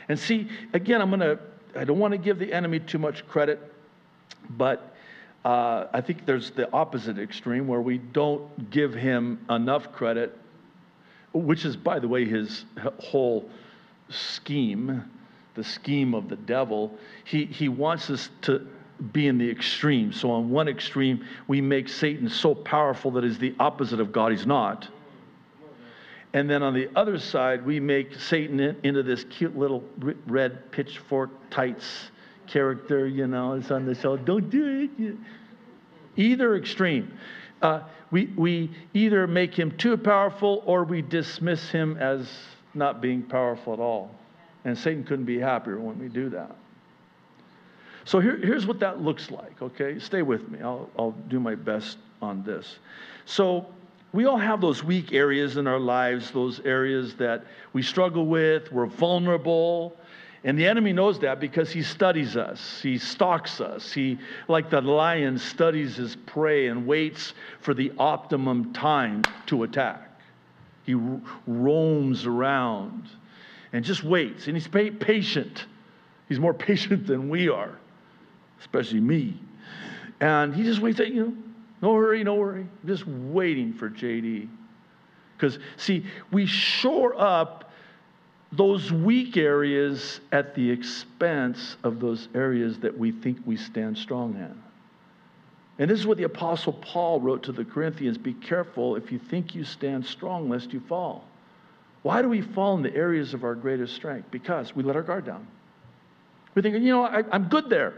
And 0.07 0.17
see, 0.17 0.47
again, 0.71 1.01
I'm 1.01 1.09
going 1.09 1.19
to, 1.19 1.39
I 1.75 1.83
don't 1.83 1.99
want 1.99 2.13
to 2.13 2.17
give 2.17 2.39
the 2.39 2.53
enemy 2.53 2.79
too 2.79 2.99
much 2.99 3.27
credit, 3.27 3.59
but 4.51 4.95
uh, 5.43 5.87
I 5.91 5.99
think 5.99 6.25
there's 6.25 6.51
the 6.51 6.71
opposite 6.71 7.19
extreme 7.19 7.67
where 7.67 7.81
we 7.81 7.97
don't 7.97 8.69
give 8.69 8.93
him 8.93 9.45
enough 9.49 9.91
credit, 9.91 10.37
which 11.33 11.65
is, 11.65 11.75
by 11.75 11.99
the 11.99 12.07
way, 12.07 12.25
his 12.25 12.65
whole 12.99 13.49
scheme, 14.09 15.03
the 15.55 15.63
scheme 15.63 16.13
of 16.13 16.29
the 16.29 16.35
devil. 16.35 16.97
He, 17.23 17.45
he 17.45 17.69
wants 17.69 18.09
us 18.09 18.29
to 18.43 18.67
be 19.11 19.27
in 19.27 19.37
the 19.37 19.49
extreme. 19.49 20.11
So, 20.11 20.31
on 20.31 20.49
one 20.49 20.67
extreme, 20.67 21.25
we 21.47 21.61
make 21.61 21.87
Satan 21.89 22.29
so 22.29 22.55
powerful 22.55 23.11
that 23.11 23.23
he's 23.23 23.37
the 23.37 23.55
opposite 23.59 23.99
of 23.99 24.11
God. 24.11 24.31
He's 24.31 24.47
not. 24.47 24.87
And 26.33 26.49
then 26.49 26.61
on 26.61 26.73
the 26.73 26.89
other 26.95 27.17
side, 27.17 27.65
we 27.65 27.79
make 27.79 28.13
Satan 28.15 28.59
into 28.83 29.01
this 29.03 29.23
cute 29.25 29.57
little 29.57 29.83
red 30.27 30.71
pitchfork 30.71 31.29
tights 31.49 32.11
character, 32.47 33.07
you 33.07 33.27
know, 33.27 33.53
it's 33.53 33.71
on 33.71 33.85
the 33.85 33.95
show. 33.95 34.17
Don't 34.17 34.49
do 34.49 34.89
it. 34.97 35.15
Either 36.15 36.55
extreme. 36.55 37.17
Uh, 37.61 37.81
we, 38.11 38.27
we 38.37 38.71
either 38.93 39.27
make 39.27 39.53
him 39.53 39.71
too 39.77 39.97
powerful 39.97 40.63
or 40.65 40.83
we 40.83 41.01
dismiss 41.01 41.69
him 41.69 41.97
as 41.97 42.29
not 42.73 43.01
being 43.01 43.21
powerful 43.21 43.73
at 43.73 43.79
all. 43.79 44.11
And 44.65 44.77
Satan 44.77 45.03
couldn't 45.03 45.25
be 45.25 45.39
happier 45.39 45.79
when 45.79 45.99
we 45.99 46.07
do 46.07 46.29
that. 46.29 46.55
So 48.05 48.19
here, 48.19 48.37
here's 48.37 48.65
what 48.65 48.79
that 48.79 49.01
looks 49.01 49.31
like, 49.31 49.61
okay? 49.61 49.99
Stay 49.99 50.21
with 50.21 50.47
me. 50.49 50.59
I'll, 50.61 50.89
I'll 50.97 51.15
do 51.27 51.39
my 51.39 51.55
best 51.55 51.97
on 52.21 52.43
this. 52.43 52.79
So 53.25 53.67
we 54.13 54.25
all 54.25 54.37
have 54.37 54.61
those 54.61 54.83
weak 54.83 55.11
areas 55.11 55.57
in 55.57 55.67
our 55.67 55.79
lives, 55.79 56.31
those 56.31 56.61
areas 56.61 57.15
that 57.15 57.43
we 57.73 57.81
struggle 57.81 58.25
with, 58.25 58.71
we're 58.71 58.85
vulnerable. 58.85 59.97
And 60.43 60.57
the 60.57 60.67
enemy 60.67 60.93
knows 60.93 61.19
that 61.19 61.39
because 61.39 61.71
he 61.71 61.81
studies 61.81 62.37
us. 62.37 62.79
He 62.81 62.97
stalks 62.97 63.59
us. 63.59 63.91
He, 63.91 64.19
like 64.47 64.69
the 64.69 64.81
lion, 64.81 65.39
studies 65.39 65.95
his 65.95 66.15
prey 66.15 66.67
and 66.67 66.85
waits 66.85 67.33
for 67.59 67.73
the 67.73 67.91
optimum 67.97 68.71
time 68.73 69.23
to 69.47 69.63
attack. 69.63 70.07
He 70.83 70.93
roams 71.47 72.25
around 72.25 73.09
and 73.73 73.83
just 73.83 74.03
waits. 74.03 74.47
And 74.47 74.55
he's 74.55 74.67
patient. 74.67 75.65
He's 76.29 76.39
more 76.39 76.53
patient 76.53 77.07
than 77.07 77.29
we 77.29 77.49
are, 77.49 77.77
especially 78.59 78.99
me. 78.99 79.39
And 80.19 80.55
he 80.55 80.63
just 80.63 80.81
waits, 80.81 80.99
you 80.99 81.25
know, 81.25 81.33
no 81.81 81.95
hurry, 81.95 82.23
no 82.23 82.35
worry. 82.35 82.67
Just 82.85 83.05
waiting 83.07 83.73
for 83.73 83.89
JD. 83.89 84.49
Because, 85.35 85.59
see, 85.77 86.05
we 86.31 86.45
shore 86.45 87.19
up 87.19 87.66
those 88.51 88.91
weak 88.91 89.35
areas 89.35 90.21
at 90.31 90.55
the 90.55 90.69
expense 90.69 91.75
of 91.83 91.99
those 91.99 92.29
areas 92.33 92.79
that 92.79 92.97
we 92.97 93.11
think 93.11 93.37
we 93.45 93.57
stand 93.57 93.97
strong 93.97 94.35
in. 94.35 94.63
And 95.79 95.91
this 95.91 95.99
is 95.99 96.07
what 96.07 96.17
the 96.17 96.23
Apostle 96.23 96.73
Paul 96.73 97.19
wrote 97.19 97.43
to 97.43 97.51
the 97.51 97.65
Corinthians 97.65 98.17
Be 98.17 98.33
careful 98.33 98.95
if 98.95 99.11
you 99.11 99.19
think 99.19 99.53
you 99.53 99.63
stand 99.63 100.05
strong, 100.05 100.49
lest 100.49 100.73
you 100.73 100.79
fall. 100.79 101.25
Why 102.03 102.21
do 102.21 102.29
we 102.29 102.41
fall 102.41 102.75
in 102.77 102.83
the 102.83 102.95
areas 102.95 103.33
of 103.33 103.43
our 103.43 103.53
greatest 103.53 103.95
strength? 103.95 104.31
Because 104.31 104.75
we 104.75 104.83
let 104.83 104.95
our 104.95 105.01
guard 105.03 105.25
down. 105.25 105.45
We 106.55 106.61
think, 106.61 106.75
you 106.75 106.89
know, 106.89 107.03
I, 107.03 107.23
am 107.35 107.49
good 107.49 107.69
there. 107.69 107.93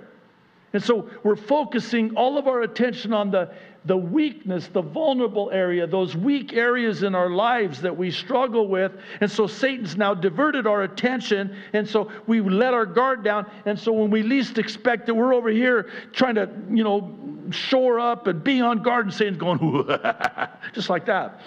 And 0.74 0.84
so 0.84 1.10
we're 1.24 1.36
focusing 1.36 2.16
all 2.16 2.38
of 2.38 2.48
our 2.48 2.62
attention 2.62 3.12
on 3.12 3.32
the, 3.32 3.52
the 3.86 3.98
weakness, 3.98 4.68
the 4.68 4.82
vulnerable 4.82 5.50
area, 5.52 5.88
those 5.88 6.16
weak 6.16 6.54
areas 6.54 7.02
in 7.02 7.16
our 7.16 7.32
lives 7.32 7.82
that 7.82 7.96
we 7.96 8.12
struggle 8.12 8.68
with. 8.68 8.92
And 9.20 9.32
so 9.32 9.48
Satan's 9.48 9.98
now 9.98 10.14
diverted 10.14 10.68
our 10.68 10.84
attention. 10.84 11.56
And 11.74 11.88
so 11.88 12.12
we 12.28 12.42
let 12.42 12.76
our 12.76 12.86
guard 12.86 13.24
down. 13.24 13.50
And 13.66 13.80
so 13.80 13.92
when 13.92 14.12
we 14.12 14.22
least 14.22 14.60
expect 14.60 15.10
it, 15.10 15.14
we're 15.14 15.34
over 15.34 15.50
here 15.50 15.90
trying 16.14 16.36
to, 16.36 16.48
you 16.70 16.84
know, 16.84 17.18
shore 17.50 18.00
up 18.00 18.28
and 18.28 18.44
be 18.44 18.62
on 18.62 18.84
guard. 18.84 19.08
And 19.08 19.14
Satan's 19.14 19.38
going, 19.38 19.60
just 20.74 20.90
like 20.92 21.08
that. 21.08 21.42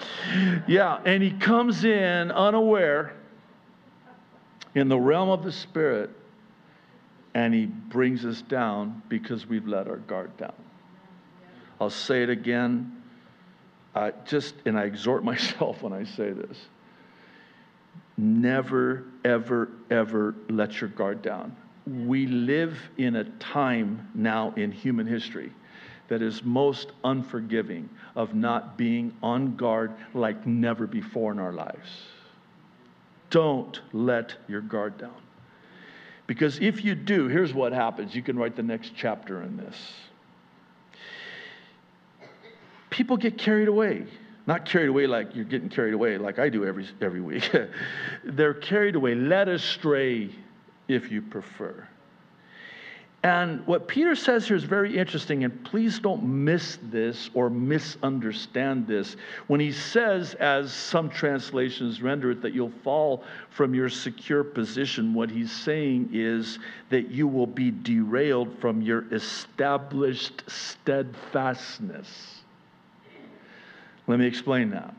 Yeah. 0.66 1.00
And 1.04 1.22
he 1.22 1.30
comes 1.30 1.84
in 1.84 2.32
unaware 2.32 3.14
in 4.74 4.88
the 4.88 4.98
realm 4.98 5.28
of 5.28 5.44
the 5.44 5.52
Spirit 5.52 6.10
and 7.34 7.54
he 7.54 7.66
brings 7.66 8.24
us 8.24 8.42
down 8.42 9.02
because 9.08 9.46
we've 9.46 9.66
let 9.66 9.88
our 9.88 9.96
guard 9.96 10.36
down. 10.36 10.54
I'll 11.80 11.90
say 11.90 12.22
it 12.22 12.30
again. 12.30 13.02
Just, 14.24 14.54
and 14.66 14.78
I 14.78 14.84
exhort 14.84 15.24
myself 15.32 15.82
when 15.82 15.92
I 15.92 16.04
say 16.04 16.30
this 16.30 16.58
never, 18.16 19.04
ever, 19.24 19.70
ever 19.90 20.34
let 20.48 20.80
your 20.80 20.90
guard 20.90 21.22
down. 21.22 21.56
We 21.86 22.26
live 22.26 22.78
in 22.96 23.16
a 23.16 23.24
time 23.24 24.10
now 24.14 24.52
in 24.56 24.70
human 24.70 25.06
history 25.06 25.50
that 26.08 26.22
is 26.22 26.44
most 26.44 26.92
unforgiving 27.04 27.88
of 28.14 28.34
not 28.34 28.76
being 28.76 29.16
on 29.22 29.56
guard 29.56 29.92
like 30.14 30.46
never 30.46 30.86
before 30.86 31.32
in 31.32 31.38
our 31.38 31.52
lives. 31.52 31.88
Don't 33.30 33.80
let 33.92 34.34
your 34.46 34.60
guard 34.60 34.98
down. 34.98 35.21
Because 36.26 36.58
if 36.60 36.84
you 36.84 36.94
do, 36.94 37.28
here's 37.28 37.52
what 37.52 37.72
happens. 37.72 38.14
You 38.14 38.22
can 38.22 38.38
write 38.38 38.56
the 38.56 38.62
next 38.62 38.92
chapter 38.96 39.42
in 39.42 39.56
this. 39.56 39.76
People 42.90 43.16
get 43.16 43.38
carried 43.38 43.68
away. 43.68 44.06
Not 44.46 44.64
carried 44.64 44.88
away 44.88 45.06
like 45.06 45.34
you're 45.36 45.44
getting 45.44 45.68
carried 45.68 45.94
away 45.94 46.18
like 46.18 46.38
I 46.38 46.48
do 46.48 46.64
every, 46.64 46.88
every 47.00 47.20
week. 47.20 47.50
They're 48.24 48.54
carried 48.54 48.96
away, 48.96 49.14
led 49.14 49.48
astray, 49.48 50.30
if 50.88 51.10
you 51.10 51.22
prefer. 51.22 51.86
And 53.24 53.64
what 53.68 53.86
Peter 53.86 54.16
says 54.16 54.48
here 54.48 54.56
is 54.56 54.64
very 54.64 54.98
interesting, 54.98 55.44
and 55.44 55.64
please 55.64 56.00
don't 56.00 56.24
miss 56.24 56.78
this 56.82 57.30
or 57.34 57.48
misunderstand 57.48 58.88
this. 58.88 59.14
When 59.46 59.60
he 59.60 59.70
says, 59.70 60.34
as 60.34 60.72
some 60.72 61.08
translations 61.08 62.02
render 62.02 62.32
it, 62.32 62.42
that 62.42 62.52
you'll 62.52 62.72
fall 62.82 63.22
from 63.50 63.76
your 63.76 63.88
secure 63.88 64.42
position, 64.42 65.14
what 65.14 65.30
he's 65.30 65.52
saying 65.52 66.10
is 66.12 66.58
that 66.90 67.12
you 67.12 67.28
will 67.28 67.46
be 67.46 67.70
derailed 67.70 68.58
from 68.58 68.82
your 68.82 69.04
established 69.14 70.42
steadfastness. 70.50 72.40
Let 74.08 74.18
me 74.18 74.26
explain 74.26 74.70
that. 74.70 74.96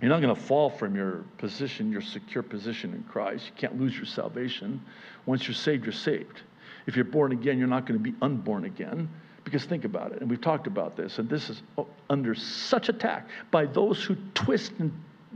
You're 0.00 0.08
not 0.08 0.22
going 0.22 0.34
to 0.34 0.40
fall 0.40 0.70
from 0.70 0.96
your 0.96 1.24
position, 1.36 1.92
your 1.92 2.00
secure 2.00 2.42
position 2.42 2.94
in 2.94 3.02
Christ. 3.02 3.46
You 3.46 3.52
can't 3.56 3.78
lose 3.78 3.94
your 3.94 4.06
salvation. 4.06 4.80
Once 5.26 5.46
you're 5.46 5.54
saved, 5.54 5.84
you're 5.84 5.92
saved. 5.92 6.40
If 6.86 6.96
you're 6.96 7.04
born 7.04 7.32
again, 7.32 7.58
you're 7.58 7.68
not 7.68 7.86
going 7.86 7.98
to 7.98 8.02
be 8.02 8.14
unborn 8.22 8.64
again. 8.64 9.08
Because 9.44 9.64
think 9.64 9.84
about 9.84 10.12
it, 10.12 10.22
and 10.22 10.30
we've 10.30 10.40
talked 10.40 10.66
about 10.66 10.96
this, 10.96 11.18
and 11.18 11.28
this 11.28 11.50
is 11.50 11.62
oh, 11.76 11.86
under 12.08 12.34
such 12.34 12.88
attack 12.88 13.28
by 13.50 13.66
those 13.66 14.02
who 14.02 14.16
twist 14.32 14.72
and 14.78 14.90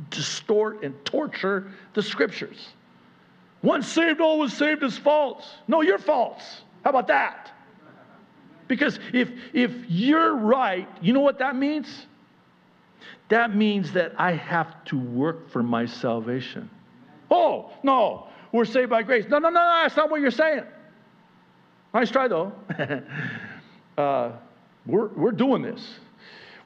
distort 0.09 0.82
and 0.82 0.94
torture 1.05 1.70
the 1.92 2.03
scriptures. 2.03 2.68
Once 3.62 3.86
saved, 3.86 4.20
always 4.20 4.55
saved 4.55 4.82
is 4.82 4.96
false. 4.96 5.57
No, 5.66 5.82
you're 5.82 5.99
false. 5.99 6.62
How 6.84 6.90
about 6.90 7.09
that? 7.09 7.53
Because 8.66 8.99
if, 9.12 9.30
if 9.53 9.72
you're 9.88 10.36
right, 10.36 10.88
you 11.03 11.12
know 11.12 11.20
what 11.20 11.38
that 11.38 11.57
means? 11.57 12.07
That 13.28 13.55
means 13.55 13.92
that 13.92 14.12
I 14.16 14.32
have 14.32 14.84
to 14.86 14.99
work 14.99 15.51
for 15.51 15.62
my 15.62 15.84
salvation. 15.86 16.70
Oh, 17.30 17.70
no, 17.82 18.28
we're 18.53 18.64
saved 18.64 18.90
by 18.90 19.03
grace. 19.03 19.26
No, 19.28 19.38
no, 19.38 19.49
no, 19.49 19.61
no 19.61 19.80
that's 19.82 19.96
not 19.96 20.11
what 20.11 20.20
you're 20.20 20.30
saying. 20.30 20.64
Nice 21.95 22.11
try, 22.11 22.28
though. 22.28 22.53
uh, 23.99 24.32
we're, 24.86 25.09
we're 25.09 25.32
doing 25.32 25.62
this. 25.62 25.99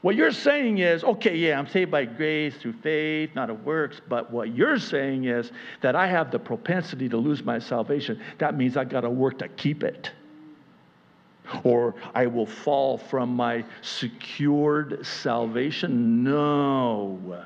What 0.02 0.16
you're 0.16 0.32
saying 0.32 0.78
is, 0.78 1.04
okay, 1.04 1.36
yeah, 1.36 1.56
I'm 1.56 1.68
saved 1.68 1.92
by 1.92 2.04
grace 2.04 2.56
through 2.56 2.72
faith, 2.82 3.30
not 3.36 3.50
of 3.50 3.64
works. 3.64 4.00
But 4.08 4.32
what 4.32 4.52
you're 4.52 4.78
saying 4.78 5.24
is 5.24 5.52
that 5.80 5.94
I 5.94 6.08
have 6.08 6.32
the 6.32 6.40
propensity 6.40 7.08
to 7.08 7.16
lose 7.16 7.44
my 7.44 7.60
salvation. 7.60 8.20
That 8.38 8.56
means 8.56 8.76
I've 8.76 8.88
got 8.88 9.02
to 9.02 9.10
work 9.10 9.38
to 9.38 9.48
keep 9.48 9.84
it. 9.84 10.10
Or 11.62 11.94
I 12.14 12.26
will 12.26 12.46
fall 12.46 12.98
from 12.98 13.36
my 13.36 13.64
secured 13.80 15.06
salvation. 15.06 16.24
No. 16.24 17.44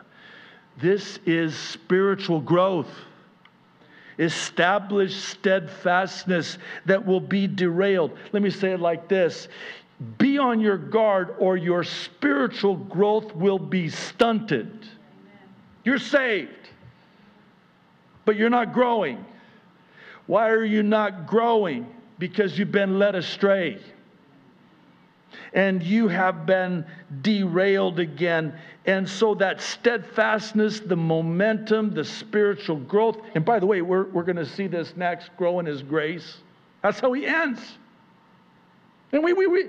This 0.79 1.19
is 1.27 1.55
spiritual 1.55 2.41
growth 2.41 2.89
establish 4.19 5.15
steadfastness 5.15 6.59
that 6.87 7.05
will 7.05 7.21
be 7.21 7.47
derailed. 7.47 8.17
Let 8.33 8.43
me 8.43 8.51
say 8.51 8.73
it 8.73 8.81
like 8.81 9.09
this 9.09 9.49
Be 10.19 10.39
on 10.39 10.61
your 10.61 10.79
guard, 10.79 11.35
or 11.39 11.57
your 11.57 11.85
spiritual 11.85 12.77
growth 12.77 13.35
will 13.35 13.59
be 13.59 13.89
stunted. 13.89 14.69
Amen. 14.69 14.89
You're 15.85 15.99
saved, 15.99 16.51
but 18.25 18.37
you're 18.37 18.51
not 18.51 18.73
growing. 18.73 19.25
Why 20.27 20.49
are 20.51 20.65
you 20.65 20.83
not 20.83 21.27
growing? 21.27 21.87
Because 22.19 22.59
you've 22.59 22.73
been 22.73 22.99
led 22.99 23.15
astray 23.15 23.79
and 25.53 25.83
you 25.83 26.09
have 26.09 26.47
been 26.47 26.85
derailed 27.23 27.99
again. 27.99 28.55
And 28.87 29.09
so 29.09 29.35
that 29.35 29.61
steadfastness, 29.61 30.79
the 30.79 30.97
momentum, 30.97 31.93
the 31.93 32.05
spiritual 32.05 32.77
growth, 32.77 33.19
and 33.35 33.45
by 33.45 33.59
the 33.59 33.67
way, 33.67 33.83
we're, 33.83 34.05
we're 34.05 34.23
going 34.23 34.37
to 34.37 34.47
see 34.47 34.69
this 34.69 34.97
next 34.97 35.31
grow 35.37 35.59
in 35.59 35.67
His 35.67 35.83
grace. 35.83 36.39
That's 36.83 37.01
how 37.01 37.13
He 37.13 37.27
ends. 37.27 37.61
And 39.11 39.25
we, 39.25 39.33
we, 39.33 39.47
we, 39.49 39.69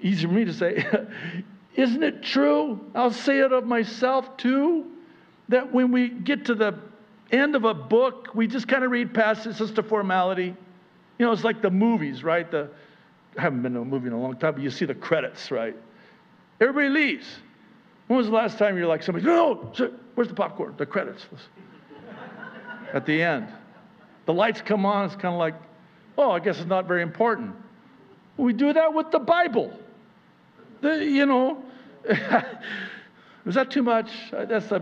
easy 0.00 0.26
for 0.26 0.32
me 0.32 0.44
to 0.44 0.52
say, 0.52 0.86
isn't 1.74 2.02
it 2.02 2.22
true? 2.22 2.78
I'll 2.94 3.10
say 3.12 3.40
it 3.40 3.52
of 3.52 3.64
myself 3.64 4.36
too, 4.36 4.86
that 5.48 5.72
when 5.72 5.90
we 5.90 6.10
get 6.10 6.44
to 6.46 6.54
the 6.54 6.78
end 7.32 7.56
of 7.56 7.64
a 7.64 7.74
book, 7.74 8.28
we 8.34 8.46
just 8.46 8.68
kind 8.68 8.84
of 8.84 8.92
read 8.92 9.12
past 9.12 9.46
it, 9.46 9.50
it's 9.50 9.58
just 9.58 9.78
a 9.78 9.82
formality. 9.82 10.54
You 11.18 11.26
know, 11.26 11.32
it's 11.32 11.44
like 11.44 11.60
the 11.60 11.70
movies, 11.70 12.22
right? 12.22 12.48
The, 12.48 12.70
I 13.36 13.42
haven't 13.42 13.62
been 13.62 13.74
to 13.74 13.80
a 13.80 13.84
movie 13.84 14.06
in 14.06 14.12
a 14.12 14.20
long 14.20 14.36
time, 14.36 14.54
but 14.54 14.62
you 14.62 14.70
see 14.70 14.84
the 14.84 14.94
credits, 14.94 15.50
right? 15.50 15.74
Everybody 16.60 16.88
leaves. 16.88 17.26
When 18.08 18.16
was 18.16 18.26
the 18.26 18.32
last 18.32 18.58
time 18.58 18.76
you're 18.76 18.86
like 18.86 19.02
somebody, 19.02 19.26
no, 19.26 19.70
no 19.78 19.90
where's 20.14 20.28
the 20.28 20.34
popcorn? 20.34 20.74
The 20.76 20.86
credits. 20.86 21.26
At 22.92 23.06
the 23.06 23.22
end. 23.22 23.48
The 24.24 24.32
lights 24.32 24.62
come 24.62 24.84
on, 24.84 25.06
it's 25.06 25.14
kind 25.14 25.34
of 25.34 25.38
like, 25.38 25.54
oh, 26.16 26.30
I 26.30 26.40
guess 26.40 26.58
it's 26.58 26.66
not 26.66 26.86
very 26.86 27.02
important. 27.02 27.54
We 28.38 28.52
do 28.52 28.72
that 28.72 28.92
with 28.92 29.10
the 29.10 29.18
Bible. 29.18 29.78
The, 30.80 31.04
you 31.04 31.26
know, 31.26 31.62
was 33.44 33.54
that 33.54 33.70
too 33.70 33.82
much? 33.82 34.10
Uh, 34.32 34.46
that's 34.46 34.68
the 34.68 34.80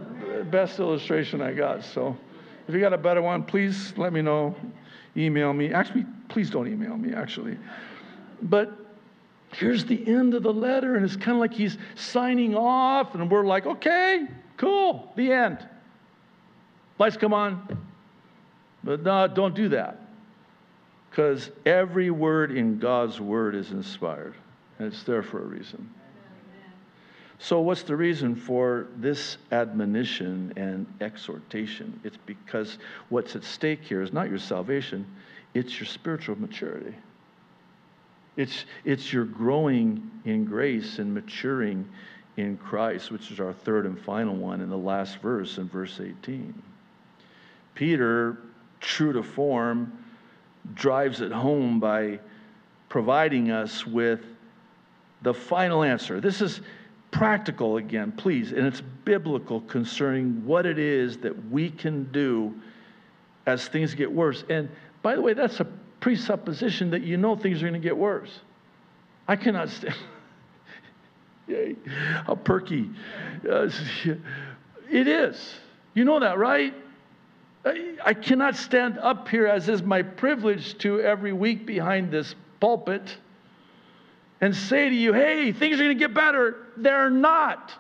best 0.50 0.78
illustration 0.78 1.40
I 1.40 1.52
got. 1.52 1.84
So 1.84 2.16
if 2.68 2.74
you 2.74 2.80
got 2.80 2.92
a 2.92 2.98
better 2.98 3.22
one, 3.22 3.42
please 3.42 3.92
let 3.96 4.12
me 4.12 4.22
know. 4.22 4.54
Email 5.16 5.52
me. 5.52 5.72
Actually, 5.72 6.06
please 6.28 6.50
don't 6.50 6.68
email 6.68 6.96
me, 6.96 7.12
actually. 7.14 7.58
But 8.42 8.85
here's 9.56 9.84
the 9.84 10.06
end 10.06 10.34
of 10.34 10.42
the 10.42 10.52
letter, 10.52 10.96
and 10.96 11.04
it's 11.04 11.16
kind 11.16 11.32
of 11.32 11.38
like 11.38 11.54
he's 11.54 11.78
signing 11.94 12.54
off, 12.54 13.14
and 13.14 13.30
we're 13.30 13.46
like, 13.46 13.66
okay, 13.66 14.26
cool, 14.56 15.12
the 15.16 15.32
end. 15.32 15.66
Lights 16.98 17.16
come 17.16 17.32
on. 17.32 17.84
But 18.84 19.02
no, 19.02 19.26
don't 19.26 19.54
do 19.54 19.70
that. 19.70 20.00
Because 21.10 21.50
every 21.64 22.10
word 22.10 22.52
in 22.52 22.78
God's 22.78 23.20
word 23.20 23.54
is 23.54 23.70
inspired, 23.70 24.34
and 24.78 24.92
it's 24.92 25.02
there 25.04 25.22
for 25.22 25.42
a 25.42 25.46
reason. 25.46 25.90
So, 27.38 27.60
what's 27.60 27.82
the 27.82 27.96
reason 27.96 28.34
for 28.34 28.86
this 28.96 29.36
admonition 29.52 30.52
and 30.56 30.86
exhortation? 31.00 32.00
It's 32.02 32.16
because 32.24 32.78
what's 33.10 33.36
at 33.36 33.44
stake 33.44 33.82
here 33.82 34.00
is 34.00 34.12
not 34.12 34.30
your 34.30 34.38
salvation, 34.38 35.06
it's 35.52 35.78
your 35.78 35.86
spiritual 35.86 36.40
maturity. 36.40 36.94
It's, 38.36 38.64
it's 38.84 39.12
your 39.12 39.24
growing 39.24 40.10
in 40.24 40.44
grace 40.44 40.98
and 40.98 41.12
maturing 41.12 41.88
in 42.36 42.56
Christ, 42.58 43.10
which 43.10 43.30
is 43.30 43.40
our 43.40 43.52
third 43.52 43.86
and 43.86 43.98
final 43.98 44.36
one 44.36 44.60
in 44.60 44.68
the 44.68 44.76
last 44.76 45.18
verse 45.18 45.58
in 45.58 45.68
verse 45.68 46.00
18. 46.00 46.62
Peter, 47.74 48.38
true 48.80 49.12
to 49.12 49.22
form, 49.22 49.92
drives 50.74 51.20
it 51.20 51.32
home 51.32 51.80
by 51.80 52.18
providing 52.88 53.50
us 53.50 53.86
with 53.86 54.20
the 55.22 55.32
final 55.32 55.82
answer. 55.82 56.20
This 56.20 56.42
is 56.42 56.60
practical 57.10 57.78
again, 57.78 58.12
please, 58.12 58.52
and 58.52 58.66
it's 58.66 58.82
biblical 59.04 59.62
concerning 59.62 60.44
what 60.44 60.66
it 60.66 60.78
is 60.78 61.16
that 61.18 61.50
we 61.50 61.70
can 61.70 62.04
do 62.12 62.54
as 63.46 63.68
things 63.68 63.94
get 63.94 64.10
worse. 64.10 64.44
And 64.50 64.68
by 65.02 65.14
the 65.14 65.22
way, 65.22 65.32
that's 65.32 65.60
a 65.60 65.66
presupposition 66.00 66.90
that 66.90 67.02
you 67.02 67.16
know 67.16 67.36
things 67.36 67.62
are 67.62 67.68
going 67.68 67.80
to 67.80 67.86
get 67.86 67.96
worse. 67.96 68.30
I 69.28 69.36
cannot 69.36 69.70
stand. 69.70 69.96
Yay, 71.48 71.76
how 72.24 72.34
perky. 72.34 72.90
Uh, 73.48 73.70
it 74.90 75.08
is. 75.08 75.54
You 75.94 76.04
know 76.04 76.20
that, 76.20 76.38
right? 76.38 76.74
I, 77.64 77.94
I 78.04 78.14
cannot 78.14 78.56
stand 78.56 78.98
up 78.98 79.28
here, 79.28 79.46
as 79.46 79.68
is 79.68 79.82
my 79.82 80.02
privilege 80.02 80.78
to 80.78 81.00
every 81.00 81.32
week 81.32 81.66
behind 81.66 82.10
this 82.10 82.34
pulpit, 82.60 83.16
and 84.40 84.54
say 84.54 84.88
to 84.88 84.94
you, 84.94 85.12
hey, 85.12 85.52
things 85.52 85.80
are 85.80 85.84
going 85.84 85.96
to 85.96 86.04
get 86.04 86.14
better. 86.14 86.66
They're 86.76 87.10
not. 87.10 87.72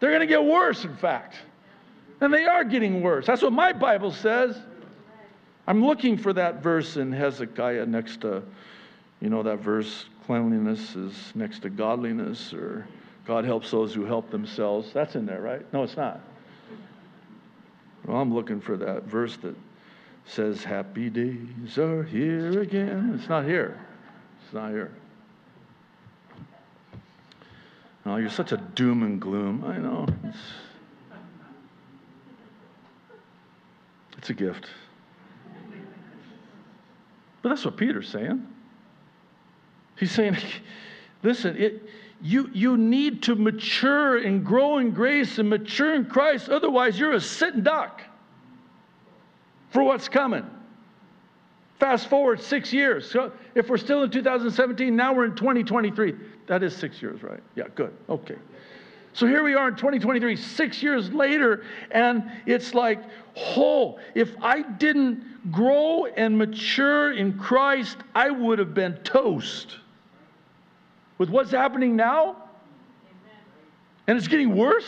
They're 0.00 0.10
going 0.10 0.20
to 0.20 0.26
get 0.26 0.44
worse, 0.44 0.84
in 0.84 0.96
fact. 0.96 1.36
And 2.20 2.32
they 2.32 2.44
are 2.44 2.64
getting 2.64 3.02
worse. 3.02 3.26
That's 3.26 3.42
what 3.42 3.52
my 3.52 3.72
Bible 3.72 4.12
says. 4.12 4.56
I'm 5.66 5.84
looking 5.84 6.16
for 6.16 6.32
that 6.32 6.62
verse 6.62 6.96
in 6.96 7.12
Hezekiah 7.12 7.86
next 7.86 8.20
to, 8.20 8.42
you 9.20 9.28
know, 9.28 9.42
that 9.42 9.58
verse, 9.58 10.06
cleanliness 10.26 10.94
is 10.94 11.32
next 11.34 11.60
to 11.60 11.70
godliness, 11.70 12.52
or 12.52 12.86
God 13.26 13.44
helps 13.44 13.70
those 13.70 13.92
who 13.92 14.04
help 14.04 14.30
themselves. 14.30 14.92
That's 14.92 15.16
in 15.16 15.26
there, 15.26 15.40
right? 15.40 15.72
No, 15.72 15.82
it's 15.82 15.96
not. 15.96 16.20
Well, 18.06 18.18
I'm 18.18 18.32
looking 18.32 18.60
for 18.60 18.76
that 18.76 19.04
verse 19.04 19.36
that 19.38 19.56
says, 20.26 20.62
Happy 20.62 21.10
days 21.10 21.78
are 21.78 22.04
here 22.04 22.60
again. 22.60 23.16
It's 23.18 23.28
not 23.28 23.44
here. 23.44 23.80
It's 24.44 24.54
not 24.54 24.70
here. 24.70 24.92
Oh, 28.04 28.16
you're 28.16 28.30
such 28.30 28.52
a 28.52 28.56
doom 28.56 29.02
and 29.02 29.20
gloom. 29.20 29.64
I 29.64 29.78
know. 29.78 30.06
It's, 30.22 30.38
it's 34.16 34.30
a 34.30 34.34
gift. 34.34 34.68
But 37.46 37.50
that's 37.50 37.64
what 37.64 37.76
Peter's 37.76 38.08
saying. 38.08 38.44
He's 39.96 40.10
saying, 40.10 40.36
listen, 41.22 41.56
it, 41.56 41.80
you, 42.20 42.50
you 42.52 42.76
need 42.76 43.22
to 43.22 43.36
mature 43.36 44.16
and 44.16 44.44
grow 44.44 44.78
in 44.78 44.90
grace 44.90 45.38
and 45.38 45.48
mature 45.48 45.94
in 45.94 46.06
Christ. 46.06 46.48
Otherwise, 46.48 46.98
you're 46.98 47.12
a 47.12 47.20
sitting 47.20 47.62
duck 47.62 48.02
for 49.70 49.84
what's 49.84 50.08
coming. 50.08 50.44
Fast 51.78 52.10
forward 52.10 52.40
six 52.40 52.72
years. 52.72 53.08
So 53.08 53.30
if 53.54 53.68
we're 53.68 53.76
still 53.76 54.02
in 54.02 54.10
2017, 54.10 54.96
now 54.96 55.14
we're 55.14 55.26
in 55.26 55.36
2023. 55.36 56.16
That 56.48 56.64
is 56.64 56.76
six 56.76 57.00
years, 57.00 57.22
right? 57.22 57.44
Yeah, 57.54 57.66
good. 57.76 57.94
Okay. 58.08 58.38
So 59.16 59.26
here 59.26 59.42
we 59.42 59.54
are 59.54 59.68
in 59.68 59.76
2023, 59.76 60.36
six 60.36 60.82
years 60.82 61.10
later, 61.10 61.64
and 61.90 62.30
it's 62.44 62.74
like, 62.74 63.02
oh, 63.34 63.98
if 64.14 64.34
I 64.42 64.60
didn't 64.60 65.50
grow 65.50 66.04
and 66.04 66.36
mature 66.36 67.12
in 67.12 67.38
Christ, 67.38 67.96
I 68.14 68.28
would 68.28 68.58
have 68.58 68.74
been 68.74 68.92
toast. 69.04 69.78
With 71.16 71.30
what's 71.30 71.50
happening 71.50 71.96
now, 71.96 72.36
and 74.06 74.18
it's 74.18 74.28
getting 74.28 74.54
worse, 74.54 74.84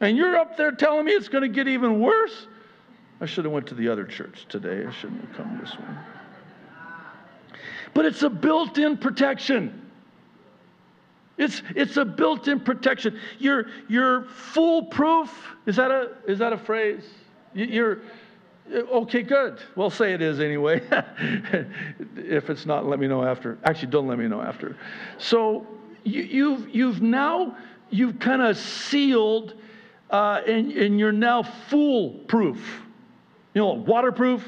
and 0.00 0.16
you're 0.16 0.38
up 0.38 0.56
there 0.56 0.72
telling 0.72 1.04
me 1.04 1.12
it's 1.12 1.28
going 1.28 1.42
to 1.42 1.54
get 1.54 1.68
even 1.68 2.00
worse. 2.00 2.46
I 3.20 3.26
should 3.26 3.44
have 3.44 3.52
went 3.52 3.66
to 3.66 3.74
the 3.74 3.86
other 3.86 4.06
church 4.06 4.46
today. 4.48 4.86
I 4.86 4.90
shouldn't 4.92 5.26
have 5.26 5.36
come 5.36 5.60
this 5.62 5.74
one. 5.74 5.98
But 7.92 8.06
it's 8.06 8.22
a 8.22 8.30
built-in 8.30 8.96
protection. 8.96 9.87
It's, 11.38 11.62
it's 11.76 11.96
a 11.96 12.04
built-in 12.04 12.60
protection. 12.60 13.18
You're, 13.38 13.66
you're 13.88 14.24
foolproof. 14.24 15.32
Is 15.66 15.76
that 15.76 15.92
a, 15.92 16.10
is 16.26 16.40
that 16.40 16.52
a 16.52 16.58
phrase? 16.58 17.04
You're, 17.54 18.00
okay, 18.70 19.22
good. 19.22 19.60
Well, 19.76 19.88
say 19.88 20.12
it 20.12 20.20
is 20.20 20.40
anyway. 20.40 20.82
if 22.16 22.50
it's 22.50 22.66
not, 22.66 22.86
let 22.86 22.98
me 22.98 23.06
know 23.06 23.24
after. 23.24 23.56
Actually, 23.64 23.92
don't 23.92 24.08
let 24.08 24.18
me 24.18 24.26
know 24.26 24.42
after. 24.42 24.76
So 25.18 25.64
you, 26.02 26.22
you've, 26.22 26.74
you've 26.74 27.02
now, 27.02 27.56
you've 27.90 28.18
kind 28.18 28.42
of 28.42 28.58
sealed 28.58 29.54
uh, 30.10 30.40
and, 30.44 30.72
and 30.72 30.98
you're 30.98 31.12
now 31.12 31.44
foolproof. 31.44 32.82
You 33.54 33.62
know, 33.62 33.72
waterproof. 33.74 34.44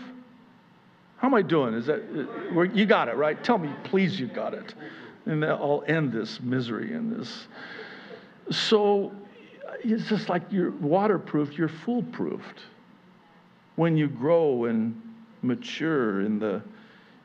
How 1.19 1.29
am 1.29 1.35
I 1.35 1.43
doing? 1.43 1.75
Is 1.75 1.87
that, 1.87 2.03
you 2.75 2.85
got 2.85 3.09
it, 3.09 3.15
right? 3.15 3.43
Tell 3.45 3.59
me, 3.59 3.71
please, 3.85 4.19
you 4.19 4.27
got 4.27 4.55
it 4.55 4.75
and 5.31 5.45
I'll 5.45 5.85
end 5.87 6.13
this 6.13 6.41
misery 6.41 6.93
and 6.93 7.19
this. 7.19 7.47
So 8.51 9.13
it's 9.83 10.09
just 10.09 10.29
like 10.29 10.43
you're 10.51 10.73
waterproof, 10.73 11.57
you're 11.57 11.69
foolproofed 11.69 12.61
when 13.77 13.97
you 13.97 14.09
grow 14.09 14.65
and 14.65 15.01
mature 15.43 16.23
in 16.23 16.39
the. 16.39 16.63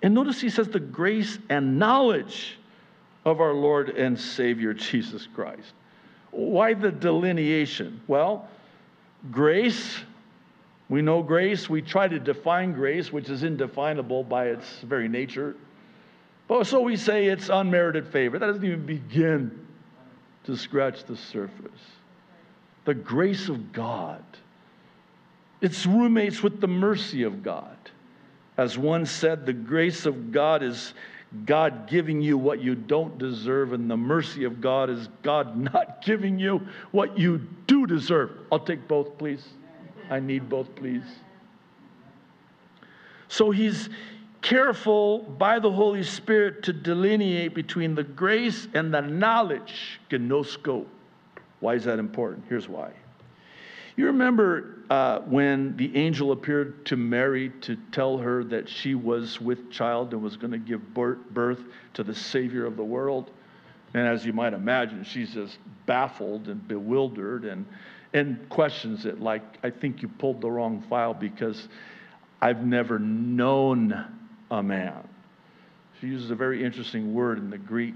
And 0.04 0.14
notice 0.14 0.40
he 0.40 0.50
says 0.50 0.68
the 0.68 0.80
grace 0.80 1.40
and 1.50 1.80
knowledge 1.80 2.60
of 3.26 3.42
our 3.42 3.54
Lord 3.54 3.90
and 3.90 4.20
Savior 4.20 4.74
Jesus 4.74 5.28
Christ. 5.34 5.74
Why 6.30 6.74
the 6.76 6.92
delineation? 6.92 8.02
Well, 8.08 8.48
grace, 9.32 9.98
we 10.90 11.02
know 11.02 11.24
grace. 11.24 11.68
We 11.68 11.82
try 11.82 12.08
to 12.08 12.20
define 12.20 12.74
grace, 12.74 13.12
which 13.12 13.30
is 13.30 13.42
indefinable 13.42 14.24
by 14.24 14.50
its 14.50 14.82
very 14.82 15.08
nature. 15.08 15.56
But 16.48 16.68
so 16.68 16.82
we 16.82 16.96
say 16.96 17.28
it's 17.28 17.50
unmerited 17.50 18.08
favor. 18.08 18.38
That 18.38 18.48
doesn't 18.48 18.64
even 18.64 18.86
begin 18.86 19.68
to 20.46 20.56
scratch 20.56 21.04
the 21.06 21.18
surface. 21.18 21.72
The 22.86 22.94
grace 22.94 23.50
of 23.50 23.74
God. 23.74 24.24
It's 25.62 25.86
roommates 25.86 26.44
with 26.44 26.62
the 26.62 26.68
mercy 26.68 27.24
of 27.24 27.42
God. 27.42 27.78
As 28.58 28.78
one 28.78 29.06
said, 29.06 29.46
the 29.46 29.54
grace 29.54 30.06
of 30.06 30.32
God 30.32 30.62
is 30.62 30.94
God 31.46 31.88
giving 31.90 32.22
you 32.22 32.38
what 32.38 32.62
you 32.62 32.76
don't 32.76 33.18
deserve, 33.18 33.74
and 33.74 33.90
the 33.90 33.98
mercy 33.98 34.44
of 34.44 34.62
God 34.62 34.90
is 34.90 35.10
God 35.24 35.58
not 35.58 36.02
giving 36.02 36.40
you 36.40 36.66
what 36.92 37.18
you 37.18 37.40
do 37.68 37.86
deserve. 37.86 38.32
I'll 38.52 38.60
take 38.60 38.88
both, 38.88 39.18
please. 39.18 39.46
I 40.10 40.20
need 40.20 40.48
both, 40.48 40.74
please. 40.76 41.04
So 43.28 43.52
he's 43.52 43.90
careful 44.46 45.18
by 45.18 45.58
the 45.58 45.72
Holy 45.72 46.04
Spirit 46.04 46.62
to 46.62 46.72
delineate 46.72 47.56
between 47.56 47.96
the 47.96 48.04
grace 48.04 48.68
and 48.76 48.94
the 48.94 49.02
knowledge, 49.02 50.00
gnosko. 50.12 50.86
Why 51.62 51.74
is 51.74 51.84
that 51.86 51.98
important? 51.98 52.46
Here's 52.48 52.70
why. 52.70 52.92
You 53.96 54.06
remember 54.06 54.84
uh, 54.92 55.22
when 55.22 55.76
the 55.78 55.98
angel 55.98 56.32
appeared 56.32 56.86
to 56.86 56.96
Mary 56.96 57.50
to 57.62 57.76
tell 57.92 58.20
her 58.20 58.44
that 58.44 58.70
she 58.70 58.94
was 58.94 59.42
with 59.42 59.72
child 59.72 60.14
and 60.14 60.22
was 60.22 60.38
going 60.38 60.52
to 60.52 60.60
give 60.60 60.94
birth 60.94 61.62
to 61.96 62.04
the 62.04 62.14
Savior 62.14 62.68
of 62.68 62.78
the 62.78 62.84
world? 62.84 63.32
And 63.96 64.08
as 64.08 64.28
you 64.28 64.34
might 64.34 64.54
imagine, 64.54 65.04
she's 65.04 65.34
just 65.34 65.58
baffled 65.88 66.50
and 66.50 66.68
bewildered 66.68 67.46
and, 67.46 67.66
and 68.14 68.48
questions 68.50 69.08
it 69.08 69.20
like, 69.20 69.42
I 69.64 69.72
think 69.72 70.04
you 70.04 70.08
pulled 70.08 70.42
the 70.42 70.52
wrong 70.52 70.84
file 70.88 71.16
because 71.16 71.68
I've 72.44 72.64
never 72.64 73.00
known 73.00 74.06
a 74.52 74.62
man. 74.62 75.08
She 76.00 76.08
uses 76.08 76.32
a 76.32 76.36
very 76.36 76.64
interesting 76.64 77.14
word 77.14 77.38
in 77.38 77.50
the 77.50 77.58
Greek, 77.58 77.96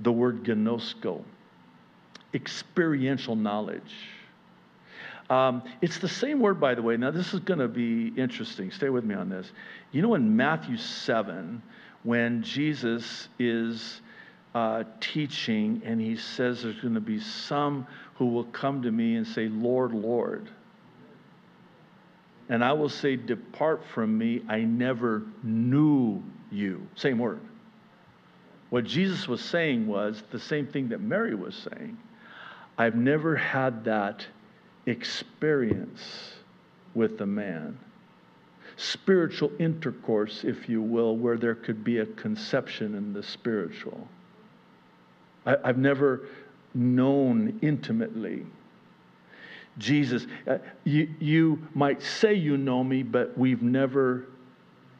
the 0.00 0.12
word 0.12 0.44
gnosko, 0.44 1.22
experiential 2.34 3.36
knowledge. 3.36 3.94
Um, 5.28 5.62
it's 5.80 5.98
the 5.98 6.08
same 6.08 6.40
word, 6.40 6.60
by 6.60 6.74
the 6.74 6.82
way. 6.82 6.96
Now, 6.96 7.10
this 7.10 7.34
is 7.34 7.40
going 7.40 7.58
to 7.58 7.68
be 7.68 8.12
interesting. 8.16 8.70
Stay 8.70 8.90
with 8.90 9.04
me 9.04 9.14
on 9.14 9.28
this. 9.28 9.50
You 9.92 10.02
know, 10.02 10.14
in 10.14 10.36
Matthew 10.36 10.76
7, 10.76 11.62
when 12.04 12.42
Jesus 12.42 13.28
is 13.38 14.00
uh, 14.54 14.84
teaching 15.00 15.82
and 15.84 16.00
he 16.00 16.16
says 16.16 16.62
there's 16.62 16.80
going 16.80 16.94
to 16.94 17.00
be 17.00 17.20
some 17.20 17.86
who 18.14 18.26
will 18.26 18.44
come 18.44 18.82
to 18.82 18.90
me 18.90 19.16
and 19.16 19.26
say, 19.26 19.48
Lord, 19.48 19.92
Lord 19.92 20.48
and 22.48 22.64
I 22.64 22.72
will 22.72 22.88
say, 22.88 23.16
Depart 23.16 23.82
from 23.92 24.16
me, 24.16 24.42
I 24.48 24.60
never 24.60 25.22
knew 25.42 26.22
you. 26.50 26.86
Same 26.94 27.18
word. 27.18 27.40
What 28.70 28.84
Jesus 28.84 29.26
was 29.28 29.40
saying 29.40 29.86
was 29.86 30.22
the 30.30 30.38
same 30.38 30.66
thing 30.66 30.88
that 30.88 31.00
Mary 31.00 31.34
was 31.34 31.54
saying. 31.54 31.98
I've 32.78 32.96
never 32.96 33.36
had 33.36 33.84
that 33.84 34.26
experience 34.86 36.32
with 36.94 37.20
a 37.20 37.26
man. 37.26 37.78
Spiritual 38.76 39.50
intercourse, 39.58 40.44
if 40.44 40.68
you 40.68 40.82
will, 40.82 41.16
where 41.16 41.36
there 41.36 41.54
could 41.54 41.82
be 41.82 41.98
a 41.98 42.06
conception 42.06 42.94
in 42.94 43.12
the 43.12 43.22
spiritual. 43.22 44.06
I, 45.46 45.56
have 45.64 45.78
never 45.78 46.28
known 46.74 47.58
intimately 47.62 48.44
Jesus. 49.78 50.26
Uh, 50.46 50.58
you, 50.84 51.08
you 51.18 51.68
might 51.74 52.02
say 52.02 52.34
you 52.34 52.56
know 52.56 52.82
me, 52.82 53.02
but 53.02 53.36
we've 53.36 53.62
never, 53.62 54.26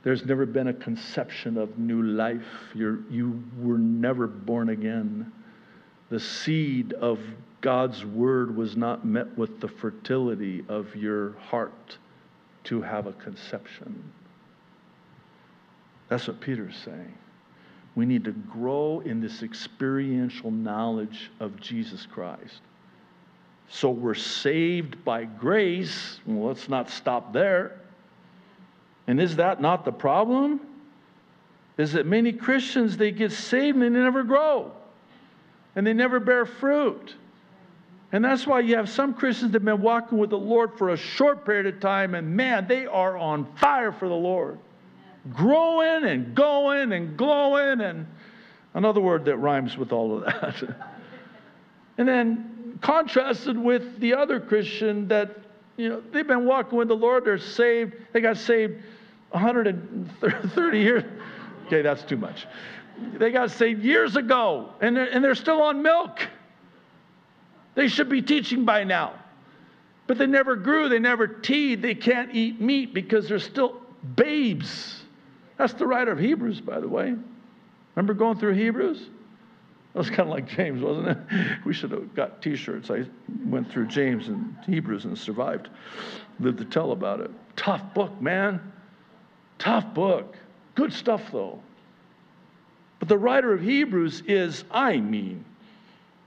there's 0.03 0.25
never 0.25 0.47
been 0.47 0.69
a 0.69 0.75
conception 0.75 1.57
of 1.57 1.79
new 1.79 2.03
life. 2.03 2.47
You're, 2.75 3.01
you 3.11 3.43
were 3.59 3.79
never 3.79 4.27
born 4.27 4.69
again. 4.71 5.33
The 6.11 6.21
seed 6.21 6.93
of 6.95 7.19
God's 7.61 8.05
word 8.05 8.57
was 8.57 8.77
not 8.77 9.05
met 9.05 9.37
with 9.37 9.61
the 9.61 9.69
fertility 9.69 10.65
of 10.69 10.95
your 10.95 11.33
heart 11.33 11.99
to 12.65 12.83
have 12.83 13.07
a 13.07 13.13
conception. 13.15 14.13
That's 16.09 16.29
what 16.29 16.41
Peter's 16.41 16.77
saying. 16.85 17.15
We 17.97 18.07
need 18.07 18.25
to 18.25 18.33
grow 18.33 19.01
in 19.01 19.21
this 19.21 19.43
experiential 19.43 20.51
knowledge 20.51 21.31
of 21.41 21.59
Jesus 21.59 22.07
Christ. 22.07 22.61
So 23.69 23.91
we're 23.91 24.15
saved 24.15 25.05
by 25.05 25.25
grace. 25.25 26.21
Well, 26.27 26.49
let's 26.49 26.69
not 26.69 26.91
stop 26.91 27.33
there. 27.33 27.81
And 29.07 29.21
is 29.21 29.37
that 29.37 29.61
not 29.61 29.85
the 29.85 29.93
problem? 29.93 30.61
Is 31.79 31.93
that 31.93 32.07
many 32.07 32.33
Christians, 32.33 32.97
they 32.97 33.11
get 33.11 33.33
saved 33.33 33.77
and 33.77 33.83
they 33.95 34.01
never 34.01 34.23
grow, 34.23 34.73
and 35.75 35.87
they 35.87 35.93
never 35.93 36.19
bear 36.19 36.47
fruit. 36.47 37.15
And 38.13 38.25
that's 38.25 38.47
why 38.47 38.61
you 38.61 38.77
have 38.77 38.89
some 38.89 39.13
Christians 39.13 39.53
that 39.53 39.59
have 39.59 39.65
been 39.65 39.83
walking 39.83 40.17
with 40.17 40.31
the 40.31 40.39
Lord 40.39 40.79
for 40.79 40.91
a 40.91 40.97
short 40.97 41.45
period 41.45 41.67
of 41.67 41.81
time, 41.81 42.15
and 42.15 42.35
man, 42.35 42.67
they 42.67 42.87
are 42.87 43.19
on 43.19 43.45
fire 43.57 43.93
for 43.93 44.09
the 44.09 44.15
Lord. 44.15 44.59
Growing 45.35 46.05
and 46.05 46.35
going 46.35 46.93
and 46.93 47.17
glowing, 47.17 47.81
and 47.81 48.07
another 48.75 49.01
word 49.01 49.25
that 49.27 49.37
rhymes 49.37 49.77
with 49.77 49.93
all 49.93 50.17
of 50.17 50.25
that. 50.25 50.77
and 51.99 52.09
then 52.09 52.56
contrasted 52.81 53.59
with 53.59 54.01
the 54.01 54.15
other 54.15 54.41
Christian 54.41 55.09
that, 55.09 55.37
you 55.77 55.89
know, 55.89 56.03
they've 56.13 56.27
been 56.27 56.45
walking 56.45 56.79
with 56.79 56.89
the 56.89 56.97
Lord, 56.97 57.25
they're 57.25 57.39
saved, 57.39 57.95
they 58.13 58.21
got 58.21 58.37
saved 58.37 58.83
130 59.31 60.79
years. 60.81 61.05
Okay, 61.67 61.83
that's 61.83 62.03
too 62.03 62.17
much. 62.17 62.47
They 63.15 63.31
got 63.31 63.51
saved 63.51 63.85
years 63.85 64.17
ago, 64.17 64.71
and 64.81 64.97
they're, 64.97 65.11
and 65.11 65.23
they're 65.23 65.35
still 65.35 65.61
on 65.63 65.83
milk. 65.83 66.21
They 67.75 67.89
should 67.89 68.09
be 68.09 68.23
teaching 68.23 68.65
by 68.65 68.85
now. 68.85 69.15
But 70.07 70.19
they 70.19 70.27
never 70.27 70.57
grew, 70.57 70.89
they 70.89 70.99
never 70.99 71.27
teed, 71.27 71.83
they 71.83 71.95
can't 71.95 72.35
eat 72.35 72.61
meat 72.61 72.95
because 72.95 73.29
they're 73.29 73.39
still 73.39 73.81
babes. 74.15 75.03
That's 75.59 75.75
the 75.75 75.87
writer 75.87 76.13
of 76.13 76.19
Hebrews, 76.19 76.61
by 76.61 76.81
the 76.81 76.89
way. 76.89 77.15
Remember 77.95 78.15
going 78.15 78.39
through 78.39 78.55
Hebrews? 78.55 79.09
That 79.97 80.01
was 80.01 80.11
kind 80.11 80.29
of 80.29 80.29
like 80.29 80.47
James, 80.47 80.83
wasn't 80.83 81.09
it? 81.09 81.19
We 81.65 81.73
should 81.73 81.91
have 81.91 82.15
got 82.15 82.43
t 82.43 82.55
shirts. 82.55 82.91
I 82.91 83.07
went 83.47 83.73
through 83.73 83.87
James 83.87 84.29
and 84.29 84.55
Hebrews 84.67 85.07
and 85.07 85.17
survived. 85.17 85.71
Lived 86.39 86.59
to 86.59 86.67
tell 86.67 86.93
about 86.93 87.21
it. 87.21 87.31
Tough 87.57 87.95
book, 87.95 88.21
man. 88.21 88.61
Tough 89.59 89.95
book. 89.95 90.37
Good 90.75 90.93
stuff, 90.93 91.23
though. 91.33 91.63
But 92.99 93.09
the 93.09 93.17
writer 93.17 93.55
of 93.55 93.63
Hebrews 93.63 94.23
is, 94.27 94.65
I 94.71 94.99
mean, 94.99 95.47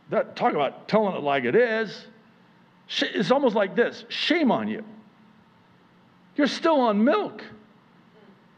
that, 0.09 0.35
talk 0.35 0.55
about 0.55 0.87
telling 0.87 1.15
it 1.15 1.21
like 1.21 1.43
it 1.43 1.55
is. 1.55 2.07
It's 2.89 3.29
almost 3.29 3.55
like 3.55 3.75
this 3.75 4.03
shame 4.09 4.51
on 4.51 4.67
you. 4.67 4.83
You're 6.35 6.47
still 6.47 6.81
on 6.81 7.03
milk. 7.03 7.43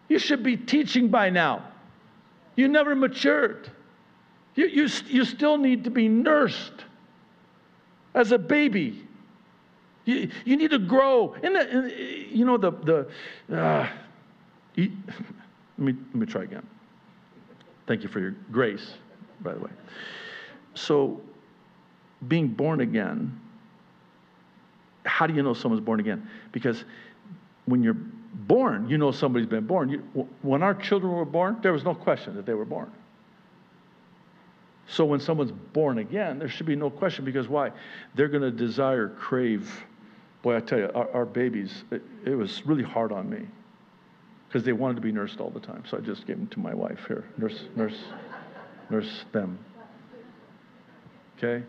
You 0.08 0.20
should 0.20 0.42
be 0.42 0.56
teaching 0.56 1.10
by 1.10 1.32
now. 1.32 1.68
You 2.56 2.70
never 2.70 2.96
matured. 2.96 3.70
You, 4.56 4.68
you, 4.68 4.88
you 5.08 5.26
still 5.26 5.58
need 5.58 5.84
to 5.86 5.90
be 5.90 6.08
nursed 6.08 6.86
as 8.14 8.32
a 8.32 8.38
baby. 8.38 9.08
You, 10.06 10.30
you 10.46 10.58
need 10.58 10.72
to 10.72 10.80
grow. 10.80 11.34
And, 11.42 11.56
the, 11.56 11.94
you 12.32 12.46
know, 12.46 12.58
the, 12.58 12.72
the 12.72 13.58
uh, 13.58 13.90
let, 14.78 14.90
me, 15.78 15.94
let 15.94 16.16
me 16.16 16.26
try 16.26 16.44
again. 16.44 16.66
Thank 17.88 18.04
you 18.04 18.10
for 18.10 18.20
your 18.20 18.36
grace, 18.52 18.94
by 19.42 19.54
the 19.54 19.60
way. 19.60 19.72
So, 20.74 21.22
being 22.28 22.48
born 22.48 22.82
again, 22.82 23.40
how 25.06 25.28
do 25.28 25.34
you 25.34 25.44
know 25.44 25.54
someone's 25.54 25.84
born 25.84 26.00
again? 26.00 26.30
Because 26.52 26.84
when 27.66 27.84
you're 27.84 27.98
born, 28.34 28.88
you 28.90 28.98
know 28.98 29.12
somebody's 29.12 29.48
been 29.48 29.66
born. 29.66 29.90
You, 29.90 30.00
when 30.42 30.64
our 30.64 30.74
children 30.74 31.12
were 31.14 31.26
born, 31.26 31.58
there 31.62 31.74
was 31.74 31.84
no 31.84 31.96
question 31.96 32.36
that 32.36 32.46
they 32.46 32.54
were 32.54 32.66
born. 32.66 32.92
So 34.92 35.06
when 35.06 35.22
someone's 35.22 35.54
born 35.72 36.00
again, 36.00 36.38
there 36.38 36.50
should 36.50 36.66
be 36.66 36.76
no 36.76 36.90
question 36.90 37.24
because 37.24 37.48
why? 37.48 37.72
They're 38.14 38.28
going 38.28 38.44
to 38.44 38.52
desire, 38.52 39.08
crave. 39.08 39.72
Boy, 40.42 40.58
I 40.58 40.60
tell 40.60 40.80
you, 40.80 40.90
our, 40.94 41.10
our 41.12 41.26
babies, 41.26 41.86
it, 41.92 42.02
it 42.26 42.36
was 42.36 42.66
really 42.66 42.84
hard 42.84 43.14
on 43.14 43.30
me 43.30 43.48
because 44.48 44.66
they 44.66 44.74
wanted 44.74 44.96
to 44.96 45.02
be 45.02 45.14
nursed 45.14 45.40
all 45.40 45.50
the 45.50 45.62
time. 45.62 45.84
So 45.90 45.98
I 45.98 46.02
just 46.02 46.28
gave 46.28 46.38
them 46.38 46.48
to 46.48 46.60
my 46.60 46.74
wife 46.74 47.00
here. 47.08 47.24
Nurse, 47.38 47.64
nurse, 47.78 47.98
nurse 48.90 49.24
them. 49.32 49.58
Okay? 51.38 51.64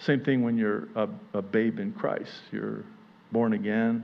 Same 0.00 0.24
thing 0.24 0.42
when 0.42 0.58
you're 0.58 0.88
a, 0.96 1.08
a 1.32 1.42
babe 1.42 1.78
in 1.78 1.92
Christ. 1.92 2.32
You're 2.50 2.84
born 3.30 3.52
again 3.52 4.02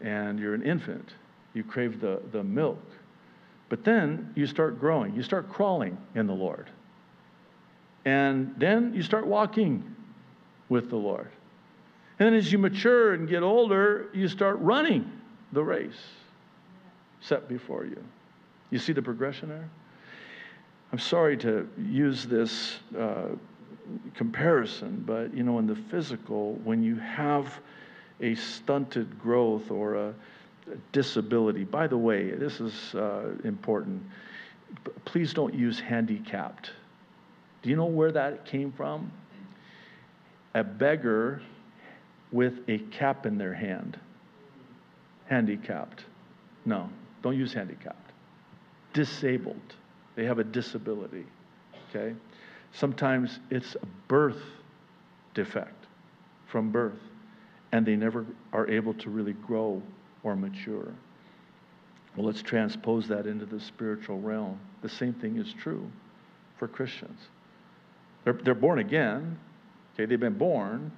and 0.00 0.38
you're 0.38 0.54
an 0.54 0.62
infant. 0.62 1.14
You 1.54 1.64
crave 1.64 2.00
the, 2.00 2.22
the 2.30 2.44
milk. 2.44 2.78
But 3.68 3.82
then 3.82 4.32
you 4.36 4.46
start 4.46 4.78
growing. 4.78 5.16
You 5.16 5.24
start 5.24 5.50
crawling 5.50 5.98
in 6.14 6.28
the 6.28 6.34
Lord. 6.34 6.70
And 8.04 8.54
then 8.56 8.94
you 8.94 9.02
start 9.02 9.26
walking 9.26 9.96
with 10.68 10.90
the 10.90 10.96
Lord. 10.96 11.30
And 12.18 12.28
then 12.28 12.34
as 12.34 12.52
you 12.52 12.58
mature 12.58 13.14
and 13.14 13.28
get 13.28 13.42
older, 13.42 14.08
you 14.12 14.28
start 14.28 14.58
running 14.60 15.10
the 15.52 15.62
race 15.62 16.00
set 17.20 17.48
before 17.48 17.84
you. 17.84 18.02
You 18.70 18.78
see 18.78 18.92
the 18.92 19.02
progression 19.02 19.48
there? 19.48 19.68
I'm 20.92 20.98
sorry 20.98 21.36
to 21.38 21.68
use 21.78 22.24
this 22.26 22.78
uh, 22.98 23.28
comparison, 24.14 25.02
but 25.06 25.34
you 25.34 25.42
know, 25.42 25.58
in 25.58 25.66
the 25.66 25.76
physical, 25.76 26.54
when 26.64 26.82
you 26.82 26.96
have 26.96 27.60
a 28.20 28.34
stunted 28.34 29.18
growth 29.20 29.70
or 29.70 29.94
a, 29.94 30.08
a 30.08 30.76
disability, 30.92 31.64
by 31.64 31.86
the 31.86 31.96
way, 31.96 32.30
this 32.32 32.60
is 32.60 32.94
uh, 32.94 33.30
important. 33.44 34.02
Please 35.04 35.32
don't 35.32 35.54
use 35.54 35.80
handicapped. 35.80 36.72
Do 37.62 37.70
you 37.70 37.76
know 37.76 37.86
where 37.86 38.12
that 38.12 38.46
came 38.46 38.72
from? 38.72 39.12
A 40.54 40.64
beggar 40.64 41.42
with 42.32 42.60
a 42.68 42.78
cap 42.78 43.26
in 43.26 43.38
their 43.38 43.54
hand. 43.54 43.98
Handicapped. 45.26 46.04
No, 46.64 46.88
don't 47.22 47.36
use 47.36 47.52
handicapped. 47.52 48.12
Disabled. 48.92 49.74
They 50.16 50.24
have 50.24 50.38
a 50.38 50.44
disability. 50.44 51.26
Okay? 51.88 52.14
Sometimes 52.72 53.40
it's 53.50 53.74
a 53.74 53.86
birth 54.08 54.42
defect 55.34 55.86
from 56.46 56.70
birth, 56.70 56.98
and 57.72 57.86
they 57.86 57.96
never 57.96 58.26
are 58.52 58.68
able 58.68 58.94
to 58.94 59.10
really 59.10 59.34
grow 59.34 59.82
or 60.22 60.34
mature. 60.34 60.92
Well, 62.16 62.26
let's 62.26 62.42
transpose 62.42 63.06
that 63.08 63.26
into 63.26 63.46
the 63.46 63.60
spiritual 63.60 64.20
realm. 64.20 64.58
The 64.82 64.88
same 64.88 65.14
thing 65.14 65.36
is 65.36 65.52
true 65.52 65.90
for 66.58 66.66
Christians. 66.66 67.20
They're, 68.24 68.34
they're 68.34 68.54
born 68.54 68.78
again, 68.78 69.38
okay, 69.94 70.06
they've 70.06 70.20
been 70.20 70.38
born, 70.38 70.92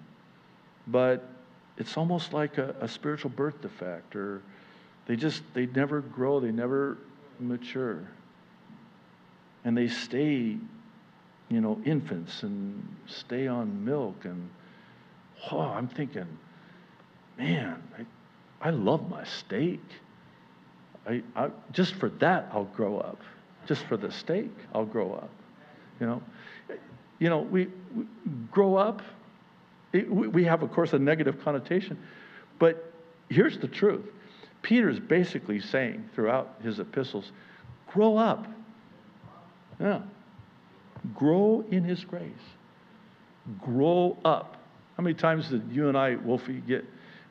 but 0.86 1.28
it's 1.78 1.96
almost 1.96 2.32
like 2.32 2.58
a, 2.58 2.74
a 2.80 2.88
spiritual 2.88 3.30
birth 3.30 3.60
defect, 3.62 4.16
or 4.16 4.42
they 5.06 5.16
just, 5.16 5.42
they 5.54 5.66
never 5.66 6.00
grow, 6.00 6.40
they 6.40 6.50
never 6.50 6.98
mature. 7.38 8.08
And 9.64 9.76
they 9.76 9.88
stay 9.88 10.58
you 11.52 11.60
know, 11.60 11.78
infants 11.84 12.44
and 12.44 12.82
stay 13.06 13.46
on 13.46 13.84
milk. 13.84 14.24
And 14.24 14.48
oh, 15.50 15.60
I'm 15.60 15.86
thinking, 15.86 16.26
man, 17.36 17.82
I, 17.98 18.68
I 18.68 18.70
love 18.70 19.10
my 19.10 19.22
steak. 19.24 19.82
I, 21.06 21.22
I, 21.36 21.50
just 21.72 21.92
for 21.96 22.08
that, 22.08 22.48
I'll 22.52 22.64
grow 22.64 22.98
up. 22.98 23.20
Just 23.66 23.84
for 23.84 23.98
the 23.98 24.10
steak, 24.10 24.50
I'll 24.74 24.86
grow 24.86 25.12
up. 25.12 25.28
You 26.00 26.06
know, 26.06 26.22
you 27.22 27.30
know, 27.30 27.38
we, 27.38 27.68
we 27.94 28.04
grow 28.50 28.74
up. 28.74 29.00
It, 29.92 30.10
we, 30.10 30.42
have, 30.42 30.64
of 30.64 30.72
course, 30.72 30.92
a 30.92 30.98
negative 30.98 31.40
connotation, 31.44 31.96
but 32.58 32.92
here's 33.28 33.58
the 33.58 33.68
truth. 33.68 34.06
Peter's 34.62 34.98
basically 34.98 35.60
saying 35.60 36.08
throughout 36.14 36.56
his 36.64 36.80
epistles, 36.80 37.30
grow 37.86 38.16
up. 38.16 38.48
Yeah. 39.78 40.00
Grow 41.14 41.64
in 41.70 41.84
His 41.84 42.04
grace. 42.04 42.24
Grow 43.60 44.16
up. 44.24 44.56
How 44.96 45.04
many 45.04 45.14
times 45.14 45.48
did 45.48 45.70
you 45.70 45.88
and 45.88 45.96
I, 45.96 46.16
Wolfie, 46.16 46.60
get, 46.66 46.84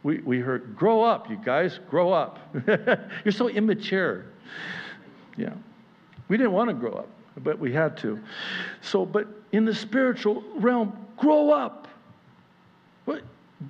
we, 0.04 0.20
we 0.20 0.40
heard, 0.40 0.76
grow 0.78 1.04
up, 1.04 1.30
you 1.30 1.40
guys, 1.44 1.80
grow 1.90 2.14
up. 2.14 2.40
You're 3.26 3.32
so 3.34 3.50
immature. 3.50 4.26
Yeah. 5.38 5.54
We 6.30 6.38
didn't 6.38 6.54
want 6.54 6.70
to 6.70 6.74
grow 6.76 6.94
up, 6.94 7.10
but 7.44 7.60
we 7.60 7.74
had 7.74 7.98
to. 7.98 8.20
So, 8.82 9.06
but 9.06 9.41
in 9.52 9.66
the 9.66 9.76
spiritual 9.76 10.44
realm, 10.56 10.98
grow 11.18 11.52
up. 11.52 11.88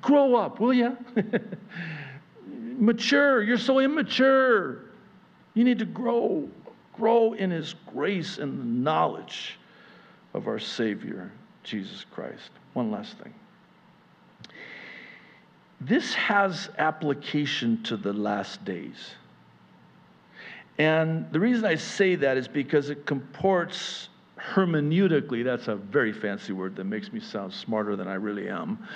Grow 0.01 0.35
up, 0.35 0.59
will 0.59 0.73
you? 0.73 0.97
Mature. 2.47 3.43
You're 3.43 3.57
so 3.57 3.79
immature. 3.79 4.85
You 5.53 5.63
need 5.63 5.79
to 5.79 5.85
grow. 5.85 6.47
Grow 6.93 7.33
in 7.33 7.51
His 7.51 7.75
grace 7.93 8.37
and 8.37 8.57
the 8.59 8.63
knowledge 8.63 9.59
of 10.33 10.47
our 10.47 10.59
Savior, 10.59 11.31
Jesus 11.63 12.05
Christ. 12.09 12.51
One 12.73 12.89
last 12.89 13.17
thing. 13.17 13.33
This 15.81 16.13
has 16.13 16.69
application 16.77 17.83
to 17.83 17.97
the 17.97 18.13
last 18.13 18.63
days. 18.63 19.15
And 20.77 21.29
the 21.31 21.39
reason 21.39 21.65
I 21.65 21.75
say 21.75 22.15
that 22.15 22.37
is 22.37 22.47
because 22.47 22.89
it 22.89 23.05
comports 23.05 24.09
hermeneutically, 24.53 25.43
that's 25.43 25.67
a 25.67 25.75
very 25.75 26.11
fancy 26.11 26.53
word 26.53 26.75
that 26.75 26.85
makes 26.85 27.13
me 27.13 27.19
sound 27.19 27.53
smarter 27.53 27.95
than 27.95 28.07
I 28.07 28.15
really 28.15 28.49
am. 28.49 28.87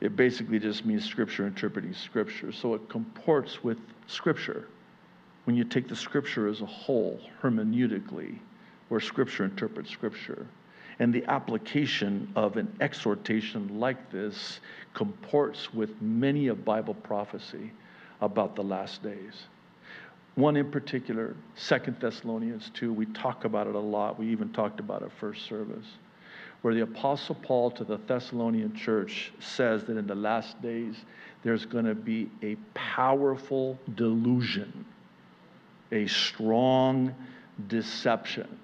It 0.00 0.16
basically 0.16 0.58
just 0.58 0.84
means 0.84 1.04
scripture 1.04 1.46
interpreting 1.46 1.94
scripture. 1.94 2.52
So 2.52 2.74
it 2.74 2.88
comports 2.88 3.62
with 3.64 3.78
scripture. 4.06 4.68
When 5.44 5.56
you 5.56 5.64
take 5.64 5.88
the 5.88 5.96
scripture 5.96 6.48
as 6.48 6.60
a 6.60 6.66
whole, 6.66 7.20
hermeneutically, 7.42 8.38
where 8.88 9.00
scripture 9.00 9.44
interprets 9.44 9.90
scripture. 9.90 10.46
And 10.98 11.12
the 11.12 11.24
application 11.24 12.30
of 12.36 12.56
an 12.56 12.70
exhortation 12.80 13.80
like 13.80 14.10
this 14.12 14.60
comports 14.92 15.72
with 15.72 16.00
many 16.02 16.48
of 16.48 16.64
Bible 16.64 16.94
prophecy 16.94 17.72
about 18.20 18.54
the 18.54 18.62
last 18.62 19.02
days. 19.02 19.46
One 20.34 20.56
in 20.56 20.70
particular, 20.70 21.36
Second 21.56 21.98
Thessalonians 22.00 22.70
2, 22.74 22.92
we 22.92 23.06
talk 23.06 23.44
about 23.44 23.66
it 23.66 23.74
a 23.74 23.78
lot. 23.78 24.18
We 24.18 24.28
even 24.28 24.52
talked 24.52 24.80
about 24.80 25.02
it 25.02 25.10
first 25.20 25.46
service, 25.46 25.86
where 26.62 26.74
the 26.74 26.82
Apostle 26.82 27.34
Paul 27.34 27.70
to 27.72 27.84
the 27.84 27.98
Thessalonian 27.98 28.74
church 28.74 29.32
says 29.40 29.84
that 29.84 29.98
in 29.98 30.06
the 30.06 30.14
last 30.14 30.60
days 30.62 30.96
there's 31.42 31.66
going 31.66 31.84
to 31.84 31.94
be 31.94 32.30
a 32.42 32.56
powerful 32.72 33.78
delusion, 33.94 34.86
a 35.90 36.06
strong 36.06 37.14
deception 37.68 38.58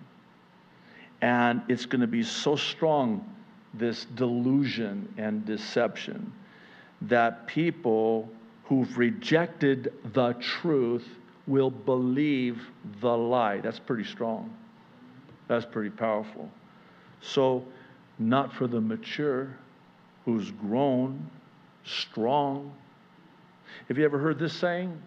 and 1.21 1.63
it's 1.69 1.87
going 1.87 2.01
to 2.01 2.07
be 2.07 2.23
so 2.23 2.57
strong, 2.57 3.35
this 3.75 4.05
delusion 4.15 5.13
and 5.19 5.45
deception, 5.45 6.33
that 7.03 7.47
people 7.47 8.29
who've 8.65 8.97
rejected 8.97 9.93
the 10.13 10.33
truth 10.35 11.07
will 11.49 11.71
believe 11.71 12.61
the 13.01 13.17
lie. 13.17 13.59
That's 13.59 13.81
pretty 13.81 14.05
strong. 14.05 14.55
That's 15.49 15.67
pretty 15.67 15.91
powerful. 15.91 16.49
So, 17.21 17.65
not 18.19 18.53
for 18.53 18.69
the 18.69 18.81
mature 18.81 19.57
who's 20.25 20.51
grown, 20.53 21.29
strong. 21.85 22.73
Have 23.89 23.99
you 23.99 24.05
ever 24.05 24.19
heard 24.19 24.39
this 24.39 24.53
saying? 24.53 25.01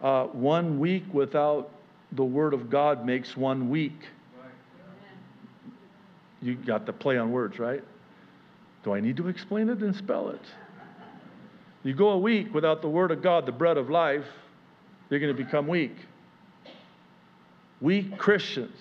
uh, 0.00 0.24
one 0.26 0.78
week 0.78 1.04
without 1.12 1.70
the 2.12 2.24
Word 2.24 2.54
of 2.54 2.70
God 2.70 3.04
makes 3.04 3.36
one 3.36 3.68
week. 3.70 4.08
You 6.42 6.54
got 6.54 6.86
the 6.86 6.92
play 6.92 7.18
on 7.18 7.30
words, 7.32 7.58
right? 7.58 7.84
Do 8.82 8.94
I 8.94 9.00
need 9.00 9.16
to 9.18 9.28
explain 9.28 9.68
it 9.68 9.80
and 9.80 9.94
spell 9.94 10.30
it? 10.30 10.40
You 11.82 11.94
go 11.94 12.10
a 12.10 12.18
week 12.18 12.52
without 12.54 12.82
the 12.82 12.88
Word 12.88 13.10
of 13.10 13.22
God, 13.22 13.46
the 13.46 13.52
bread 13.52 13.76
of 13.76 13.90
life, 13.90 14.24
you're 15.10 15.20
going 15.20 15.36
to 15.36 15.44
become 15.44 15.66
weak. 15.66 15.96
Weak 17.80 18.16
Christians. 18.16 18.76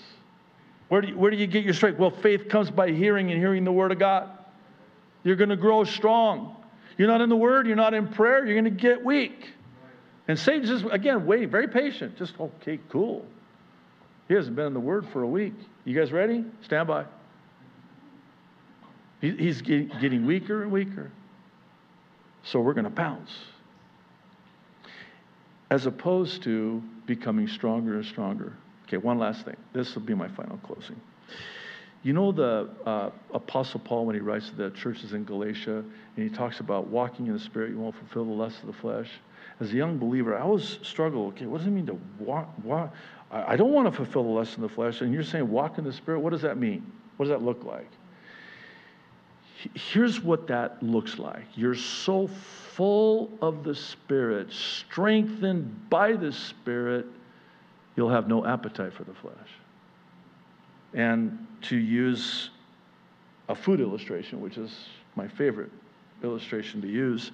Where 0.87 1.01
do, 1.01 1.09
you, 1.09 1.17
where 1.17 1.31
do 1.31 1.37
you 1.37 1.47
get 1.47 1.63
your 1.63 1.73
strength? 1.73 1.99
Well, 1.99 2.11
faith 2.11 2.47
comes 2.49 2.71
by 2.71 2.91
hearing 2.91 3.31
and 3.31 3.39
hearing 3.39 3.63
the 3.63 3.71
Word 3.71 3.91
of 3.91 3.99
God. 3.99 4.29
You're 5.23 5.35
going 5.35 5.49
to 5.49 5.57
grow 5.57 5.83
strong. 5.83 6.55
You're 6.97 7.07
not 7.07 7.21
in 7.21 7.29
the 7.29 7.35
Word, 7.35 7.67
you're 7.67 7.75
not 7.75 7.93
in 7.93 8.07
prayer, 8.07 8.45
you're 8.45 8.59
going 8.59 8.75
to 8.75 8.81
get 8.81 9.03
weak. 9.03 9.49
And 10.27 10.37
Satan's 10.37 10.69
just, 10.69 10.85
again, 10.91 11.25
waiting, 11.25 11.49
very 11.49 11.67
patient. 11.67 12.17
Just, 12.17 12.39
okay, 12.39 12.79
cool. 12.89 13.25
He 14.27 14.33
hasn't 14.33 14.55
been 14.55 14.67
in 14.67 14.73
the 14.73 14.79
Word 14.79 15.07
for 15.09 15.23
a 15.23 15.27
week. 15.27 15.53
You 15.85 15.97
guys 15.97 16.11
ready? 16.11 16.45
Stand 16.61 16.87
by. 16.87 17.05
He's 19.21 19.61
getting 19.61 20.25
weaker 20.25 20.61
and 20.63 20.71
weaker. 20.71 21.11
So 22.43 22.59
we're 22.61 22.73
going 22.73 22.85
to 22.85 22.91
pounce. 22.91 23.31
As 25.71 25.85
opposed 25.85 26.43
to 26.43 26.81
becoming 27.05 27.47
stronger 27.47 27.95
and 27.95 28.05
stronger. 28.05 28.53
Okay, 28.87 28.97
one 28.97 29.19
last 29.19 29.45
thing. 29.45 29.55
This 29.73 29.93
will 29.93 30.01
be 30.01 30.15
my 30.15 30.27
final 30.27 30.57
closing. 30.57 30.99
You 32.01 32.13
know 32.13 32.31
the 32.31 32.69
uh, 32.85 33.09
Apostle 33.33 33.81
Paul 33.81 34.05
when 34.05 34.15
he 34.15 34.21
writes 34.21 34.49
to 34.49 34.55
the 34.55 34.69
churches 34.71 35.13
in 35.13 35.25
Galatia 35.25 35.83
and 36.15 36.29
he 36.29 36.29
talks 36.29 36.61
about 36.61 36.87
walking 36.87 37.27
in 37.27 37.33
the 37.33 37.39
Spirit, 37.39 37.71
you 37.71 37.77
won't 37.77 37.95
fulfill 37.95 38.25
the 38.25 38.31
lust 38.31 38.61
of 38.61 38.67
the 38.67 38.73
flesh. 38.73 39.09
As 39.59 39.73
a 39.73 39.75
young 39.75 39.97
believer, 39.97 40.35
I 40.35 40.41
always 40.41 40.79
struggle. 40.81 41.27
Okay, 41.27 41.45
what 41.45 41.57
does 41.57 41.67
it 41.67 41.71
mean 41.71 41.85
to 41.87 41.99
walk? 42.17 42.49
walk? 42.63 42.93
I 43.31 43.57
don't 43.57 43.73
want 43.73 43.87
to 43.87 43.91
fulfill 43.91 44.23
the 44.23 44.29
lust 44.29 44.55
of 44.55 44.61
the 44.61 44.69
flesh. 44.69 45.01
And 45.01 45.13
you're 45.13 45.23
saying 45.23 45.49
walk 45.49 45.77
in 45.77 45.83
the 45.83 45.93
Spirit. 45.93 46.21
What 46.21 46.31
does 46.31 46.41
that 46.41 46.57
mean? 46.57 46.89
What 47.17 47.25
does 47.25 47.37
that 47.37 47.43
look 47.43 47.63
like? 47.65 47.89
Here's 49.73 50.21
what 50.21 50.47
that 50.47 50.81
looks 50.81 51.19
like. 51.19 51.43
You're 51.55 51.75
so 51.75 52.27
full 52.27 53.31
of 53.41 53.63
the 53.63 53.75
Spirit, 53.75 54.51
strengthened 54.51 55.89
by 55.89 56.13
the 56.13 56.31
Spirit, 56.31 57.05
you'll 57.95 58.09
have 58.09 58.27
no 58.27 58.45
appetite 58.45 58.93
for 58.93 59.03
the 59.03 59.13
flesh. 59.13 59.35
And 60.93 61.45
to 61.63 61.75
use 61.75 62.51
a 63.49 63.55
food 63.55 63.81
illustration, 63.81 64.39
which 64.39 64.57
is 64.57 64.71
my 65.15 65.27
favorite 65.27 65.71
illustration 66.23 66.81
to 66.81 66.87
use, 66.87 67.31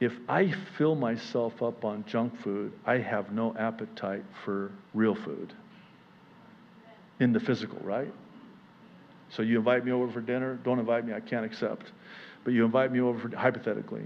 if 0.00 0.16
I 0.28 0.52
fill 0.76 0.94
myself 0.94 1.62
up 1.62 1.84
on 1.84 2.04
junk 2.06 2.40
food, 2.40 2.72
I 2.86 2.98
have 2.98 3.32
no 3.32 3.54
appetite 3.58 4.24
for 4.44 4.70
real 4.94 5.14
food 5.14 5.52
in 7.20 7.32
the 7.32 7.40
physical, 7.40 7.78
right? 7.82 8.12
So 9.30 9.42
you 9.42 9.58
invite 9.58 9.84
me 9.84 9.92
over 9.92 10.10
for 10.10 10.20
dinner. 10.20 10.58
Don't 10.64 10.78
invite 10.78 11.06
me, 11.06 11.12
I 11.12 11.20
can't 11.20 11.44
accept. 11.44 11.92
But 12.44 12.52
you 12.52 12.64
invite 12.64 12.92
me 12.92 13.00
over 13.00 13.28
for, 13.28 13.36
hypothetically. 13.36 14.04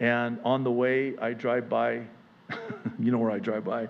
And 0.00 0.38
on 0.44 0.64
the 0.64 0.70
way, 0.70 1.16
I 1.18 1.32
drive 1.32 1.68
by, 1.68 2.02
you 2.98 3.10
know 3.10 3.18
where 3.18 3.30
I 3.30 3.38
drive 3.38 3.64
by. 3.64 3.88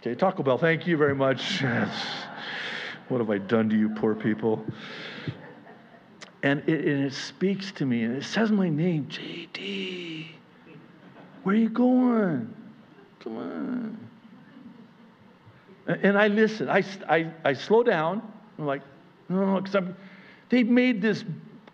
Okay, 0.00 0.14
Taco 0.14 0.42
Bell, 0.42 0.58
thank 0.58 0.86
you 0.86 0.96
very 0.96 1.14
much. 1.14 1.62
what 3.08 3.18
have 3.18 3.30
I 3.30 3.38
done 3.38 3.68
to 3.70 3.76
you, 3.76 3.88
poor 3.90 4.14
people? 4.14 4.64
And 6.42 6.60
it, 6.68 6.84
and 6.86 7.04
it 7.04 7.12
speaks 7.12 7.72
to 7.72 7.86
me, 7.86 8.04
and 8.04 8.16
it 8.16 8.24
says 8.24 8.52
my 8.52 8.68
name, 8.68 9.06
JD. 9.06 10.26
Where 11.42 11.54
are 11.54 11.58
you 11.58 11.68
going? 11.68 12.54
Come 13.20 13.36
on. 13.38 13.98
And 15.86 16.18
I 16.18 16.28
listen. 16.28 16.68
I, 16.68 16.84
I, 17.08 17.32
I 17.44 17.52
slow 17.52 17.82
down. 17.82 18.22
I'm 18.58 18.66
like, 18.66 18.82
no, 19.28 19.60
because 19.60 19.84
they 20.48 20.62
made 20.62 21.02
this 21.02 21.24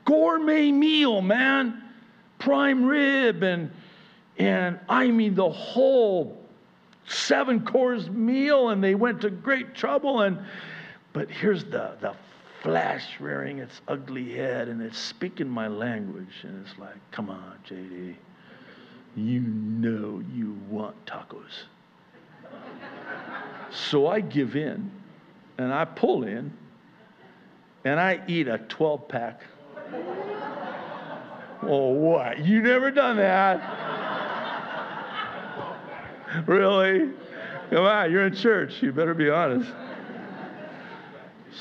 gourmet 0.04 0.72
meal, 0.72 1.20
man. 1.20 1.82
Prime 2.38 2.84
rib 2.84 3.42
and 3.42 3.70
and 4.38 4.80
I 4.88 5.08
mean 5.08 5.34
the 5.34 5.50
whole 5.50 6.42
seven 7.06 7.64
course 7.64 8.08
meal, 8.08 8.70
and 8.70 8.82
they 8.82 8.94
went 8.94 9.20
to 9.20 9.30
great 9.30 9.74
trouble. 9.74 10.22
And 10.22 10.38
but 11.12 11.30
here's 11.30 11.64
the 11.64 11.96
the 12.00 12.14
flesh 12.62 13.20
rearing 13.20 13.58
its 13.58 13.80
ugly 13.88 14.32
head, 14.32 14.68
and 14.68 14.80
it's 14.80 14.98
speaking 14.98 15.48
my 15.48 15.68
language, 15.68 16.42
and 16.42 16.64
it's 16.64 16.78
like, 16.78 16.96
come 17.10 17.28
on, 17.28 17.54
JD, 17.68 18.14
you 19.16 19.40
know 19.40 20.22
you 20.32 20.56
want 20.68 20.94
tacos. 21.04 21.64
so 23.70 24.06
I 24.06 24.20
give 24.20 24.54
in, 24.56 24.90
and 25.58 25.72
I 25.72 25.84
pull 25.84 26.24
in, 26.24 26.52
and 27.84 27.98
I 27.98 28.22
eat 28.26 28.48
a 28.48 28.58
12 28.58 29.08
pack. 29.08 29.42
oh, 31.62 31.90
what? 31.90 32.38
You 32.44 32.62
never 32.62 32.90
done 32.90 33.16
that? 33.16 33.60
really? 36.46 37.10
Come 37.70 37.84
on, 37.84 38.10
you're 38.10 38.26
in 38.26 38.34
church. 38.34 38.82
You 38.82 38.92
better 38.92 39.14
be 39.14 39.30
honest. 39.30 39.70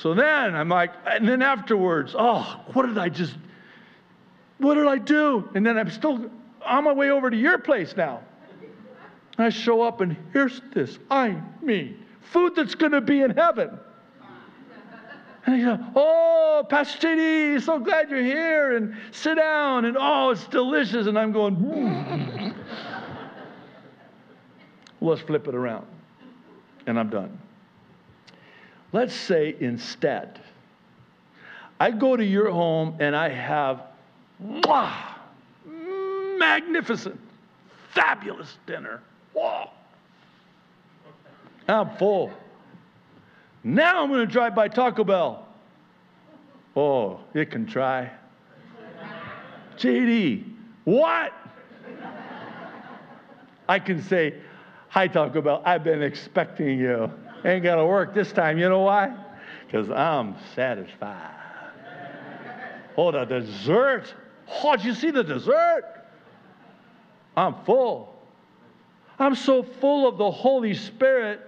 So 0.01 0.13
then 0.13 0.55
I'm 0.55 0.69
like, 0.69 0.91
and 1.05 1.27
then 1.27 1.41
afterwards, 1.41 2.15
oh, 2.17 2.61
what 2.73 2.85
did 2.85 2.97
I 2.97 3.09
just, 3.09 3.35
what 4.57 4.75
did 4.75 4.87
I 4.87 4.97
do? 4.97 5.49
And 5.53 5.65
then 5.65 5.77
I'm 5.77 5.89
still 5.89 6.29
on 6.65 6.83
my 6.85 6.93
way 6.93 7.09
over 7.09 7.29
to 7.29 7.37
your 7.37 7.57
place 7.57 7.95
now. 7.95 8.21
I 9.37 9.49
show 9.49 9.81
up 9.81 10.01
and 10.01 10.15
here's 10.33 10.61
this. 10.73 10.99
I 11.09 11.41
mean, 11.61 12.05
food 12.21 12.55
that's 12.55 12.75
going 12.75 12.91
to 12.91 13.01
be 13.01 13.21
in 13.21 13.31
heaven. 13.31 13.79
And 15.45 15.55
he 15.55 15.63
said, 15.63 15.83
Oh, 15.95 16.65
Pastor 16.69 17.07
JD, 17.07 17.61
so 17.61 17.79
glad 17.79 18.09
you're 18.09 18.23
here. 18.23 18.77
And 18.77 18.95
sit 19.11 19.35
down. 19.35 19.85
And 19.85 19.97
oh, 19.99 20.31
it's 20.31 20.45
delicious. 20.47 21.07
And 21.07 21.17
I'm 21.17 21.31
going, 21.31 21.55
mm. 21.55 22.55
Let's 25.01 25.21
flip 25.21 25.47
it 25.47 25.55
around. 25.55 25.87
And 26.85 26.99
I'm 26.99 27.09
done. 27.09 27.39
Let's 28.93 29.15
say 29.15 29.55
instead, 29.59 30.39
I 31.79 31.91
go 31.91 32.15
to 32.15 32.23
your 32.23 32.51
home 32.51 32.97
and 32.99 33.15
I 33.15 33.29
have 33.29 33.83
mwah, 34.43 34.93
magnificent, 36.37 37.19
fabulous 37.93 38.57
dinner. 38.67 39.01
I'm 41.67 41.89
full. 41.97 42.31
Now 43.63 44.03
I'm 44.03 44.09
going 44.09 44.25
to 44.25 44.31
drive 44.31 44.55
by 44.55 44.67
Taco 44.67 45.03
Bell. 45.03 45.47
Oh, 46.75 47.19
it 47.33 47.51
can 47.51 47.65
try. 47.65 48.11
JD, 49.77 50.45
what? 50.85 51.33
I 53.67 53.79
can 53.79 54.01
say, 54.01 54.35
Hi, 54.91 55.07
Taco 55.07 55.41
Bell. 55.41 55.61
I've 55.63 55.85
been 55.85 56.03
expecting 56.03 56.77
you. 56.77 57.09
Ain't 57.45 57.63
going 57.63 57.77
to 57.77 57.85
work 57.85 58.13
this 58.13 58.33
time. 58.33 58.57
You 58.57 58.67
know 58.67 58.81
why? 58.81 59.15
Because 59.65 59.89
I'm 59.89 60.35
satisfied. 60.53 61.31
Oh, 62.97 63.09
the 63.13 63.23
dessert. 63.23 64.13
Oh, 64.49 64.75
did 64.75 64.83
you 64.83 64.93
see 64.93 65.09
the 65.09 65.23
dessert? 65.23 65.85
I'm 67.37 67.55
full. 67.63 68.21
I'm 69.17 69.33
so 69.33 69.63
full 69.63 70.09
of 70.09 70.17
the 70.17 70.29
Holy 70.29 70.73
Spirit 70.73 71.39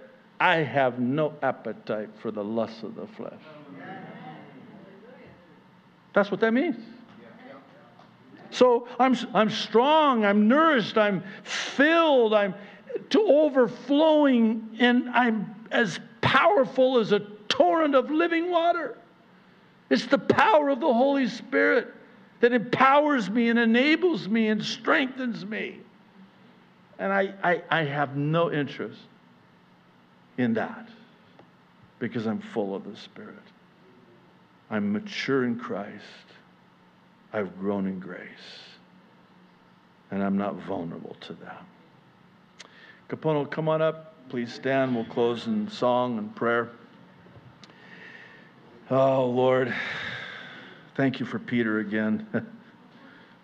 I 0.44 0.56
have 0.56 0.98
no 0.98 1.32
appetite 1.42 2.10
for 2.20 2.30
the 2.30 2.44
lusts 2.44 2.82
of 2.82 2.96
the 2.96 3.06
flesh. 3.06 3.40
That's 6.12 6.30
what 6.30 6.38
that 6.40 6.52
means. 6.52 6.76
So 8.50 8.86
I'm, 9.00 9.16
I'm 9.32 9.48
strong, 9.48 10.26
I'm 10.26 10.46
nourished, 10.46 10.98
I'm 10.98 11.24
filled, 11.44 12.34
I'm 12.34 12.54
to 13.08 13.22
overflowing, 13.22 14.68
and 14.78 15.08
I'm 15.08 15.54
as 15.70 15.98
powerful 16.20 16.98
as 16.98 17.12
a 17.12 17.20
torrent 17.48 17.94
of 17.94 18.10
living 18.10 18.50
water. 18.50 18.98
It's 19.88 20.04
the 20.04 20.18
power 20.18 20.68
of 20.68 20.78
the 20.78 20.92
Holy 20.92 21.26
Spirit 21.26 21.88
that 22.40 22.52
empowers 22.52 23.30
me 23.30 23.48
and 23.48 23.58
enables 23.58 24.28
me 24.28 24.48
and 24.48 24.62
strengthens 24.62 25.46
me. 25.46 25.80
And 26.98 27.14
I, 27.14 27.32
I, 27.42 27.62
I 27.70 27.84
have 27.84 28.14
no 28.14 28.52
interest 28.52 29.00
in 30.38 30.54
that 30.54 30.88
because 31.98 32.26
I'm 32.26 32.40
full 32.40 32.74
of 32.74 32.84
the 32.84 32.96
Spirit. 32.96 33.34
I'm 34.70 34.92
mature 34.92 35.44
in 35.44 35.58
Christ. 35.58 36.04
I've 37.32 37.58
grown 37.58 37.86
in 37.86 37.98
grace. 37.98 38.20
And 40.10 40.22
I'm 40.22 40.36
not 40.36 40.54
vulnerable 40.54 41.16
to 41.22 41.32
that. 41.34 41.64
Capono, 43.08 43.50
come 43.50 43.68
on 43.68 43.82
up. 43.82 44.14
Please 44.28 44.52
stand. 44.52 44.94
We'll 44.94 45.04
close 45.04 45.46
in 45.46 45.68
song 45.68 46.18
and 46.18 46.34
prayer. 46.34 46.70
Oh, 48.90 49.26
Lord, 49.26 49.74
thank 50.96 51.20
you 51.20 51.26
for 51.26 51.38
Peter 51.38 51.78
again. 51.78 52.26
I'm 52.34 52.46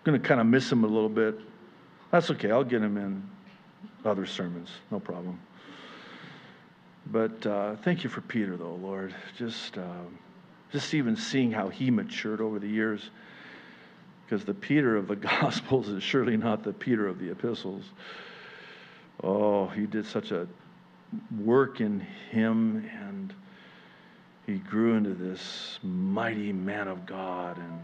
going 0.03 0.19
to 0.19 0.27
kind 0.27 0.39
of 0.39 0.47
miss 0.47 0.71
him 0.71 0.83
a 0.83 0.87
little 0.87 1.09
bit. 1.09 1.39
That's 2.11 2.29
okay. 2.31 2.51
I'll 2.51 2.63
get 2.63 2.81
him 2.81 2.97
in. 2.97 3.27
other 4.05 4.25
sermons, 4.25 4.69
no 4.91 4.99
problem. 4.99 5.39
But 7.11 7.45
uh, 7.45 7.75
thank 7.83 8.05
you 8.05 8.09
for 8.09 8.21
Peter, 8.21 8.55
though, 8.55 8.75
Lord. 8.75 9.13
Just, 9.37 9.77
uh, 9.77 10.05
just 10.71 10.93
even 10.93 11.17
seeing 11.17 11.51
how 11.51 11.67
he 11.67 11.91
matured 11.91 12.39
over 12.39 12.57
the 12.57 12.69
years. 12.69 13.09
Because 14.25 14.45
the 14.45 14.53
Peter 14.53 14.95
of 14.95 15.09
the 15.09 15.15
Gospels 15.41 15.89
is 15.89 16.01
surely 16.01 16.37
not 16.37 16.63
the 16.63 16.71
Peter 16.71 17.07
of 17.07 17.19
the 17.19 17.29
epistles. 17.31 17.83
Oh, 19.21 19.67
he 19.67 19.85
did 19.85 20.05
such 20.05 20.31
a 20.31 20.47
work 21.37 21.81
in 21.81 21.99
him, 22.29 22.89
and 23.03 23.33
he 24.45 24.55
grew 24.59 24.95
into 24.95 25.13
this 25.13 25.79
mighty 25.83 26.53
man 26.53 26.87
of 26.87 27.05
God. 27.05 27.57
And, 27.57 27.81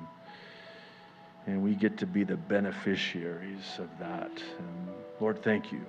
and 1.47 1.63
we 1.63 1.75
get 1.75 1.97
to 1.97 2.05
be 2.05 2.23
the 2.23 2.37
beneficiaries 2.37 3.77
of 3.77 3.89
that. 3.99 4.31
And 4.31 4.87
Lord, 5.19 5.43
thank 5.43 5.73
you 5.73 5.81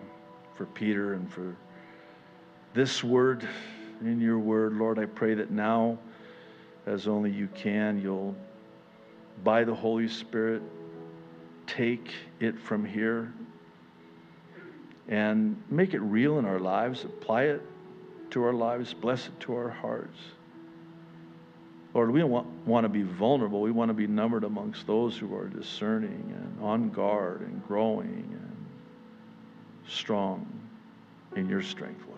for 0.57 0.67
Peter 0.67 1.15
and 1.15 1.33
for 1.33 1.55
this 2.75 3.03
word 3.03 3.47
in 4.01 4.21
your 4.21 4.39
word. 4.39 4.75
Lord, 4.75 4.99
I 4.99 5.07
pray 5.07 5.35
that 5.35 5.51
now, 5.51 5.99
as 6.87 7.09
only 7.09 7.31
you 7.31 7.49
can, 7.55 8.01
you'll, 8.01 8.35
by 9.45 9.65
the 9.65 9.75
Holy 9.75 10.09
Spirit, 10.09 10.63
take 11.67 12.13
it 12.41 12.59
from 12.59 12.85
here 12.85 13.33
and 15.09 15.61
make 15.71 15.95
it 15.95 16.01
real 16.01 16.39
in 16.39 16.45
our 16.45 16.59
lives, 16.59 17.05
apply 17.05 17.45
it 17.45 17.63
to 18.31 18.45
our 18.45 18.53
lives, 18.53 18.93
bless 18.93 19.27
it 19.27 19.41
to 19.41 19.55
our 19.55 19.71
hearts. 19.71 20.19
Lord, 21.95 22.11
we 22.11 22.21
don't 22.21 22.31
want, 22.31 22.47
want 22.67 22.85
to 22.85 22.89
be 22.89 23.03
vulnerable. 23.03 23.63
We 23.63 23.71
want 23.71 23.89
to 23.89 23.95
be 23.95 24.07
numbered 24.07 24.45
amongst 24.45 24.87
those 24.87 25.17
who 25.17 25.35
are 25.35 25.49
discerning 25.49 26.35
and 26.37 26.59
on 26.63 26.91
guard 26.91 27.41
and 27.41 27.67
growing 27.67 28.29
and 28.31 28.67
strong 29.89 30.47
in 31.35 31.49
your 31.49 31.63
strength, 31.63 32.03
Lord. 32.07 32.18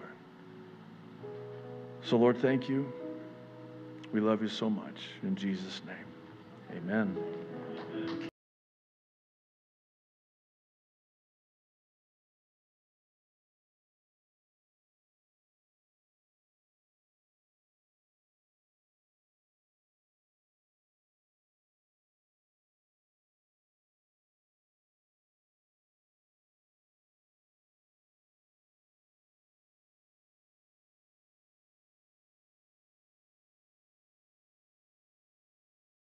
So, 2.04 2.16
Lord, 2.16 2.38
thank 2.38 2.68
you. 2.68 2.92
We 4.12 4.20
love 4.20 4.42
you 4.42 4.48
so 4.48 4.68
much. 4.68 4.96
In 5.22 5.36
Jesus' 5.36 5.80
name, 5.86 6.78
amen. 6.78 8.29